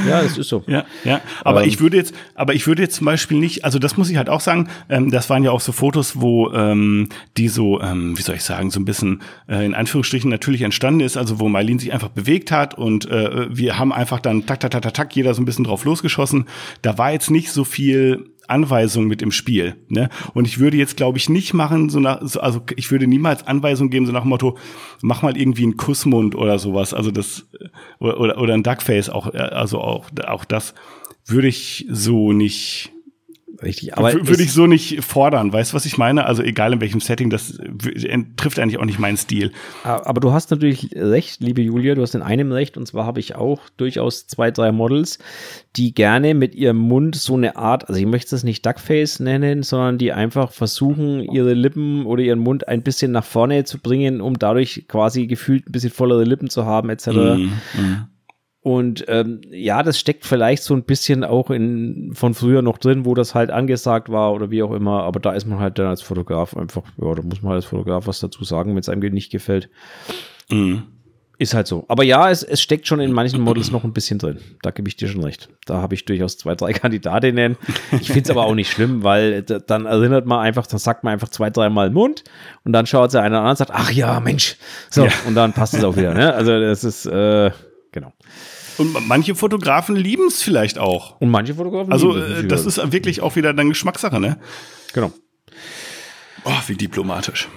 [0.08, 0.62] Ja, das ist so.
[0.68, 1.20] Ja, ja.
[1.42, 4.10] Aber ähm, ich würde jetzt, aber ich würde jetzt zum Beispiel nicht, also das muss
[4.10, 7.80] ich halt auch sagen, ähm, das waren ja auch so Fotos, wo ähm, die so,
[7.80, 11.40] ähm, wie soll ich sagen, so ein bisschen äh, in Anführungsstrichen natürlich entstanden ist, also
[11.40, 14.82] wo Marlene sich einfach bewegt hat und äh, wir haben einfach dann tak, tak, tak,
[14.82, 16.46] tak, tak, jeder so ein bisschen drauf losgeschossen.
[16.82, 19.76] Da war jetzt nicht so viel Anweisung mit im Spiel.
[19.88, 20.08] Ne?
[20.32, 23.46] Und ich würde jetzt, glaube ich, nicht machen, so nach, so, also ich würde niemals
[23.46, 24.56] Anweisung geben, so nach dem Motto,
[25.02, 26.94] mach mal irgendwie einen Kussmund oder sowas.
[26.94, 27.46] Also das,
[27.98, 30.74] oder, oder, oder ein Duckface auch, also auch, auch das
[31.26, 32.93] würde ich so nicht
[33.64, 36.26] Richtig, aber würde ich so nicht fordern, weißt du, was ich meine?
[36.26, 37.58] Also egal in welchem Setting, das
[38.36, 39.52] trifft eigentlich auch nicht meinen Stil.
[39.82, 43.20] Aber du hast natürlich recht, liebe Julia, du hast in einem recht, und zwar habe
[43.20, 45.18] ich auch durchaus zwei, drei Models,
[45.76, 49.62] die gerne mit ihrem Mund so eine Art, also ich möchte es nicht Duckface nennen,
[49.62, 54.20] sondern die einfach versuchen, ihre Lippen oder ihren Mund ein bisschen nach vorne zu bringen,
[54.20, 57.08] um dadurch quasi gefühlt ein bisschen vollere Lippen zu haben, etc.
[57.08, 57.50] Mm,
[57.80, 58.08] mm.
[58.64, 63.04] Und ähm, ja, das steckt vielleicht so ein bisschen auch in von früher noch drin,
[63.04, 65.02] wo das halt angesagt war oder wie auch immer.
[65.02, 67.66] Aber da ist man halt dann als Fotograf einfach, ja, da muss man halt als
[67.66, 69.68] Fotograf was dazu sagen, wenn es einem nicht gefällt.
[70.50, 70.84] Mhm.
[71.36, 71.84] Ist halt so.
[71.88, 74.38] Aber ja, es, es steckt schon in manchen Models noch ein bisschen drin.
[74.62, 75.50] Da gebe ich dir schon recht.
[75.66, 77.58] Da habe ich durchaus zwei, drei Kandidatinnen.
[78.00, 81.12] Ich finde es aber auch nicht schlimm, weil dann erinnert man einfach, dann sagt man
[81.12, 82.24] einfach zwei, dreimal Mund
[82.64, 84.56] und dann schaut sie einer an und sagt, ach ja, Mensch.
[84.88, 85.12] So, ja.
[85.28, 86.14] und dann passt es auch wieder.
[86.14, 86.32] Ne?
[86.32, 87.50] Also das ist, äh,
[87.92, 88.14] genau.
[88.78, 91.20] Und manche Fotografen lieben es vielleicht auch.
[91.20, 92.34] Und manche Fotografen also, lieben es.
[92.36, 94.38] Also, das ist wirklich auch wieder dann Geschmackssache, ne?
[94.92, 95.12] Genau.
[96.44, 97.48] Oh, wie diplomatisch.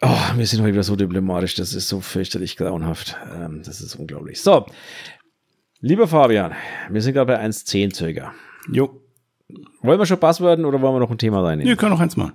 [0.00, 1.54] Oh, wir sind heute wieder so diplomatisch.
[1.54, 3.16] Das ist so fürchterlich grauenhaft.
[3.34, 4.40] Ähm, das ist unglaublich.
[4.40, 4.66] So.
[5.80, 6.52] Lieber Fabian,
[6.90, 8.32] wir sind gerade bei 1,10 circa.
[8.70, 9.00] Jo.
[9.82, 11.68] Wollen wir schon Passwörden oder wollen wir noch ein Thema reinnehmen?
[11.68, 12.32] Wir können noch eins machen.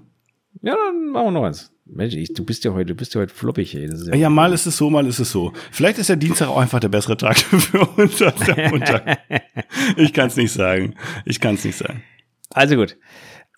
[0.61, 1.71] Ja, dann machen wir noch eins.
[1.85, 3.89] Mensch, ich, du bist ja heute, du bist ja heute floppig, ey.
[4.07, 5.53] Ja, ja, mal ist es so, mal ist es so.
[5.71, 9.19] Vielleicht ist der Dienstag auch einfach der bessere Tag für uns als der Montag.
[9.97, 10.95] ich kann es nicht sagen.
[11.25, 12.03] Ich kann es nicht sagen.
[12.51, 12.97] Also gut.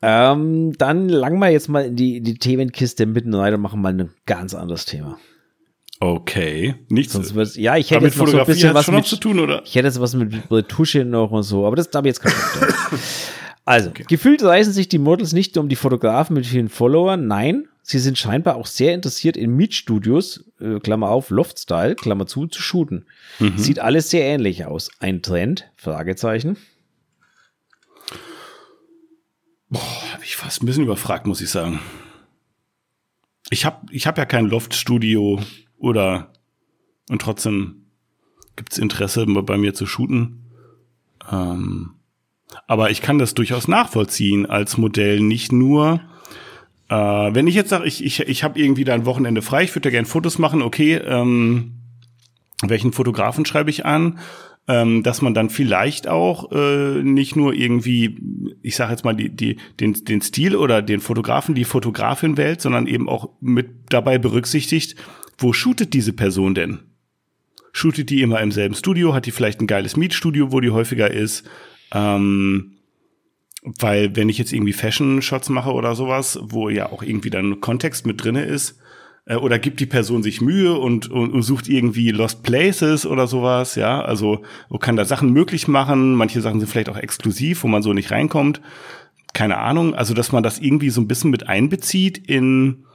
[0.02, 3.94] Ähm, dann langen wir jetzt mal in die, die Themenkiste mitten rein und machen mal
[3.94, 5.18] ein ganz anderes Thema.
[6.00, 7.14] Okay, nichts.
[7.14, 9.62] Sonst wird's, ja, ich hätte jetzt noch so ein bisschen was mit, zu tun, oder?
[9.66, 12.34] Ich hätte jetzt was mit Retusche noch und so, aber das habe ich jetzt keinen
[13.70, 14.04] Also, okay.
[14.08, 17.28] gefühlt reißen sich die Models nicht um die Fotografen mit vielen Followern.
[17.28, 22.48] Nein, sie sind scheinbar auch sehr interessiert in Mietstudios, äh, Klammer auf, Loft-Style, Klammer zu,
[22.48, 23.06] zu shooten.
[23.38, 23.60] Mhm.
[23.60, 24.90] Sieht alles sehr ähnlich aus.
[25.00, 25.70] Ein Trend?
[25.76, 26.58] Fragezeichen.
[29.70, 31.80] Boah, hab ich fast ein bisschen überfragt, muss ich sagen.
[33.52, 35.40] Ich habe ich hab ja kein Loft-Studio
[35.78, 36.34] oder
[37.08, 37.86] und trotzdem
[38.56, 40.50] gibt's Interesse bei mir zu shooten.
[41.32, 41.99] Ähm,
[42.70, 46.02] aber ich kann das durchaus nachvollziehen als Modell, nicht nur,
[46.88, 49.72] äh, wenn ich jetzt sage, ich, ich, ich habe irgendwie da ein Wochenende frei, ich
[49.72, 51.72] würde da gerne Fotos machen, okay, ähm,
[52.62, 54.20] welchen Fotografen schreibe ich an?
[54.68, 58.20] Ähm, dass man dann vielleicht auch äh, nicht nur irgendwie,
[58.62, 62.62] ich sage jetzt mal, die, die, den, den Stil oder den Fotografen, die Fotografin wählt,
[62.62, 64.96] sondern eben auch mit dabei berücksichtigt,
[65.40, 66.82] wo shootet diese Person denn?
[67.72, 69.16] Shootet die immer im selben Studio?
[69.16, 71.50] Hat die vielleicht ein geiles Mietstudio, wo die häufiger ist?
[71.92, 72.78] Ähm,
[73.64, 78.06] weil wenn ich jetzt irgendwie Fashion-Shots mache oder sowas, wo ja auch irgendwie dann Kontext
[78.06, 78.80] mit drinne ist,
[79.26, 83.76] äh, oder gibt die Person sich Mühe und, und, sucht irgendwie Lost Places oder sowas,
[83.76, 87.68] ja, also wo kann da Sachen möglich machen, manche Sachen sind vielleicht auch exklusiv, wo
[87.68, 88.62] man so nicht reinkommt,
[89.34, 92.86] keine Ahnung, also dass man das irgendwie so ein bisschen mit einbezieht in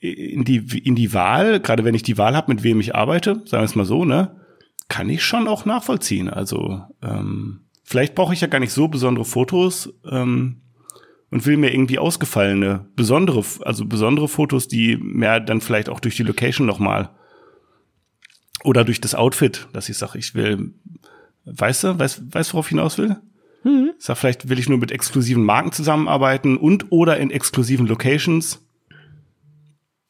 [0.00, 3.42] in die in die Wahl, gerade wenn ich die Wahl habe, mit wem ich arbeite,
[3.46, 4.36] sagen wir es mal so, ne,
[4.88, 9.24] kann ich schon auch nachvollziehen, also ähm, vielleicht brauche ich ja gar nicht so besondere
[9.24, 10.62] Fotos ähm,
[11.30, 16.16] und will mir irgendwie ausgefallene, besondere, also besondere Fotos, die mehr dann vielleicht auch durch
[16.16, 17.10] die Location nochmal
[18.64, 20.72] oder durch das Outfit, dass ich sage, ich will,
[21.44, 23.16] weißt du, weißt, weißt worauf ich hinaus will?
[23.62, 23.92] Mhm.
[23.98, 28.60] Sag, vielleicht will ich nur mit exklusiven Marken zusammenarbeiten und oder in exklusiven Locations.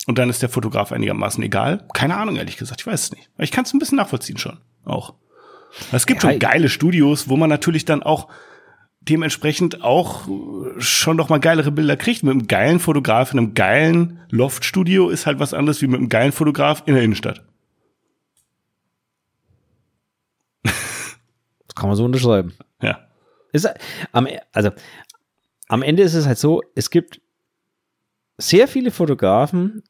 [0.06, 1.86] Und dann ist der Fotograf einigermaßen egal.
[1.94, 3.30] Keine Ahnung, ehrlich gesagt, ich weiß es nicht.
[3.38, 4.58] Ich kann es ein bisschen nachvollziehen schon.
[4.84, 5.14] Auch.
[5.92, 8.28] Es gibt ja, schon geile Studios, wo man natürlich dann auch
[9.00, 10.26] dementsprechend auch
[10.78, 12.22] schon noch mal geilere Bilder kriegt.
[12.22, 16.08] Mit einem geilen Fotograf in einem geilen Loftstudio ist halt was anderes wie mit einem
[16.08, 17.44] geilen Fotograf in der Innenstadt.
[21.66, 22.54] Das kann man so unterschreiben.
[22.80, 23.00] Ja.
[23.52, 23.68] Ist,
[24.12, 24.70] also,
[25.66, 27.20] am Ende ist es halt so, es gibt
[28.38, 29.82] sehr viele Fotografen,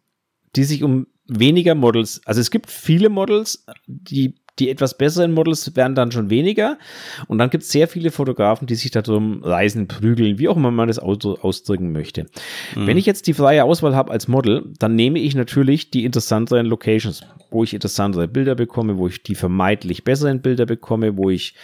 [0.56, 5.74] die sich um weniger Models, also es gibt viele Models, die die etwas besseren Models
[5.74, 6.78] werden dann schon weniger.
[7.26, 10.70] Und dann gibt es sehr viele Fotografen, die sich darum reisen, prügeln, wie auch immer
[10.70, 12.26] man das ausdrücken möchte.
[12.74, 12.86] Mhm.
[12.86, 16.66] Wenn ich jetzt die freie Auswahl habe als Model, dann nehme ich natürlich die interessanteren
[16.66, 21.54] Locations, wo ich interessantere Bilder bekomme, wo ich die vermeintlich besseren Bilder bekomme, wo ich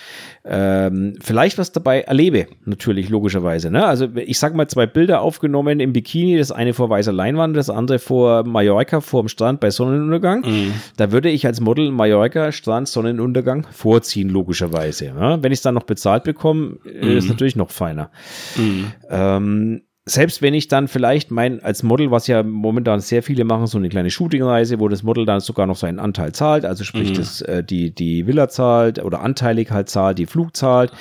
[0.44, 3.70] ähm, vielleicht was dabei erlebe, natürlich, logischerweise.
[3.70, 3.84] Ne?
[3.84, 7.70] Also ich sage mal zwei Bilder aufgenommen im Bikini, das eine vor weißer Leinwand, das
[7.70, 10.40] andere vor Mallorca, vor dem Strand bei Sonnenuntergang.
[10.40, 10.72] Mhm.
[10.96, 15.06] Da würde ich als Model Mallorca, Strand, Land Sonnenuntergang vorziehen, logischerweise.
[15.06, 15.42] Ja?
[15.42, 17.16] Wenn ich es dann noch bezahlt bekomme, mhm.
[17.16, 18.10] ist natürlich noch feiner.
[18.56, 18.92] Mhm.
[19.10, 23.66] Ähm, selbst wenn ich dann vielleicht mein, als Model, was ja momentan sehr viele machen,
[23.66, 27.10] so eine kleine Shootingreise, wo das Model dann sogar noch seinen Anteil zahlt, also sprich,
[27.10, 27.14] mhm.
[27.14, 30.92] das, äh, die, die Villa zahlt oder anteilig halt zahlt, die Flug zahlt.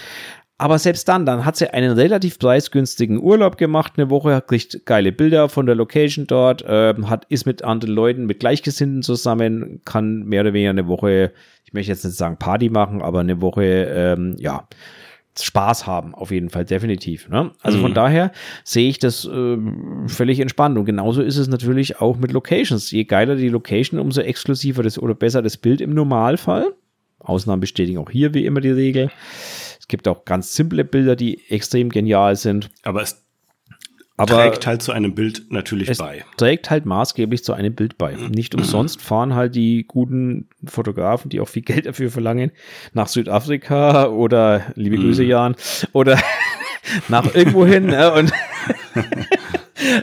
[0.60, 5.14] Aber selbst dann, dann hat sie einen relativ preisgünstigen Urlaub gemacht, eine Woche, kriegt geile
[5.14, 10.26] Bilder von der Location dort, äh, hat, ist mit anderen Leuten, mit Gleichgesinnten zusammen, kann
[10.26, 11.32] mehr oder weniger eine Woche,
[11.64, 14.68] ich möchte jetzt nicht sagen Party machen, aber eine Woche, ähm, ja,
[15.40, 17.30] Spaß haben, auf jeden Fall, definitiv.
[17.30, 17.52] Ne?
[17.62, 17.84] Also mhm.
[17.84, 18.34] von daher
[18.66, 19.58] sehe ich das äh,
[20.08, 20.78] völlig entspannt.
[20.78, 22.92] Und genauso ist es natürlich auch mit Locations.
[22.92, 26.74] Je geiler die Location, umso exklusiver das oder besser das Bild im Normalfall.
[27.20, 29.10] Ausnahmen bestätigen auch hier wie immer die Regel.
[29.90, 32.70] Es gibt auch ganz simple Bilder, die extrem genial sind.
[32.84, 33.26] Aber es
[34.18, 36.24] aber trägt halt zu einem Bild natürlich es bei.
[36.38, 38.14] Trägt halt maßgeblich zu einem Bild bei.
[38.14, 42.52] Nicht umsonst fahren halt die guten Fotografen, die auch viel Geld dafür verlangen,
[42.94, 45.02] nach Südafrika oder, liebe mm.
[45.02, 45.56] Grüße Jan,
[45.92, 46.20] oder
[47.08, 47.88] nach irgendwo hin.
[47.88, 48.32] Ne, und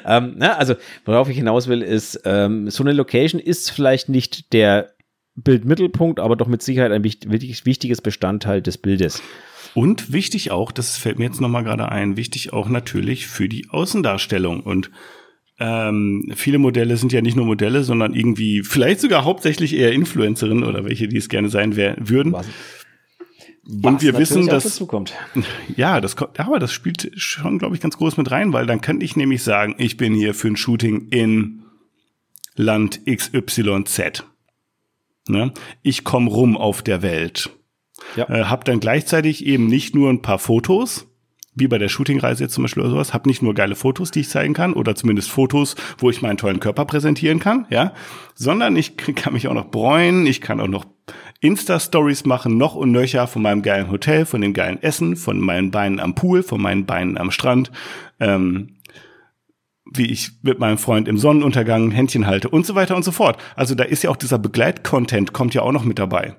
[0.05, 4.09] ähm, na, ne, also, worauf ich hinaus will, ist, ähm, so eine Location ist vielleicht
[4.09, 4.97] nicht der
[5.37, 9.23] Bildmittelpunkt, aber doch mit Sicherheit ein wichtig, wichtiges Bestandteil des Bildes.
[9.77, 13.69] Und wichtig auch, das fällt mir jetzt nochmal gerade ein, wichtig auch natürlich für die
[13.69, 14.61] Außendarstellung.
[14.61, 14.91] Und
[15.59, 20.65] ähm, viele Modelle sind ja nicht nur Modelle, sondern irgendwie vielleicht sogar hauptsächlich eher Influencerinnen
[20.65, 22.33] oder welche, die es gerne sein würden.
[22.33, 22.47] Was?
[23.83, 24.83] Und wir wissen, dass
[25.77, 28.81] ja, das kommt, aber das spielt schon, glaube ich, ganz groß mit rein, weil dann
[28.81, 31.65] könnte ich nämlich sagen, ich bin hier für ein Shooting in
[32.55, 34.25] Land XYZ.
[35.29, 35.53] Ne?
[35.83, 37.51] Ich komme rum auf der Welt.
[38.17, 38.29] Ja.
[38.29, 41.07] Äh, hab dann gleichzeitig eben nicht nur ein paar Fotos,
[41.57, 44.21] wie bei der Shootingreise jetzt zum Beispiel oder sowas, hab nicht nur geile Fotos, die
[44.21, 47.95] ich zeigen kann, oder zumindest Fotos, wo ich meinen tollen Körper präsentieren kann, ja,
[48.35, 50.85] sondern ich kann mich auch noch bräunen, ich kann auch noch
[51.41, 55.71] Insta-Stories machen, noch und nöcher von meinem geilen Hotel, von dem geilen Essen, von meinen
[55.71, 57.71] Beinen am Pool, von meinen Beinen am Strand,
[58.21, 58.77] ähm,
[59.91, 63.41] wie ich mit meinem Freund im Sonnenuntergang Händchen halte und so weiter und so fort.
[63.55, 66.37] Also da ist ja auch dieser Begleit-Content kommt ja auch noch mit dabei.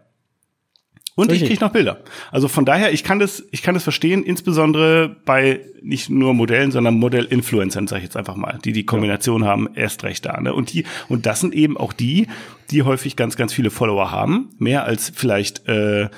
[1.18, 1.50] Und Richtig.
[1.50, 2.02] ich kriege noch Bilder.
[2.32, 6.70] Also von daher, ich kann das, ich kann das verstehen, insbesondere bei nicht nur Modellen,
[6.70, 9.48] sondern Modell-Influencern, sage ich jetzt einfach mal, die die Kombination ja.
[9.48, 10.40] haben, erst recht da.
[10.40, 10.54] Ne?
[10.54, 12.28] Und die, und das sind eben auch die,
[12.70, 16.10] die häufig ganz, ganz viele Follower haben, mehr als vielleicht äh,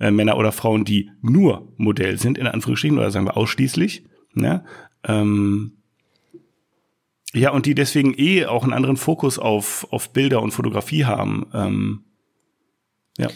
[0.00, 4.06] äh, Männer oder Frauen, die nur Modell sind, in Anführungsstrichen, oder sagen wir ausschließlich.
[4.34, 4.64] Ne?
[5.04, 5.74] Ähm,
[7.32, 11.46] ja, und die deswegen eh auch einen anderen Fokus auf, auf Bilder und Fotografie haben.
[11.54, 12.04] Ähm,
[13.18, 13.28] ja.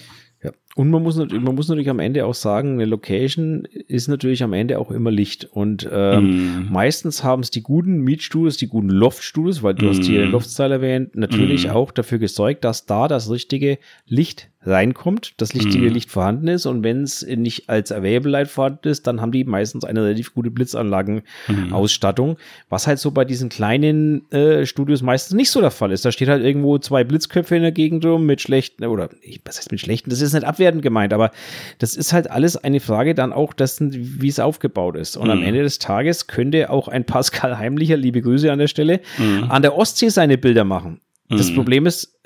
[0.75, 4.55] Und man muss, man muss natürlich am Ende auch sagen, eine Location ist natürlich am
[4.55, 5.45] Ende auch immer Licht.
[5.45, 6.73] Und ähm, mm.
[6.73, 9.89] meistens haben es die guten Mietstudios, die guten Loftstudios, weil du mm.
[9.89, 10.33] hast hier den mhm.
[10.33, 11.71] Loftstyle erwähnt, natürlich mm.
[11.71, 15.95] auch dafür gesorgt, dass da das richtige Licht reinkommt, das richtige mhm.
[15.95, 19.45] Licht vorhanden ist und wenn es nicht als Available Light vorhanden ist, dann haben die
[19.45, 22.37] meistens eine relativ gute Blitzanlagenausstattung, mhm.
[22.69, 26.05] was halt so bei diesen kleinen äh, Studios meistens nicht so der Fall ist.
[26.05, 29.11] Da steht halt irgendwo zwei Blitzköpfe in der Gegend rum mit schlechten, oder
[29.45, 31.33] was heißt mit schlechten, das ist nicht abwertend gemeint, aber
[31.79, 33.91] das ist halt alles eine Frage dann auch dessen,
[34.21, 35.17] wie es aufgebaut ist.
[35.17, 35.33] Und mhm.
[35.33, 39.47] am Ende des Tages könnte auch ein Pascal Heimlicher, liebe Grüße an der Stelle, mhm.
[39.49, 41.01] an der Ostsee seine Bilder machen.
[41.29, 41.57] Das mhm.
[41.57, 42.19] Problem ist,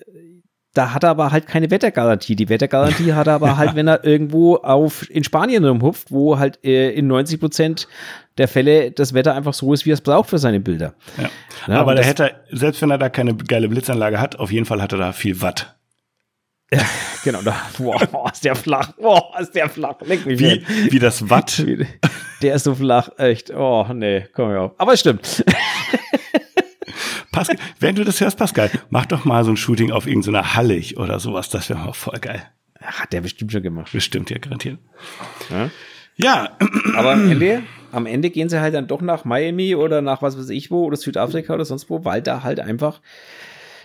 [0.76, 2.36] da hat er aber halt keine Wettergarantie.
[2.36, 6.62] Die Wettergarantie hat er aber halt, wenn er irgendwo auf, in Spanien rumhupft, wo halt
[6.64, 7.88] äh, in 90 Prozent
[8.36, 10.92] der Fälle das Wetter einfach so ist, wie er es braucht für seine Bilder.
[11.16, 11.30] Ja.
[11.66, 14.66] ja aber da hätte er, selbst wenn er da keine geile Blitzanlage hat, auf jeden
[14.66, 15.76] Fall hat er da viel Watt.
[16.70, 16.82] Ja,
[17.24, 21.30] genau, da, boah, ist der flach, boah, ist der flach, leck mich wie, wie das
[21.30, 21.64] Watt.
[22.42, 24.72] Der ist so flach, echt, oh, nee, komm ja auf.
[24.76, 25.42] Aber es stimmt.
[27.36, 30.96] Pascal, wenn du das hörst, Pascal, mach doch mal so ein Shooting auf irgendeiner Hallig
[30.96, 31.50] oder sowas.
[31.50, 32.42] Das wäre mal voll geil.
[32.80, 33.92] Hat der bestimmt schon gemacht.
[33.92, 34.78] Bestimmt, ja, garantiert.
[35.50, 35.70] Ja.
[36.16, 36.56] ja.
[36.96, 40.38] Aber am Ende, am Ende gehen sie halt dann doch nach Miami oder nach was
[40.38, 43.02] weiß ich wo oder Südafrika oder sonst wo, weil da halt einfach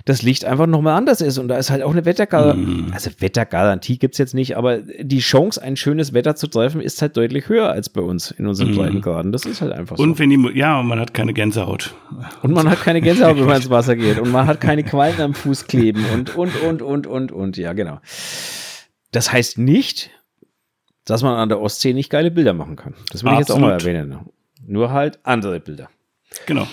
[0.06, 1.38] das Licht einfach nochmal anders ist.
[1.38, 2.84] Und da ist halt auch eine Wettergarantie.
[2.84, 2.94] Mm.
[2.94, 7.02] Also Wettergarantie gibt es jetzt nicht, aber die Chance, ein schönes Wetter zu treffen, ist
[7.02, 8.76] halt deutlich höher als bei uns in unseren mm.
[8.76, 9.32] Breitengraden.
[9.32, 10.04] Das ist halt einfach so.
[10.04, 11.96] Und wenn die, ja, und man hat keine Gänsehaut.
[12.42, 14.20] Und man hat keine Gänsehaut, wenn man ins Wasser geht.
[14.20, 17.58] Und man hat keine Quallen am Fuß kleben und, und, und, und, und, und.
[17.58, 18.00] Ja, genau.
[19.12, 20.12] Das heißt nicht,
[21.06, 22.94] dass man an der Ostsee nicht geile Bilder machen kann.
[23.12, 23.34] Das will Absolut.
[23.34, 24.20] ich jetzt auch mal erwähnen.
[24.66, 25.90] Nur halt andere Bilder.
[26.46, 26.68] Genau.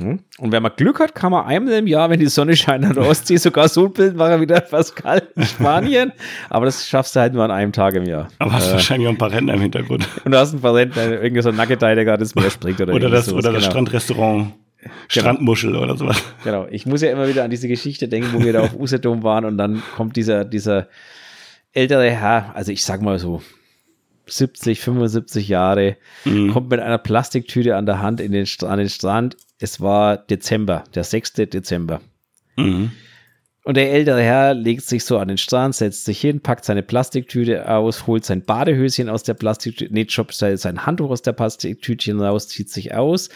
[0.00, 0.20] Hm?
[0.38, 2.94] Und wenn man Glück hat, kann man einmal im Jahr, wenn die Sonne scheint an
[2.94, 6.12] der Ostsee, sogar so ein Bild machen, wieder etwas kalt in Spanien.
[6.50, 8.28] Aber das schaffst du halt nur an einem Tag im Jahr.
[8.38, 10.08] Aber hast äh, wahrscheinlich auch ein paar Rentner im Hintergrund.
[10.24, 12.80] Und du hast ein paar Rentner, irgendwie so ein Nackedei, der gerade ins Meer springt.
[12.80, 13.44] Oder, oder das, sowas.
[13.44, 13.70] oder das genau.
[13.72, 14.52] Strandrestaurant.
[14.80, 14.94] Genau.
[15.08, 16.22] Strandmuschel oder sowas.
[16.44, 16.66] Genau.
[16.70, 19.44] Ich muss ja immer wieder an diese Geschichte denken, wo wir da auf Usedom waren
[19.44, 20.86] und dann kommt dieser, dieser
[21.72, 23.42] ältere Herr, also ich sag mal so
[24.30, 26.52] 70, 75 Jahre, mhm.
[26.52, 29.36] kommt mit einer Plastiktüte an der Hand in den, an den Strand.
[29.58, 31.32] Es war Dezember, der 6.
[31.34, 32.00] Dezember.
[32.56, 32.92] Mhm.
[33.68, 36.82] Und der ältere Herr legt sich so an den Strand, setzt sich hin, packt seine
[36.82, 42.18] Plastiktüte aus, holt sein Badehöschen aus der Plastiktüte, nee, choppt sein Handtuch aus der Plastiktütchen
[42.18, 43.28] raus, zieht sich aus,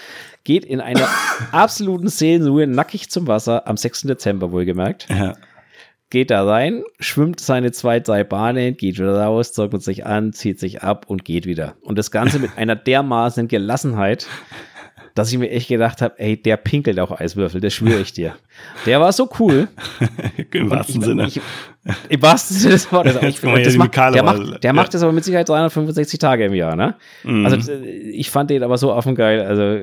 [0.44, 1.06] geht in einer
[1.52, 4.04] absoluten Seelenruhe nackig zum Wasser, am 6.
[4.04, 5.06] Dezember wohlgemerkt.
[5.10, 5.34] Ja.
[6.12, 10.60] Geht da rein, schwimmt seine zwei, drei Bahnen, geht wieder raus, zockert sich an, zieht
[10.60, 11.76] sich ab und geht wieder.
[11.80, 14.26] Und das Ganze mit einer dermaßen Gelassenheit,
[15.14, 18.34] dass ich mir echt gedacht habe, ey, der pinkelt auch Eiswürfel, das schwöre ich dir.
[18.84, 19.68] Der war so cool.
[20.52, 21.28] Im wahrsten Sinne.
[21.28, 21.40] Ich,
[22.10, 23.16] Im wahrsten Sinne des Wortes.
[23.22, 26.76] Ich, das macht, der macht, der macht das aber mit Sicherheit 365 Tage im Jahr,
[26.76, 26.94] ne?
[27.24, 27.46] Mhm.
[27.46, 29.80] Also ich fand den aber so affengeil, also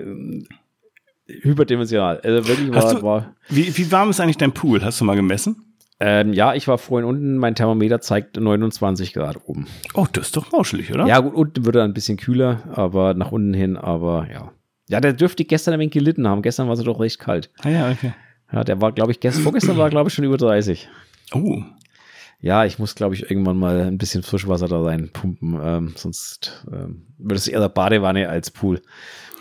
[1.26, 2.20] hyperdimensional.
[2.24, 4.86] Also wirklich war, du, war wie, wie warm ist eigentlich dein Pool?
[4.86, 5.66] Hast du mal gemessen?
[6.02, 9.68] Ähm, ja, ich war vorhin unten, mein Thermometer zeigt 29 Grad oben.
[9.94, 11.06] Oh, das ist doch mauschelig, oder?
[11.06, 14.52] Ja, gut, unten wird er ein bisschen kühler, aber nach unten hin, aber ja.
[14.88, 16.42] Ja, der dürfte gestern ein wenig gelitten haben.
[16.42, 17.52] Gestern war es doch recht kalt.
[17.60, 18.14] Ah ja, okay.
[18.52, 20.90] Ja, der war, glaube ich, gestern, vorgestern war, glaube ich, schon über 30.
[21.34, 21.62] Oh.
[22.42, 25.60] Ja, ich muss, glaube ich, irgendwann mal ein bisschen Frischwasser da reinpumpen.
[25.62, 28.82] Ähm, sonst ähm, wird es eher Badewanne als Pool.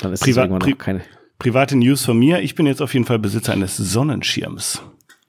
[0.01, 1.01] Dann ist Privat, irgendwann noch keine.
[1.39, 2.41] Private News von mir.
[2.41, 4.83] Ich bin jetzt auf jeden Fall Besitzer eines Sonnenschirms.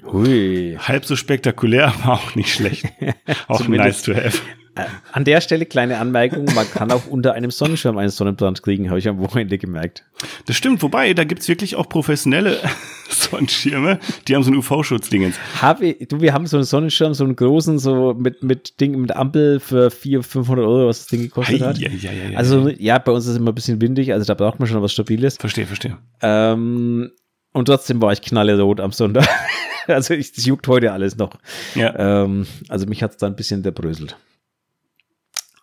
[0.06, 0.78] Hui.
[0.80, 2.86] Halb so spektakulär, aber auch nicht schlecht.
[3.48, 4.40] auch nice to have.
[4.76, 8.90] Äh, an der Stelle kleine Anmerkung, man kann auch unter einem Sonnenschirm einen Sonnenbrand kriegen,
[8.90, 10.06] habe ich am Wochenende gemerkt.
[10.46, 12.58] Das stimmt, wobei, da gibt's wirklich auch professionelle
[13.10, 15.36] Sonnenschirme, die haben so einen UV-Schutzdingens.
[15.62, 19.16] Habe du, wir haben so einen Sonnenschirm, so einen großen, so mit, mit Ding, mit
[19.16, 21.78] Ampel für 400, 500 Euro, was das Ding gekostet hat.
[21.78, 24.36] Ja, ja, ja, also, ja, bei uns ist es immer ein bisschen windig, also da
[24.36, 25.38] braucht man schon was Stabiles.
[25.38, 25.98] Verstehe, verstehe.
[26.22, 27.12] Ähm,
[27.60, 29.28] und trotzdem war ich knallerot am Sonntag.
[29.88, 31.38] also, ich, das juckt heute alles noch.
[31.76, 32.24] Ja.
[32.24, 34.18] Ähm, also, mich hat's da ein bisschen zerbröselt.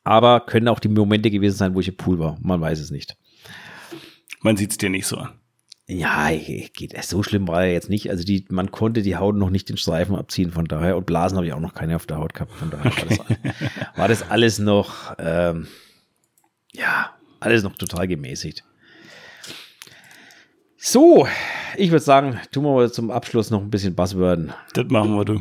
[0.04, 2.38] Aber können auch die Momente gewesen sein, wo ich im Pool war.
[2.40, 3.16] Man weiß es nicht.
[4.42, 5.40] Man sieht es dir nicht so an.
[5.88, 8.10] Ja, geht so schlimm war er jetzt nicht.
[8.10, 10.96] Also die, man konnte die Haut noch nicht den Streifen abziehen, von daher.
[10.96, 12.52] Und Blasen habe ich auch noch keine auf der Haut gehabt.
[12.52, 13.18] Von daher war das,
[13.96, 15.68] war das alles noch, ähm,
[16.72, 17.10] ja,
[17.40, 18.64] alles noch total gemäßigt.
[20.76, 21.26] So,
[21.76, 24.52] ich würde sagen, tun wir mal zum Abschluss noch ein bisschen Buzzworden.
[24.74, 25.40] Das machen wir, du.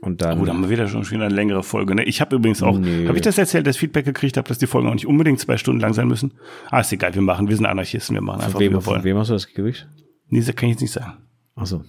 [0.00, 0.40] Und dann.
[0.40, 1.94] Oh, da haben wir wieder schon eine längere Folge.
[1.94, 2.04] Ne?
[2.04, 4.88] Ich habe übrigens auch, habe ich das erzählt, das Feedback gekriegt habe, dass die Folgen
[4.88, 6.34] auch nicht unbedingt zwei Stunden lang sein müssen?
[6.70, 9.00] Ah, ist egal, wir machen, wir sind Anarchisten, wir machen einfach, wem, wie wir wollen.
[9.00, 9.88] Von wem hast du das gekriegt?
[10.28, 11.14] Nee, das kann ich jetzt nicht sagen.
[11.56, 11.82] Ach so,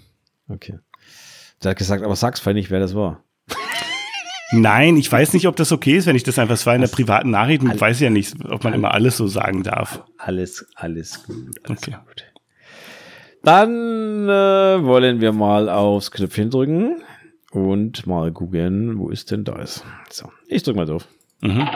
[0.48, 0.80] okay.
[1.62, 3.24] Der hat gesagt, aber sag's vielleicht nicht, wer das war.
[4.52, 6.82] Nein, ich weiß nicht, ob das okay ist, wenn ich das einfach, es war in
[6.82, 10.04] der privaten Nachricht und weiß ja nicht, ob man immer alles so sagen darf.
[10.18, 11.60] Alles, alles gut.
[11.64, 11.98] Alles okay.
[12.06, 12.35] gut.
[13.46, 17.04] Dann äh, wollen wir mal aufs Knöpfchen drücken
[17.52, 19.86] und mal gucken, wo ist denn da ist.
[20.10, 21.08] So, ich drück mal drauf.
[21.42, 21.70] Mhm.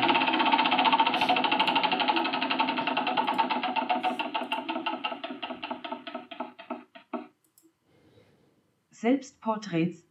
[8.89, 10.03] Selbstporträts.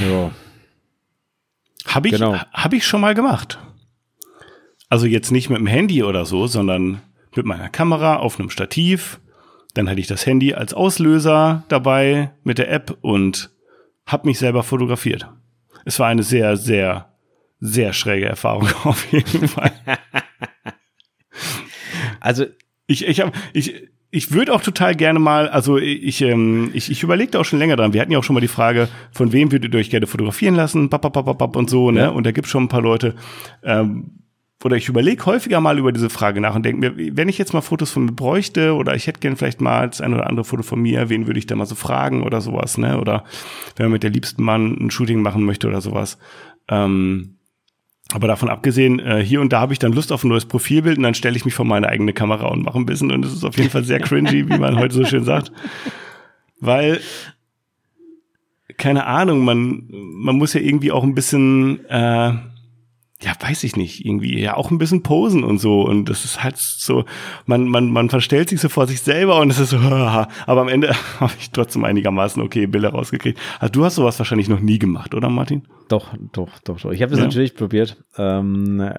[0.00, 0.32] Ja.
[1.86, 2.34] Habe ich, genau.
[2.34, 3.60] hab ich schon mal gemacht.
[4.88, 7.02] Also jetzt nicht mit dem Handy oder so, sondern
[7.34, 9.20] mit meiner Kamera auf einem Stativ
[9.74, 13.50] dann hatte ich das Handy als Auslöser dabei mit der App und
[14.06, 15.28] habe mich selber fotografiert.
[15.84, 17.12] Es war eine sehr, sehr,
[17.60, 19.72] sehr schräge Erfahrung auf jeden Fall.
[22.20, 22.46] also
[22.86, 27.04] ich, ich habe, ich, ich würde auch total gerne mal, also ich, ähm, ich, ich
[27.04, 27.92] überlegte auch schon länger dran.
[27.92, 30.56] Wir hatten ja auch schon mal die Frage, von wem würdet ihr euch gerne fotografieren
[30.56, 32.00] lassen, bap, bap, bap, bap und so, ne?
[32.00, 32.08] Ja.
[32.08, 33.14] Und da gibt schon ein paar Leute,
[33.62, 34.16] ähm,
[34.62, 37.54] oder ich überlege häufiger mal über diese Frage nach und denke mir, wenn ich jetzt
[37.54, 40.44] mal Fotos von mir bräuchte oder ich hätte gern vielleicht mal das ein oder andere
[40.44, 43.00] Foto von mir, wen würde ich da mal so fragen oder sowas, ne?
[43.00, 43.24] Oder
[43.76, 46.18] wenn man mit der liebsten Mann ein Shooting machen möchte oder sowas.
[46.68, 47.36] Ähm,
[48.12, 50.98] aber davon abgesehen, äh, hier und da habe ich dann Lust auf ein neues Profilbild
[50.98, 53.32] und dann stelle ich mich vor meine eigene Kamera und mache ein bisschen und es
[53.32, 55.52] ist auf jeden Fall sehr cringy, wie man heute so schön sagt.
[56.60, 57.00] Weil,
[58.76, 62.32] keine Ahnung, man, man muss ja irgendwie auch ein bisschen äh,
[63.22, 65.82] ja, weiß ich nicht, irgendwie ja auch ein bisschen posen und so.
[65.82, 67.04] Und das ist halt so,
[67.44, 70.26] man, man, man verstellt sich so vor sich selber und es ist so, aber
[70.60, 73.38] am Ende habe ich trotzdem einigermaßen okay Bilder rausgekriegt.
[73.58, 75.62] Also du hast sowas wahrscheinlich noch nie gemacht, oder Martin?
[75.88, 76.92] Doch, doch, doch, doch.
[76.92, 77.26] Ich habe das ja.
[77.26, 78.02] natürlich probiert.
[78.16, 78.90] Ähm,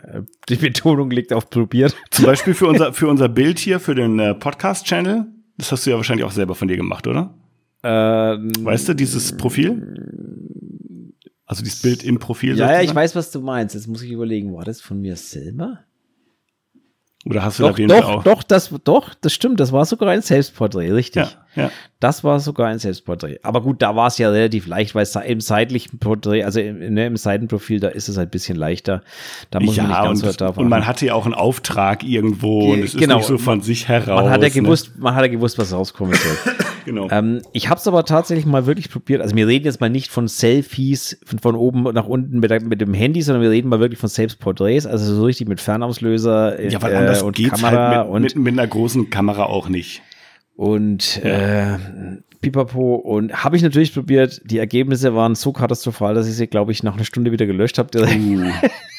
[0.50, 1.96] die Betonung liegt auf probiert.
[2.12, 5.26] Zum Beispiel für unser, für unser Bild hier, für den äh, Podcast-Channel.
[5.58, 7.34] Das hast du ja wahrscheinlich auch selber von dir gemacht, oder?
[7.84, 10.41] Ähm, weißt du, dieses Profil?
[11.52, 12.58] Also dieses Bild im Profil.
[12.58, 13.76] Ja, ja, ich weiß, was du meinst.
[13.76, 15.80] Jetzt muss ich überlegen, war das von mir selber?
[17.26, 18.24] Oder hast du doch, da doch, auch?
[18.24, 19.60] doch, das, doch, das stimmt.
[19.60, 21.38] Das war sogar ein Selbstporträt, richtig.
[21.56, 21.72] Ja, ja.
[22.00, 23.40] Das war sogar ein Selbstporträt.
[23.44, 26.94] Aber gut, da war es ja relativ leicht, weil es im seitlichen Porträt, also im,
[26.94, 29.04] ne, im Seitenprofil, da ist es ein bisschen leichter.
[29.50, 32.06] Da muss ja, man nicht ganz und, so und man hatte ja auch einen Auftrag
[32.06, 33.16] irgendwo und es Genau.
[33.16, 34.24] ist nicht so von sich heraus.
[34.24, 34.54] man hat ja ne?
[34.54, 36.56] gewusst, man hat ja gewusst, was rauskommen soll.
[36.86, 37.08] Genau.
[37.12, 39.22] ähm, ich habe es aber tatsächlich mal wirklich probiert.
[39.22, 42.82] Also wir reden jetzt mal nicht von Selfies von, von oben nach unten mit, mit
[42.82, 46.82] dem Handy, sondern wir reden mal wirklich von Selbstporträts, also so richtig mit Fernauslöser ja,
[46.82, 49.70] weil äh, anders und geht's Kamera halt mit, und mit, mit einer großen Kamera auch
[49.70, 50.02] nicht.
[50.56, 51.78] und äh,
[52.42, 54.42] Pipapo und habe ich natürlich probiert.
[54.46, 57.78] Die Ergebnisse waren so katastrophal, dass ich sie, glaube ich, nach einer Stunde wieder gelöscht
[57.78, 57.90] habe.
[58.02, 58.52] Uh.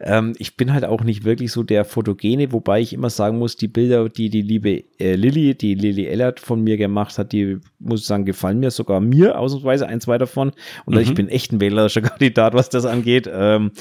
[0.00, 3.56] ähm, ich bin halt auch nicht wirklich so der Fotogene, wobei ich immer sagen muss,
[3.56, 7.58] die Bilder, die die liebe äh, Lilly, die Lilly Ellert von mir gemacht hat, die
[7.78, 10.52] muss ich sagen, gefallen mir sogar mir ausnahmsweise ein, zwei davon.
[10.84, 13.72] Und ich bin echt ein wählerischer Kandidat, was das angeht, ähm,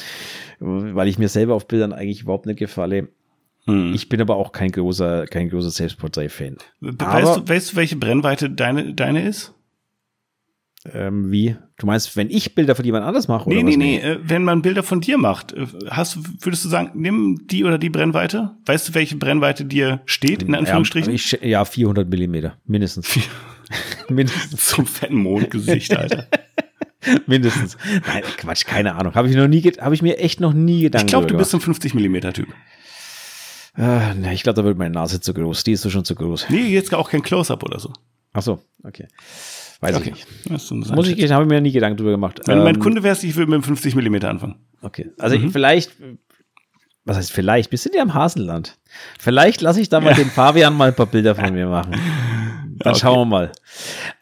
[0.60, 3.10] weil ich mir selber auf Bildern eigentlich überhaupt nicht gefalle.
[3.68, 3.94] Hm.
[3.95, 6.57] Ich bin aber auch kein großer, kein großer Selbstporträt-Fan.
[6.82, 9.53] Weißt Aber- du, weißt du, welche Brennweite deine, deine ist?
[10.94, 11.56] Ähm, wie?
[11.78, 13.49] Du meinst, wenn ich Bilder von jemand anders mache?
[13.49, 16.70] Nee, oder nee, nee, äh, wenn man Bilder von dir macht, äh, hast, würdest du
[16.70, 18.56] sagen, nimm die oder die Brennweite?
[18.66, 21.10] Weißt du, welche Brennweite dir steht, in Anführungsstrichen?
[21.12, 23.18] Ja, ich, ja 400 Millimeter, mindestens.
[24.10, 24.66] mindestens.
[24.68, 26.28] Zum fetten Mondgesicht, Alter.
[27.26, 27.78] mindestens.
[28.07, 29.16] Nein, Quatsch, keine Ahnung.
[29.16, 31.36] Habe ich noch nie, ge- habe ich mir echt noch nie Gedanken Ich glaube, du
[31.38, 32.48] bist ein 50 Millimeter Typ.
[33.76, 35.64] ne, ich glaube, da wird meine Nase zu groß.
[35.64, 36.48] Die ist so schon zu groß.
[36.49, 37.91] Nee, jetzt auch kein Close-Up oder so.
[38.34, 39.07] Ach so, okay.
[39.81, 40.14] Weiß Okay.
[40.15, 40.49] ich nicht.
[40.52, 41.31] Muss ich, Einschätzung.
[41.35, 42.39] habe ich mir nie Gedanken drüber gemacht.
[42.45, 44.56] Wenn du mein Ähm, Kunde wärst, ich würde mit dem 50 Millimeter anfangen.
[44.81, 45.11] Okay.
[45.18, 45.45] Also Mhm.
[45.47, 45.91] ich- vielleicht,
[47.03, 47.72] was heißt vielleicht?
[47.72, 48.77] Wir sind ja im Hasenland.
[49.19, 51.93] Vielleicht lasse ich da mal den Fabian mal ein paar Bilder von mir machen.
[52.80, 52.99] Dann Okay.
[53.02, 53.52] schauen wir mal.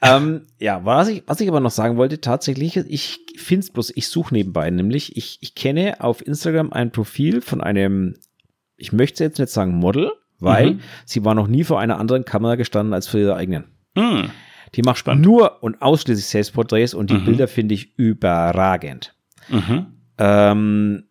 [0.01, 3.91] Ähm, ja, was ich, was ich aber noch sagen wollte, tatsächlich, ich finde es bloß,
[3.95, 8.13] ich suche nebenbei, nämlich ich, ich kenne auf Instagram ein Profil von einem,
[8.77, 10.79] ich möchte jetzt nicht sagen Model, weil Mhm.
[11.05, 13.63] sie war noch nie vor einer anderen Kamera gestanden als vor ihrer eigenen.
[13.97, 14.29] Hm.
[14.75, 15.23] Die macht Spannend.
[15.25, 17.25] nur und ausschließlich Selbstporträts und die Mhm.
[17.25, 19.13] Bilder finde ich überragend.
[19.49, 19.85] Mhm.
[20.17, 21.03] Ähm,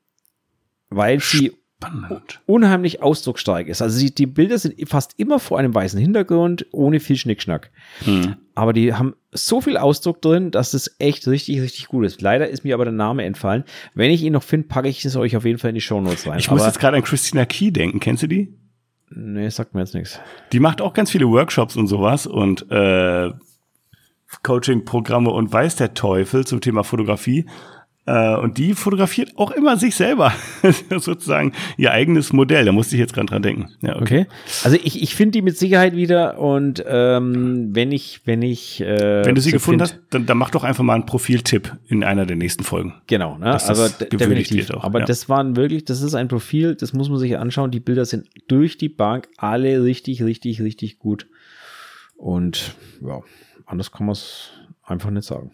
[0.91, 1.53] weil sie
[1.83, 2.41] Spannend.
[2.47, 3.83] unheimlich ausdrucksstark ist.
[3.83, 7.71] Also sie, die Bilder sind fast immer vor einem weißen Hintergrund, ohne viel Schnickschnack.
[8.05, 8.37] Hm.
[8.55, 12.21] Aber die haben so viel Ausdruck drin, dass es echt richtig, richtig gut ist.
[12.21, 13.65] Leider ist mir aber der Name entfallen.
[13.95, 16.27] Wenn ich ihn noch finde, packe ich es euch auf jeden Fall in die Shownotes
[16.27, 16.39] rein.
[16.39, 17.99] Ich muss aber, jetzt gerade an Christina Key denken.
[18.01, 18.55] Kennst du die?
[19.15, 20.19] nee, sagt mir jetzt nichts.
[20.53, 23.31] Die macht auch ganz viele Workshops und sowas und äh,
[24.43, 27.47] Coaching-Programme und weiß der Teufel zum Thema Fotografie.
[28.05, 30.33] Äh, und die fotografiert auch immer sich selber.
[30.91, 32.65] Sozusagen ihr eigenes Modell.
[32.65, 33.69] Da musste ich jetzt gerade dran denken.
[33.81, 34.23] Ja, okay.
[34.23, 34.27] Okay.
[34.65, 39.25] Also ich, ich finde die mit Sicherheit wieder und ähm, wenn ich, wenn ich äh,
[39.25, 42.03] Wenn du sie gefunden find- hast, dann, dann mach doch einfach mal einen Profiltipp in
[42.03, 42.95] einer der nächsten Folgen.
[43.07, 43.45] Genau, ne?
[43.45, 44.75] Dass das aber de- gewürdigt definitiv.
[44.75, 45.05] auch, aber ja.
[45.07, 47.71] das waren wirklich, das ist ein Profil, das muss man sich anschauen.
[47.71, 51.29] Die Bilder sind durch die Bank alle richtig, richtig, richtig gut.
[52.17, 53.21] Und ja,
[53.67, 54.51] anders kann man es
[54.83, 55.53] einfach nicht sagen.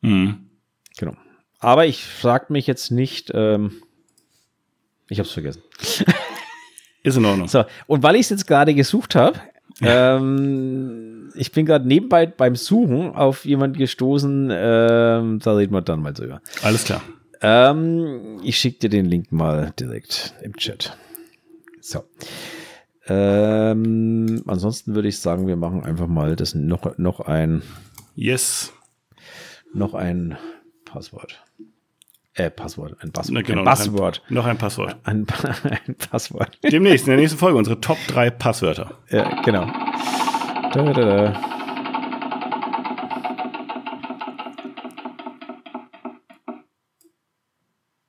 [0.00, 0.48] Mhm.
[0.96, 1.14] Genau.
[1.58, 3.82] Aber ich frag mich jetzt nicht, ähm,
[5.08, 5.62] ich hab's vergessen.
[7.02, 7.48] Ist in Ordnung.
[7.48, 9.40] So, und weil ich es jetzt gerade gesucht habe,
[9.80, 16.02] ähm, ich bin gerade nebenbei beim Suchen auf jemanden gestoßen, ähm, da reden wir dann
[16.02, 16.40] mal drüber.
[16.62, 17.02] Alles klar.
[17.40, 20.96] Ähm, ich schicke dir den Link mal direkt im Chat.
[21.80, 22.04] So.
[23.08, 27.62] Ähm, ansonsten würde ich sagen, wir machen einfach mal das noch, noch ein,
[28.14, 28.72] Yes.
[29.72, 30.36] noch ein
[30.84, 31.42] Passwort.
[32.34, 33.34] Äh, Passwort, ein Passwort.
[33.34, 34.22] Na, genau, ein noch Passwort.
[34.28, 34.96] Ein, noch ein Passwort.
[35.04, 35.26] Ein,
[35.86, 36.58] ein Passwort.
[36.62, 38.98] Demnächst, in der nächsten Folge, unsere Top 3 Passwörter.
[39.10, 39.66] ja, genau.
[40.72, 41.40] Da, da, da.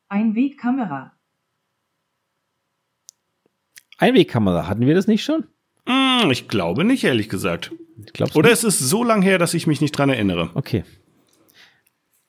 [0.09, 1.18] Einwegkamera.
[3.99, 5.45] Einwegkamera, hatten wir das nicht schon?
[5.87, 7.71] Hm, ich glaube nicht, ehrlich gesagt.
[8.13, 8.53] Glaubst Oder du?
[8.53, 10.49] es ist so lang her, dass ich mich nicht dran erinnere.
[10.53, 10.83] Okay.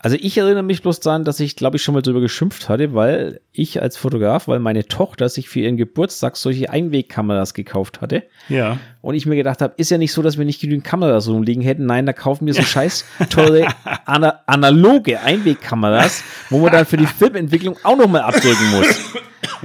[0.02, 2.94] Also ich erinnere mich bloß daran, dass ich, glaube ich, schon mal drüber geschimpft hatte,
[2.94, 8.22] weil ich als Fotograf, weil meine Tochter sich für ihren Geburtstag solche Einwegkameras gekauft hatte.
[8.48, 8.78] Ja.
[9.02, 11.62] Und ich mir gedacht habe, ist ja nicht so, dass wir nicht genügend Kameras rumliegen
[11.62, 11.84] hätten.
[11.84, 13.66] Nein, da kaufen wir so scheiß teure
[14.06, 19.14] ana analoge Einwegkameras, wo man dann für die Filmentwicklung auch nochmal abdrücken muss.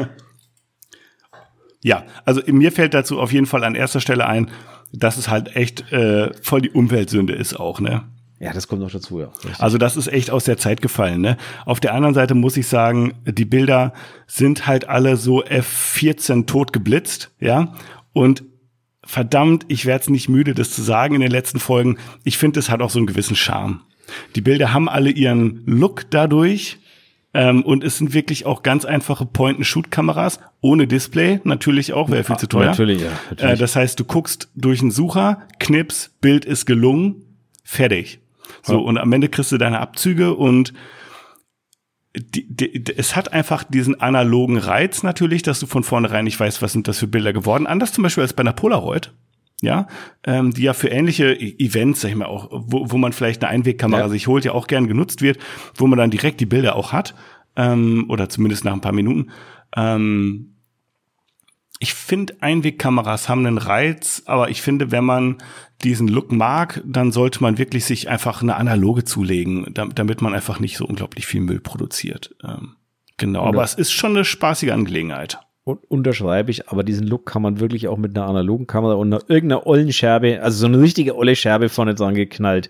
[1.86, 4.50] Ja, also mir fällt dazu auf jeden Fall an erster Stelle ein,
[4.92, 8.02] dass es halt echt äh, voll die Umweltsünde ist auch, ne?
[8.40, 9.28] Ja, das kommt noch dazu, ja.
[9.28, 9.60] Richtig.
[9.60, 11.22] Also das ist echt aus der Zeit gefallen.
[11.22, 11.38] Ne?
[11.64, 13.94] Auf der anderen Seite muss ich sagen, die Bilder
[14.26, 17.76] sind halt alle so F14 tot geblitzt, ja.
[18.14, 18.44] Und
[19.04, 22.00] verdammt, ich werde es nicht müde, das zu sagen in den letzten Folgen.
[22.24, 23.82] Ich finde, es hat auch so einen gewissen Charme.
[24.36, 26.80] Die Bilder haben alle ihren Look dadurch.
[27.36, 32.38] Ähm, und es sind wirklich auch ganz einfache Point-and-Shoot-Kameras, ohne Display, natürlich auch, wäre viel
[32.38, 32.68] zu teuer.
[32.68, 33.10] Natürlich, ja.
[33.30, 33.54] Natürlich.
[33.54, 37.26] Äh, das heißt, du guckst durch einen Sucher, Knips, Bild ist gelungen,
[37.66, 38.20] fertig.
[38.64, 38.80] So, Ja.
[38.80, 40.74] und am Ende kriegst du deine Abzüge und
[42.18, 46.62] die, die, es hat einfach diesen analogen Reiz natürlich, dass du von vornherein nicht weißt,
[46.62, 47.68] was sind das für Bilder geworden.
[47.68, 49.12] Anders zum Beispiel als bei einer Polaroid.
[49.62, 49.88] Ja,
[50.26, 53.42] ähm, die ja für ähnliche E- Events, sag ich mal auch, wo, wo man vielleicht
[53.44, 54.10] eine Einwegkamera Ja.
[54.10, 55.40] sich holt, ja auch gern genutzt wird,
[55.76, 57.16] wo man dann direkt die Bilder auch hat,
[57.56, 59.30] ähm, oder zumindest nach ein paar Minuten.
[59.76, 60.52] Ähm,
[61.80, 65.38] ich finde, Einwegkameras haben einen Reiz, aber ich finde, wenn man
[65.84, 70.34] diesen Look mag, dann sollte man wirklich sich einfach eine analoge zulegen, dam- damit man
[70.34, 72.36] einfach nicht so unglaublich viel Müll produziert.
[72.46, 72.76] Ähm,
[73.18, 75.40] genau, Und aber es ist schon eine spaßige Angelegenheit.
[75.68, 79.12] Und unterschreibe ich, aber diesen Look kann man wirklich auch mit einer analogen Kamera und
[79.12, 82.70] einer, irgendeiner ollen Scherbe, also so eine richtige olle Scherbe vorne dran geknallt,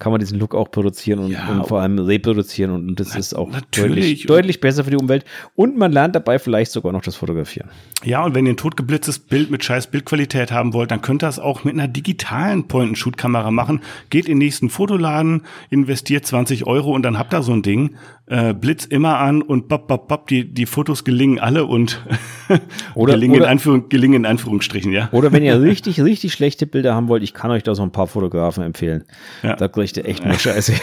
[0.00, 3.34] kann man diesen Look auch produzieren und, Ja, und vor allem reproduzieren und das ist
[3.34, 3.94] auch natürlich.
[3.94, 5.24] deutlich, deutlich besser für die Umwelt
[5.54, 7.70] und man lernt dabei vielleicht sogar noch das Fotografieren.
[8.02, 11.28] Ja, und wenn ihr ein totgeblitztes Bild mit scheiß Bildqualität haben wollt, dann könnt ihr
[11.28, 13.82] das auch mit einer digitalen Point-and-Shoot-Kamera machen.
[14.10, 17.94] Geht in den nächsten Fotoladen, investiert 20 Euro und dann habt ihr so ein Ding.
[18.26, 22.04] Äh, Blitz immer an und bop, bop, bop, die, die Fotos gelingen alle und
[22.94, 25.08] Oder- gelingen, oder- in Anführung, gelingen in Anführungsstrichen, ja.
[25.12, 27.92] Oder wenn ihr richtig, richtig schlechte Bilder haben wollt, ich kann euch da so ein
[27.92, 29.04] paar Fotografen empfehlen.
[29.42, 29.56] Ja.
[29.56, 30.74] Da kriegt ihr echt nur Scheiße.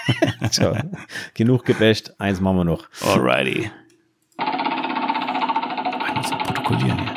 [0.50, 0.76] so,
[1.34, 2.88] genug gebasht, eins machen wir noch.
[3.04, 3.70] Alrighty.
[4.38, 7.12] Ich muss noch protokollieren hier.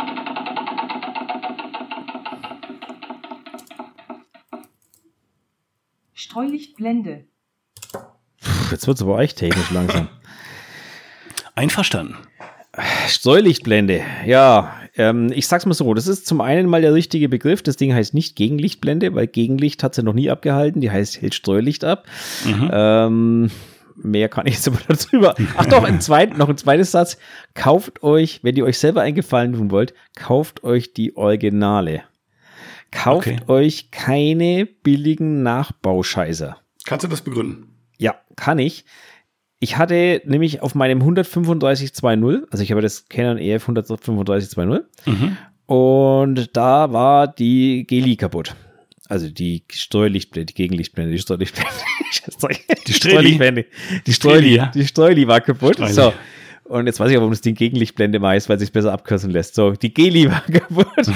[6.13, 7.25] Streulichtblende.
[7.91, 7.99] Puh,
[8.71, 10.07] Jetzt wird's aber echt technisch langsam.
[11.55, 12.15] Einverstanden.
[13.07, 17.61] Streulichtblende, ja, ähm, ich sag's mal so, das ist zum einen mal der richtige Begriff.
[17.61, 20.81] Das Ding heißt nicht Gegenlichtblende, weil Gegenlicht hat sie noch nie abgehalten.
[20.81, 22.05] Die heißt hält Streulicht ab.
[22.45, 23.51] Ähm,
[23.95, 25.35] mehr kann ich jetzt aber darüber.
[25.57, 27.17] Ach doch, ein zweit, noch ein zweites Satz.
[27.53, 32.03] Kauft euch, wenn ihr euch selber einen Gefallen tun wollt, kauft euch die Originale.
[32.91, 33.39] Kauft Okay.
[33.47, 36.57] euch keine billigen Nachbauscheißer.
[36.85, 37.75] Kannst du das begründen?
[37.97, 38.85] Ja, kann ich.
[39.59, 45.37] Ich hatte nämlich auf meinem 135.2.0, also ich habe das Canon EF 135.2.0 Mhm.
[45.65, 48.55] und da war die Geli kaputt.
[49.07, 51.71] Also die Streulichtblende, die Gegenlichtblende, die Streulichtblende.
[52.87, 52.93] die?
[52.93, 53.65] Streulichtblende.
[54.07, 55.75] Die Streuli, die Streuli war kaputt.
[55.75, 55.93] Streuli.
[55.93, 56.13] So.
[56.63, 59.29] Und jetzt weiß ich aber, warum das Ding Gegenlichtblende heißt, weil es sich besser abkürzen
[59.29, 59.53] lässt.
[59.53, 60.87] So, die Geli war kaputt.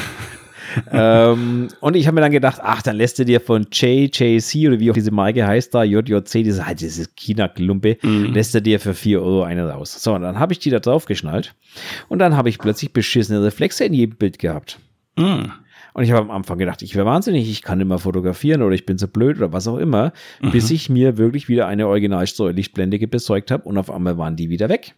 [0.92, 4.80] ähm, und ich habe mir dann gedacht, ach, dann lässt du dir von JJC oder
[4.80, 8.94] wie auch diese Marke heißt da, JJC, diese halt dieses China-Klumpe, lässt du dir für
[8.94, 10.02] 4 Euro eine raus.
[10.02, 11.56] So, und dann habe ich die da drauf geschnallt
[12.08, 14.80] und dann habe ich plötzlich beschissene Reflexe in jedem Bild gehabt.
[15.18, 15.52] Mhm.
[15.94, 18.86] Und ich habe am Anfang gedacht, ich wäre wahnsinnig, ich kann immer fotografieren oder ich
[18.86, 20.14] bin so blöd oder was auch immer,
[20.52, 24.70] bis ich mir wirklich wieder eine Originalstreulichtblende besorgt habe und auf einmal waren die wieder
[24.70, 24.94] weg.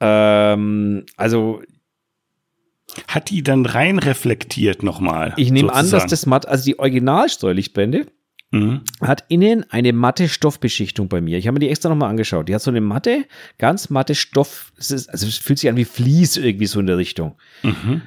[0.00, 1.62] Ähm, also
[3.08, 5.34] Hat die dann rein reflektiert nochmal?
[5.36, 6.10] ich nehme an, dass sozusagen?
[6.10, 8.06] das matt, also die Originalstreulichtblende
[8.54, 8.82] Mhm.
[9.00, 11.38] hat innen eine matte Stoffbeschichtung bei mir.
[11.38, 12.50] Ich habe mir die extra nochmal angeschaut.
[12.50, 13.24] Die hat so eine matte,
[13.56, 16.86] ganz matte Stoff, es ist, also es fühlt sich an wie Vlies irgendwie so in
[16.86, 17.36] der Richtung.
[17.62, 18.02] Mhm.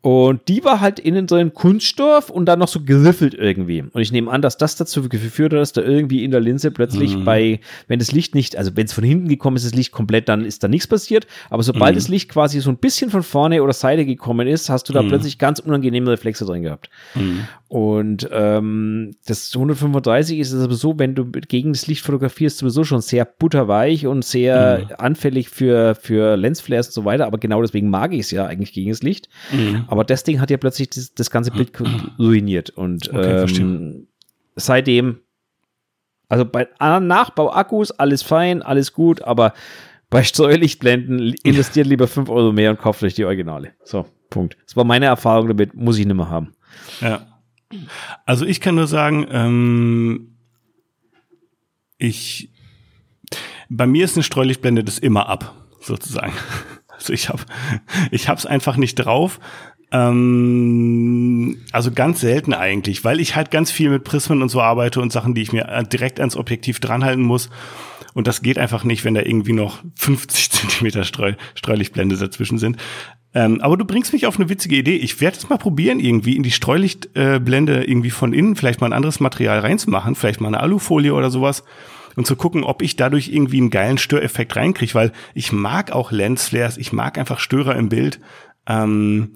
[0.00, 3.82] Und die war halt innen so ein Kunststoff und dann noch so geriffelt irgendwie.
[3.82, 6.70] Und ich nehme an, dass das dazu geführt hat, dass da irgendwie in der Linse
[6.70, 7.24] plötzlich Mhm.
[7.24, 10.28] bei, wenn das Licht nicht, also wenn es von hinten gekommen ist, das Licht komplett,
[10.28, 11.26] dann ist da nichts passiert.
[11.50, 11.98] Aber sobald Mhm.
[11.98, 15.02] das Licht quasi so ein bisschen von vorne oder Seite gekommen ist, hast du da
[15.02, 15.08] Mhm.
[15.08, 16.90] plötzlich ganz unangenehme Reflexe drin gehabt.
[17.16, 17.40] Mhm.
[17.66, 22.84] Und ähm, das 135 ist es aber so, wenn du gegen das Licht fotografierst, sowieso
[22.84, 24.94] schon sehr butterweich und sehr Mhm.
[24.96, 27.26] anfällig für, für Lensflares und so weiter.
[27.26, 29.28] Aber genau deswegen mag ich es ja eigentlich gegen das Licht.
[29.88, 29.92] Mhm.
[29.92, 31.72] Aber das Ding hat ja plötzlich das, das ganze Bild
[32.18, 32.70] ruiniert.
[32.70, 34.06] Und Okay, ähm,
[34.56, 35.20] seitdem,
[36.28, 39.54] also bei anderen Nachbauakkus, alles fein, alles gut, aber
[40.10, 43.72] bei Steuerlichtblenden investiert lieber 5 Euro mehr und kauft euch die Originale.
[43.84, 44.56] So, Punkt.
[44.64, 46.52] Das war meine Erfahrung damit, muss ich nicht mehr haben.
[47.00, 47.26] Ja.
[48.24, 50.36] Also ich kann nur sagen, ähm,
[51.98, 52.50] ich,
[53.68, 56.32] bei mir ist eine Streulichtblende das immer ab, sozusagen.
[56.98, 57.44] Also ich habe,
[58.10, 59.38] ich hab's einfach nicht drauf.
[59.90, 65.00] Ähm, also ganz selten eigentlich, weil ich halt ganz viel mit Prismen und so arbeite
[65.00, 67.48] und Sachen, die ich mir äh, direkt ans Objektiv dranhalten muss.
[68.14, 72.76] Und das geht einfach nicht, wenn da irgendwie noch 50 Zentimeter Streu, Streulichtblende dazwischen sind.
[73.34, 74.96] Ähm, aber du bringst mich auf eine witzige Idee.
[74.96, 78.88] Ich werde es mal probieren, irgendwie in die Streulichtblende äh, irgendwie von innen vielleicht mal
[78.88, 81.62] ein anderes Material reinzumachen, vielleicht mal eine Alufolie oder sowas
[82.16, 86.10] und zu gucken, ob ich dadurch irgendwie einen geilen Störeffekt reinkriege, weil ich mag auch
[86.10, 88.18] Lensflares, ich mag einfach Störer im Bild.
[88.66, 89.34] Ähm,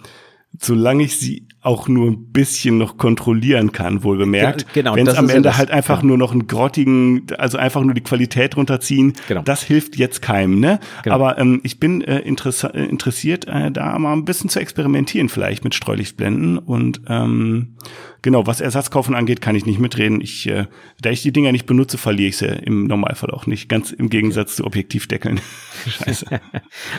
[0.61, 4.67] solange ich sie auch nur ein bisschen noch kontrollieren kann, wohl bemerkt.
[4.75, 5.59] Genau, Wenn es das am ja Ende das.
[5.59, 6.09] halt einfach Genau.
[6.09, 9.43] nur noch einen grottigen, also einfach nur die Qualität runterziehen, Genau.
[9.43, 10.81] das hilft jetzt keinem, ne?
[11.05, 11.15] Genau.
[11.15, 15.63] Aber ähm, ich bin äh, äh, interessiert, äh, da mal ein bisschen zu experimentieren vielleicht
[15.63, 17.77] mit Streulichtblenden und ähm,
[18.23, 20.21] genau, was Ersatzkaufen angeht, kann ich nicht mitreden.
[20.21, 20.67] Ich, äh,
[21.01, 23.69] da ich die Dinger nicht benutze, verliere ich sie im Normalfall auch nicht.
[23.69, 25.41] Ganz im Gegensatz zu Objektivdeckeln.
[25.87, 26.27] Scheiße.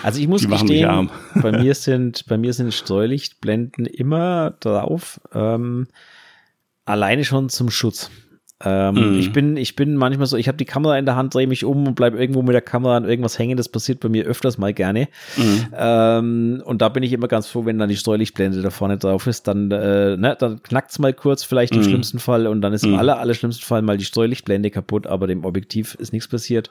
[0.04, 5.88] Also ich muss Die gestehen, bei mir sind, bei mir sind Streulichtblenden immer drauf, ähm,
[6.86, 8.10] alleine schon zum Schutz.
[8.66, 9.20] Ähm, Mhm.
[9.20, 11.66] Ich bin, ich bin manchmal so, ich habe die Kamera in der Hand, drehe mich
[11.66, 13.58] um und bleib irgendwo mit der Kamera an irgendwas hängen.
[13.58, 15.10] Das passiert bei mir öfters mal gerne.
[15.36, 15.68] Mhm.
[15.76, 19.28] Ähm, und da bin ich immer ganz froh, wenn dann die Streulichtblende da vorne drauf
[19.28, 19.48] ist.
[19.50, 21.84] Dann, äh, ne, dann knackt's mal kurz, vielleicht im Mhm.
[21.84, 22.48] schlimmsten Fall.
[22.48, 23.00] Und dann ist im Mhm.
[23.00, 26.70] aller, aller schlimmsten Fall mal die Streulichtblende kaputt, aber dem Objektiv ist nichts passiert.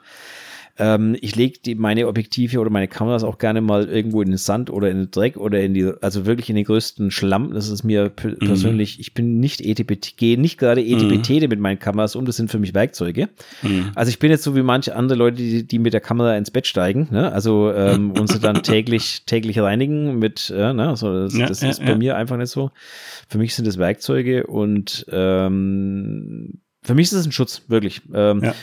[0.79, 4.37] Ähm, ich lege die meine Objektive oder meine Kameras auch gerne mal irgendwo in den
[4.37, 7.53] Sand oder in den Dreck oder in die, also wirklich in den größten Schlamm.
[7.53, 11.77] Das ist mir p- persönlich, ich bin nicht ETPT, gehe nicht gerade ETPT mit meinen
[11.77, 13.29] Kameras um, das sind für mich Werkzeuge.
[13.61, 13.91] Mhm.
[13.93, 16.49] Also ich bin jetzt so wie manche andere Leute, die, die mit der Kamera ins
[16.49, 17.31] Bett steigen, ne?
[17.31, 20.89] Also ähm, und sie dann täglich, täglich reinigen mit, äh, ne?
[20.89, 21.97] Also das, Ja, das ja, ist bei ja.
[21.97, 22.71] mir einfach nicht so.
[23.29, 28.01] Für mich sind es Werkzeuge und ähm, für mich ist es ein Schutz, wirklich.
[28.13, 28.55] Ähm, Ja.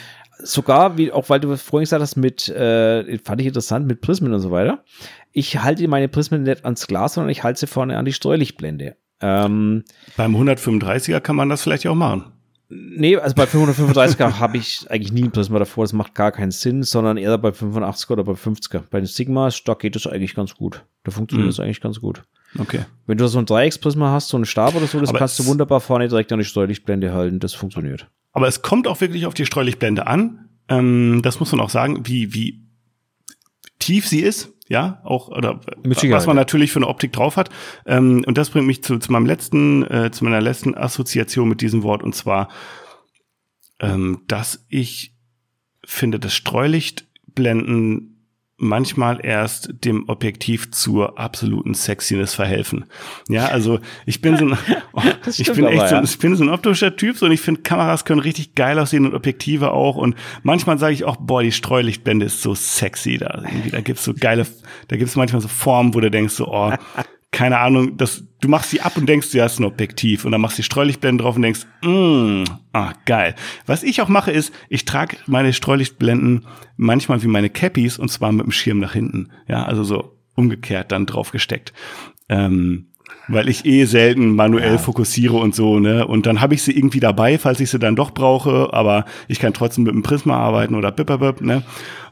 [0.45, 4.33] Sogar, wie, auch weil du vorhin gesagt hast, mit, äh, fand ich interessant, mit Prismen
[4.33, 4.85] und so weiter.
[5.33, 8.97] Ich halte meine Prismen nicht ans Glas, sondern ich halte sie vorne an die Streulichtblende.
[9.21, 9.85] Ähm,
[10.17, 12.25] Beim 135er kann man das vielleicht auch machen.
[12.73, 16.53] Nee, also bei 535er habe ich eigentlich nie ein Prisma davor, das macht gar keinen
[16.53, 18.83] Sinn, sondern eher bei 85er oder bei 50er.
[18.91, 20.85] Bei den Sigmas, da geht das eigentlich ganz gut.
[21.03, 21.51] Da funktioniert Mhm.
[21.51, 22.23] das eigentlich ganz gut.
[22.59, 22.81] Okay.
[23.07, 25.47] Wenn du so ein Dreiecksprisma hast, so einen Stab oder so, das Aber kannst du
[25.47, 28.07] wunderbar vorne direkt an die Streulichtblende halten, das funktioniert.
[28.32, 30.48] Aber es kommt auch wirklich auf die Streulichtblende an.
[30.69, 32.62] Ähm, das muss man auch sagen, wie, wie
[33.78, 34.52] tief sie ist.
[34.69, 36.43] Ja, auch, oder Mit was man ja.
[36.43, 37.51] natürlich für eine Optik drauf hat.
[37.86, 41.61] Ähm, und das bringt mich zu, zu meinem letzten, äh, zu meiner letzten Assoziation mit
[41.61, 42.05] diesem Wort.
[42.05, 42.48] Und zwar,
[43.81, 45.16] ähm, dass ich
[45.85, 48.19] finde, dass Streulichtblenden
[48.61, 52.85] manchmal erst dem Objektiv zur absoluten Sexiness verhelfen.
[53.28, 54.59] Ja, also ich bin so ein,
[54.93, 56.03] oh, ich bin echt aber, so, ja.
[56.03, 59.07] ich bin so ein optischer Typ so, und ich finde Kameras können richtig geil aussehen
[59.07, 63.43] und Objektive auch und manchmal sage ich auch, boah, die Streulichtblende ist so sexy da
[63.45, 64.47] irgendwie, da gibt's so geile,
[64.89, 66.73] da gibt's manchmal so Formen, wo du denkst so, oh,
[67.32, 70.40] keine Ahnung, das, du machst sie ab und denkst, du hast ein Objektiv und dann
[70.40, 73.35] machst du die Streulichtblenden drauf und denkst, mm, ah, geil.
[73.66, 76.47] Was ich auch mache ist, ich trage meine Streulichtblenden
[76.77, 79.31] manchmal wie meine Cappies und zwar mit dem Schirm nach hinten.
[79.47, 81.73] Ja, also so umgekehrt dann drauf gesteckt.
[82.28, 82.90] Ähm,
[83.31, 86.07] weil ich eh selten manuell fokussiere und so, ne?
[86.07, 89.39] Und dann habe ich sie irgendwie dabei, falls ich sie dann doch brauche, aber ich
[89.39, 91.62] kann trotzdem mit dem Prisma arbeiten oder bip, ne?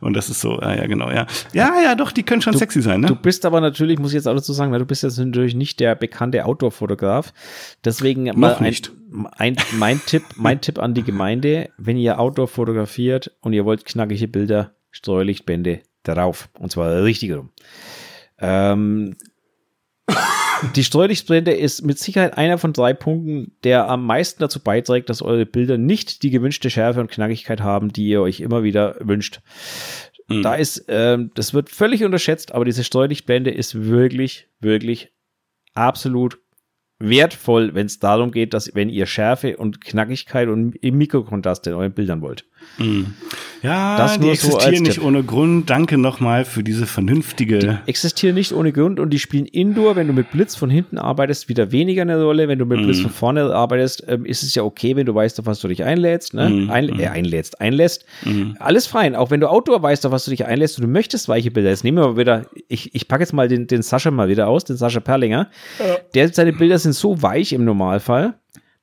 [0.01, 1.27] Und das ist so, ah, ja, genau, ja.
[1.53, 3.09] Ja, ja, doch, die können schon sexy sein, ne?
[3.09, 5.55] Du bist aber natürlich, muss ich jetzt auch dazu sagen, weil du bist jetzt natürlich
[5.55, 7.32] nicht der bekannte Outdoor-Fotograf.
[7.85, 8.93] Deswegen mal ein, nicht.
[9.36, 13.85] ein, mein Tipp, mein Tipp an die Gemeinde, wenn ihr Outdoor fotografiert und ihr wollt
[13.85, 16.49] knackige Bilder, Streulichtbände darauf.
[16.59, 17.51] Und zwar richtig rum.
[18.40, 19.16] Ähm,
[20.74, 25.22] die Streulichtblende ist mit Sicherheit einer von drei Punkten, der am meisten dazu beiträgt, dass
[25.22, 29.40] eure Bilder nicht die gewünschte Schärfe und Knackigkeit haben, die ihr euch immer wieder wünscht.
[30.28, 30.43] Mhm.
[30.43, 35.12] Da ist, ähm, das wird völlig unterschätzt, aber diese Streulichtblende ist wirklich, wirklich
[35.74, 36.39] absolut
[36.98, 41.93] wertvoll, wenn es darum geht, dass wenn ihr Schärfe und Knackigkeit und Mikrokontrast in euren
[41.93, 42.44] Bildern wollt.
[43.62, 45.05] Ja, Das die nur so existieren nicht Tipp.
[45.05, 45.69] ohne Grund.
[45.69, 47.81] Danke nochmal für diese vernünftige.
[47.86, 51.49] Existieren nicht ohne Grund und die spielen Indoor, wenn du mit Blitz von hinten arbeitest,
[51.49, 52.47] wieder weniger eine Rolle.
[52.47, 55.40] Wenn du mit Blitz von vorne arbeitest, ähm, ist es ja okay, wenn du weißt,
[55.40, 56.49] auf was du dich einlädst, ne?
[56.49, 56.70] Mhm.
[56.70, 58.05] Ein, äh, einlädst, einlässt.
[58.61, 59.16] Alles fein.
[59.16, 61.70] Auch wenn du Outdoor weißt, auf was du dich einlässt und du möchtest weiche Bilder.
[61.70, 64.47] Jetzt nehmen wir mal wieder, ich, ich packe jetzt mal den, den Sascha mal wieder
[64.47, 65.49] aus, den Sascha Perlinger.
[66.15, 68.35] Der, seine Bilder sind so weich im Normalfall,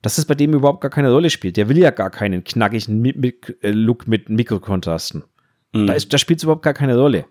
[0.05, 1.57] dass es bei dem überhaupt gar keine Rolle spielt.
[1.57, 5.23] Der will ja gar keinen knackigen Mi Mi äh, Look mit Mikrokontrasten.
[5.73, 7.25] Da, ist, da spielt es überhaupt gar keine Rolle.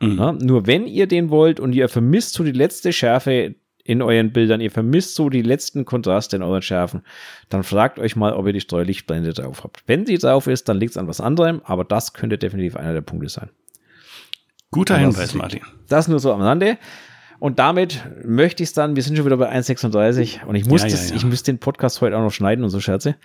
[0.00, 4.32] Ja, nur wenn ihr den wollt und ihr vermisst so die letzte Schärfe in euren
[4.32, 7.02] Bildern, ihr vermisst so die letzten Kontraste in euren Schärfen,
[7.50, 9.84] dann fragt euch mal, ob ihr die Streulichtblende drauf habt.
[9.86, 12.94] Wenn sie drauf ist, dann liegt es an was anderem, aber das könnte definitiv einer
[12.94, 13.50] der Punkte sein.
[14.70, 15.60] Guter das Hinweis, Martin.
[15.88, 16.78] Das nur so am Rande.
[17.44, 20.80] Und damit möchte ich es dann, wir sind schon wieder bei 1,36 und ich muss,
[20.80, 21.16] Ja, ja, das, ja.
[21.16, 23.16] ich muss den Podcast heute auch noch schneiden und so Scherze.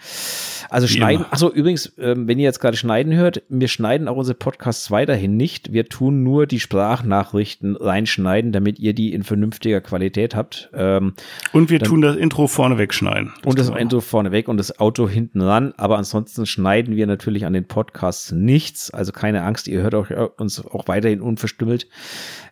[0.70, 4.38] Also schneiden, achso, übrigens, ähm, wenn ihr jetzt gerade schneiden hört, wir schneiden auch unsere
[4.38, 5.72] Podcasts weiterhin nicht.
[5.72, 10.70] Wir tun nur die Sprachnachrichten reinschneiden, damit ihr die in vernünftiger Qualität habt.
[10.74, 11.14] Ähm,
[11.54, 13.32] und wir dann, tun das Intro vorne wegschneiden.
[13.46, 15.74] Und das Intro vorne weg und das Auto hinten ran.
[15.78, 18.92] Aber ansonsten schneiden wir natürlich an den Podcasts nichts.
[18.92, 21.88] Also keine Angst, ihr hört auch, uns auch weiterhin unverstümmelt.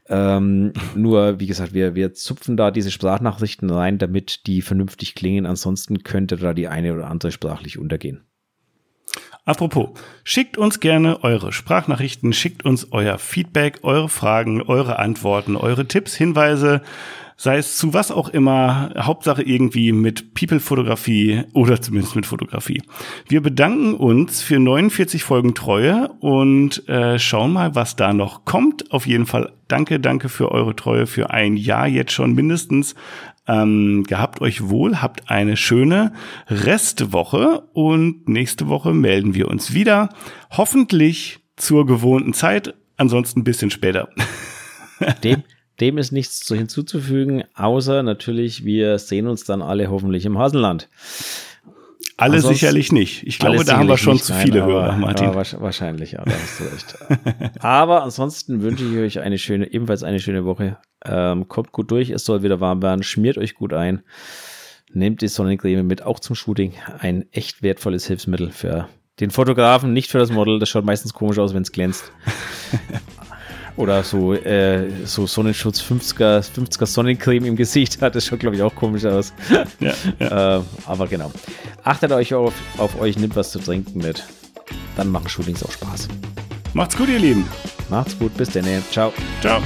[0.09, 5.45] Ähm, nur, wie gesagt, wir, wir zupfen da diese Sprachnachrichten rein, damit die vernünftig klingen.
[5.45, 8.23] Ansonsten könnte da die eine oder andere sprachlich untergehen.
[9.45, 9.91] Apropos,
[10.25, 16.15] schickt uns gerne eure Sprachnachrichten, schickt uns euer Feedback, eure Fragen, eure Antworten, eure Tipps,
[16.15, 16.81] Hinweise,
[17.37, 22.81] sei es zu was auch immer, Hauptsache irgendwie mit People-Fotografie oder zumindest mit Fotografie.
[23.29, 28.91] Wir bedanken uns für 49 Folgen Treue und äh, schauen mal, was da noch kommt.
[28.91, 32.95] Auf jeden Fall danke, danke für eure Treue für ein Jahr jetzt schon mindestens.
[33.47, 36.11] Ähm, gehabt euch wohl, habt eine schöne
[36.47, 40.09] Restwoche und nächste Woche melden wir uns wieder.
[40.49, 44.09] Hoffentlich zur gewohnten Zeit, ansonsten ein bisschen später.
[45.23, 45.43] Dem
[45.79, 50.89] dem ist nichts zu hinzuzufügen, außer natürlich, wir sehen uns dann alle hoffentlich im Hasenland.
[52.19, 53.27] Alle Ansonsten, sicherlich nicht.
[53.27, 55.27] Ich glaube, da haben wir schon nicht, zu viele nein, Hörer, Martin.
[55.27, 57.59] Aber wahrscheinlich, ja, da hast du recht.
[57.63, 60.77] aber ansonsten wünsche ich euch eine schöne, ebenfalls eine schöne Woche.
[61.05, 64.01] Ähm, kommt gut durch, es soll wieder warm werden, schmiert euch gut ein.
[64.91, 66.73] Nehmt die Sonnencreme mit, auch zum Shooting.
[66.97, 68.87] Ein echt wertvolles Hilfsmittel für
[69.19, 70.57] den Fotografen, nicht für das Model.
[70.57, 72.11] Das schaut meistens komisch aus, wenn es glänzt.
[73.77, 78.61] Oder so, äh, so Sonnenschutz 50er, 50er Sonnencreme im Gesicht hat, das schaut, glaube ich,
[78.61, 79.33] auch komisch aus.
[79.79, 80.57] Ja, ja.
[80.57, 81.31] äh, aber genau.
[81.83, 84.23] Achtet euch auf, auf euch, nimmt was zu trinken mit.
[84.95, 86.07] Dann machen Shootings auch Spaß.
[86.73, 87.47] Macht's gut, ihr Lieben.
[87.89, 88.65] Macht's gut, bis dann.
[88.91, 89.13] Ciao.
[89.41, 89.61] Ciao.